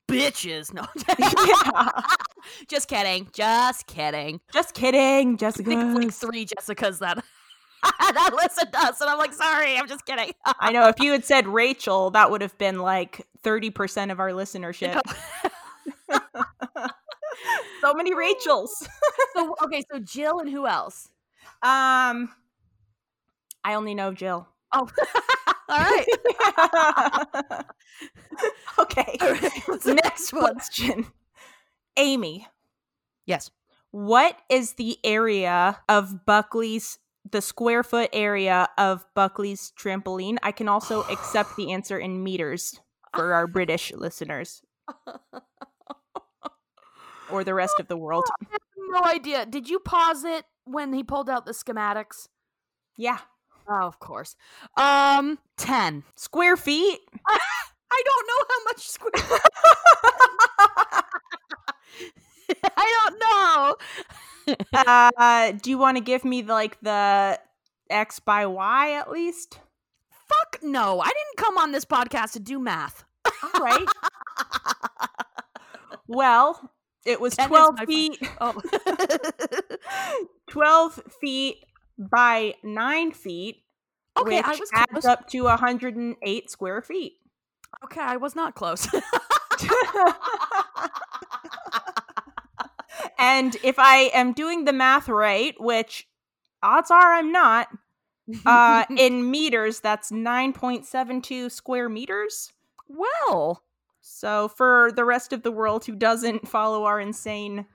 Bitches. 0.08 0.74
No. 0.74 0.86
just 2.68 2.88
kidding. 2.88 3.30
Just 3.34 3.88
kidding. 3.88 4.42
Just 4.52 4.74
kidding, 4.74 5.34
I 5.34 5.38
Jessica. 5.38 5.64
think 5.70 5.96
like 5.96 6.12
three 6.12 6.46
Jessicas 6.46 7.00
that 7.00 7.24
that 8.00 8.32
listened 8.34 8.72
to 8.74 8.80
us, 8.80 9.00
and 9.02 9.10
I'm 9.10 9.18
like, 9.18 9.34
sorry, 9.34 9.78
I'm 9.78 9.88
just 9.88 10.06
kidding. 10.06 10.34
I 10.60 10.72
know 10.72 10.88
if 10.88 11.00
you 11.00 11.12
had 11.12 11.24
said 11.24 11.48
Rachel, 11.48 12.10
that 12.12 12.32
would 12.32 12.42
have 12.42 12.58
been 12.58 12.80
like 12.80 13.26
30% 13.44 14.12
of 14.12 14.20
our 14.20 14.30
listenership. 14.32 15.02
so 17.82 17.94
many 17.94 18.16
Rachels. 18.16 18.88
so 19.36 19.56
okay, 19.64 19.84
so 19.92 20.00
Jill 20.00 20.40
and 20.40 20.50
who 20.50 20.66
else? 20.68 21.10
Um 21.62 22.34
I 23.64 23.74
only 23.76 23.94
know 23.96 24.14
Jill. 24.14 24.48
Oh, 24.74 24.90
all 25.70 25.78
right. 25.78 26.06
okay. 28.80 29.18
All 29.22 29.32
right, 29.34 29.86
Next 29.86 30.32
question. 30.32 31.08
Amy, 31.98 32.48
Yes. 33.26 33.52
what 33.92 34.38
is 34.50 34.74
the 34.74 34.98
area 35.04 35.80
of 35.88 36.26
Buckley's 36.26 37.00
the 37.32 37.42
square 37.42 37.82
foot 37.84 38.10
area 38.14 38.70
of 38.78 39.06
Buckley's 39.16 39.72
trampoline? 39.80 40.38
I 40.44 40.52
can 40.52 40.68
also 40.68 41.04
accept 41.04 41.56
the 41.56 41.72
answer 41.72 41.98
in 41.98 42.24
meters 42.24 42.80
for 43.16 43.34
our 43.34 43.48
British 43.48 43.92
listeners 43.94 44.62
or 47.32 47.44
the 47.44 47.54
rest 47.54 47.80
of 47.80 47.88
the 47.88 47.96
oh, 47.96 48.00
world. 48.00 48.26
I 48.42 48.46
have 48.52 48.60
no 48.90 49.02
idea. 49.10 49.46
Did 49.46 49.70
you 49.70 49.80
pause 49.80 50.24
it 50.24 50.46
when 50.66 50.94
he 50.94 51.04
pulled 51.04 51.30
out 51.30 51.46
the 51.46 51.54
schematics? 51.54 52.28
Yeah. 52.98 53.20
Oh, 53.68 53.88
of 53.88 54.00
course. 54.00 54.36
Um, 54.78 55.40
ten. 55.58 56.04
Square 56.16 56.58
feet? 56.58 57.00
I 57.28 58.02
don't 58.06 58.28
know 58.28 58.46
how 58.50 58.64
much 58.66 58.88
square. 58.88 59.12
I 62.78 63.10
don't 63.10 63.20
know. 63.20 63.76
uh, 65.18 65.52
do 65.62 65.70
you 65.70 65.78
want 65.78 65.98
to 65.98 66.04
give 66.04 66.24
me 66.26 66.44
like 66.44 66.78
the 66.82 67.40
X 67.90 68.20
by 68.20 68.46
Y 68.46 68.92
at 68.94 69.10
least? 69.12 69.60
Fuck 70.28 70.60
no. 70.62 71.00
I 71.00 71.06
didn't 71.08 71.38
come 71.38 71.58
on 71.58 71.72
this 71.72 71.86
podcast 71.86 72.34
to 72.34 72.40
do 72.40 72.60
math. 72.60 73.04
All 73.44 73.62
right. 73.62 73.86
well, 76.08 76.72
it 77.06 77.20
was 77.22 77.36
10 77.36 77.48
12 77.50 77.80
feet, 77.88 78.18
Oh. 78.42 78.62
12 80.50 81.02
feet 81.22 81.64
by 81.98 82.56
9 82.64 83.12
feet, 83.12 83.64
okay, 84.18 84.38
which 84.38 84.46
I 84.46 84.52
was 84.52 84.70
adds 84.74 84.92
close. 84.92 85.06
up 85.06 85.28
to 85.30 85.44
108 85.44 86.50
square 86.50 86.82
feet. 86.82 87.14
Okay, 87.84 88.02
I 88.02 88.18
was 88.18 88.36
not 88.36 88.56
close. 88.56 88.88
and 93.20 93.56
if 93.64 93.80
I 93.80 94.10
am 94.14 94.34
doing 94.34 94.66
the 94.66 94.74
math 94.74 95.08
right, 95.10 95.56
which 95.60 96.08
odds 96.64 96.92
are 96.92 97.14
I'm 97.14 97.32
not, 97.32 97.68
uh, 98.46 98.86
in 98.98 99.30
meters, 99.32 99.80
that's 99.80 100.12
9.72 100.12 101.52
square 101.52 101.90
meters. 101.90 102.54
well, 102.88 103.64
So 104.02 104.48
for 104.48 104.92
the 104.96 105.06
rest 105.06 105.34
of 105.34 105.44
the 105.44 105.52
world 105.52 105.86
who 105.86 105.96
doesn't 105.96 106.48
follow 106.48 106.86
our 106.86 107.00
insane 107.00 107.66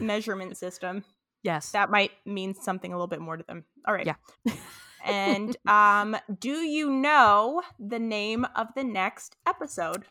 measurement 0.00 0.56
system, 0.56 1.04
yes. 1.42 1.70
that 1.72 1.90
might 1.90 2.12
mean 2.24 2.54
something 2.54 2.92
a 2.92 2.96
little 2.96 3.06
bit 3.06 3.20
more 3.20 3.36
to 3.36 3.44
them. 3.44 3.64
All 3.86 3.94
right. 3.94 4.06
Yeah. 4.06 4.14
and 5.04 5.56
um 5.66 6.16
do 6.40 6.50
you 6.50 6.90
know 6.90 7.62
the 7.78 7.98
name 7.98 8.46
of 8.56 8.68
the 8.74 8.84
next 8.84 9.36
episode? 9.46 10.04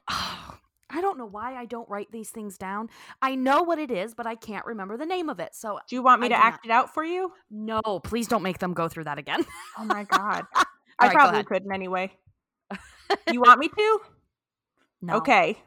I 0.90 1.02
don't 1.02 1.18
know 1.18 1.26
why 1.26 1.56
I 1.56 1.66
don't 1.66 1.88
write 1.90 2.12
these 2.12 2.30
things 2.30 2.58
down. 2.58 2.90
I 3.22 3.36
know 3.36 3.62
what 3.62 3.78
it 3.78 3.92
is, 3.92 4.14
but 4.16 4.26
I 4.26 4.36
can't 4.36 4.66
remember 4.66 4.96
the 4.96 5.06
name 5.06 5.30
of 5.30 5.40
it. 5.40 5.54
So 5.54 5.80
Do 5.88 5.96
you 5.96 6.02
want 6.02 6.22
me 6.22 6.28
I 6.28 6.30
to 6.30 6.36
act 6.44 6.66
it 6.66 6.72
out 6.72 6.94
for 6.94 7.04
you? 7.04 7.34
no, 7.52 7.82
please 8.04 8.28
don't 8.28 8.44
make 8.44 8.60
them 8.60 8.74
go 8.74 8.88
through 8.88 9.04
that 9.06 9.18
again. 9.18 9.46
Oh 9.78 9.84
my 9.84 10.04
god. 10.06 10.46
I 11.00 11.08
right, 11.08 11.14
probably 11.14 11.44
couldn't 11.44 11.72
anyway. 11.72 12.12
You 13.32 13.40
want 13.40 13.60
me 13.60 13.70
to? 13.70 14.00
No. 15.02 15.16
Okay. 15.16 15.58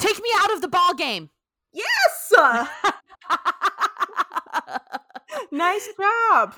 Take 0.00 0.20
me 0.20 0.28
out 0.38 0.52
of 0.52 0.60
the 0.60 0.66
ball 0.68 0.94
game. 0.94 1.30
Yes. 1.72 2.32
Nice 5.52 5.88
job. 5.98 6.54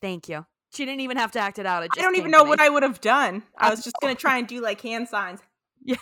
Thank 0.00 0.28
you. 0.28 0.46
She 0.70 0.84
didn't 0.84 1.00
even 1.00 1.16
have 1.16 1.32
to 1.32 1.40
act 1.40 1.58
it 1.58 1.66
out. 1.66 1.82
It 1.84 1.90
I 1.96 2.02
don't 2.02 2.16
even 2.16 2.30
know 2.30 2.44
what 2.44 2.60
I 2.60 2.68
would 2.68 2.82
have 2.82 3.00
done. 3.00 3.42
I 3.56 3.70
was 3.70 3.82
just 3.82 3.96
going 4.02 4.14
to 4.14 4.20
try 4.20 4.38
and 4.38 4.46
do 4.46 4.60
like 4.60 4.80
hand 4.80 5.08
signs. 5.08 5.40
Yeah. 5.84 5.96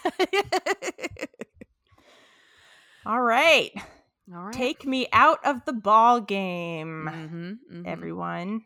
All 3.05 3.23
right. 3.23 3.71
All 4.35 4.43
right. 4.45 4.53
Take 4.53 4.85
me 4.85 5.07
out 5.13 5.39
of 5.45 5.65
the 5.65 5.73
ball 5.73 6.21
game, 6.21 7.09
mm-hmm, 7.71 7.87
everyone. 7.87 8.65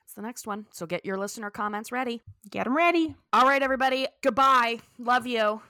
That's 0.00 0.14
the 0.14 0.22
next 0.22 0.46
one. 0.46 0.64
So 0.72 0.86
get 0.86 1.04
your 1.04 1.18
listener 1.18 1.50
comments 1.50 1.92
ready. 1.92 2.22
Get 2.48 2.64
them 2.64 2.74
ready. 2.74 3.14
All 3.34 3.46
right, 3.46 3.62
everybody. 3.62 4.06
Goodbye. 4.22 4.78
Love 4.98 5.26
you. 5.26 5.60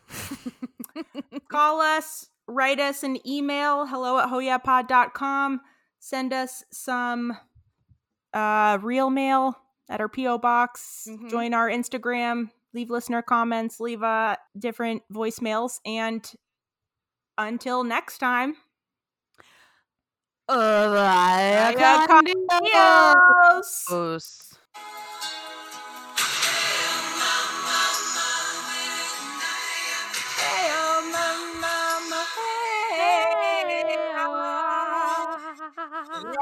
Call 1.50 1.80
us, 1.80 2.28
write 2.46 2.78
us 2.78 3.02
an 3.02 3.18
email, 3.26 3.86
hello 3.86 4.18
at 4.20 4.28
hoyapod.com. 4.28 5.60
Send 5.98 6.32
us 6.32 6.64
some 6.72 7.36
uh, 8.32 8.78
real 8.82 9.10
mail 9.10 9.56
at 9.88 10.00
our 10.00 10.08
P.O. 10.08 10.38
box. 10.38 11.06
Mhm. 11.08 11.30
Join 11.30 11.54
our 11.54 11.68
Instagram. 11.68 12.50
Leave 12.74 12.90
listener 12.90 13.22
comments. 13.22 13.80
Leave 13.80 14.02
uh, 14.02 14.36
different 14.58 15.02
voicemails. 15.12 15.80
And 15.86 16.30
until 17.38 17.84
next 17.84 18.18
time, 18.18 18.56
Uh, 20.48 20.88
Vaya 20.92 21.74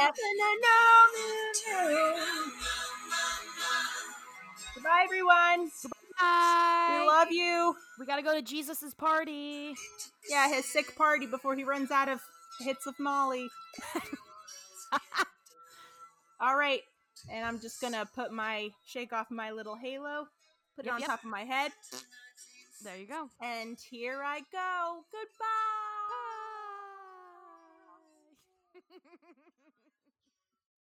Nothing 0.04 0.36
to 0.36 0.50
know 0.60 1.08
me. 1.14 1.24
Goodbye, 4.74 5.02
everyone. 5.04 5.70
We 6.20 7.06
love 7.06 7.30
you. 7.30 7.74
We 7.98 8.04
gotta 8.04 8.20
go 8.22 8.34
to 8.34 8.42
Jesus's 8.42 8.92
party. 8.92 9.74
Yeah, 10.28 10.48
his 10.48 10.66
sick 10.66 10.94
party 10.96 11.24
before 11.26 11.56
he 11.56 11.64
runs 11.64 11.90
out 11.90 12.10
of 12.10 12.20
hits 12.60 12.86
of 12.86 12.98
Molly. 12.98 13.48
All 16.40 16.56
right. 16.56 16.80
And 17.32 17.42
I'm 17.44 17.58
just 17.58 17.80
gonna 17.80 18.06
put 18.14 18.30
my 18.30 18.68
shake 18.86 19.14
off 19.14 19.30
my 19.30 19.50
little 19.52 19.76
halo, 19.76 20.26
put 20.76 20.84
it 20.84 20.92
on 20.92 21.00
yep. 21.00 21.08
top 21.08 21.24
of 21.24 21.30
my 21.30 21.44
head, 21.44 21.72
There 22.82 22.96
you 22.98 23.06
go. 23.06 23.30
and 23.40 23.78
here 23.90 24.22
I 24.22 24.40
go. 24.52 25.04
Goodbye. 25.10 26.03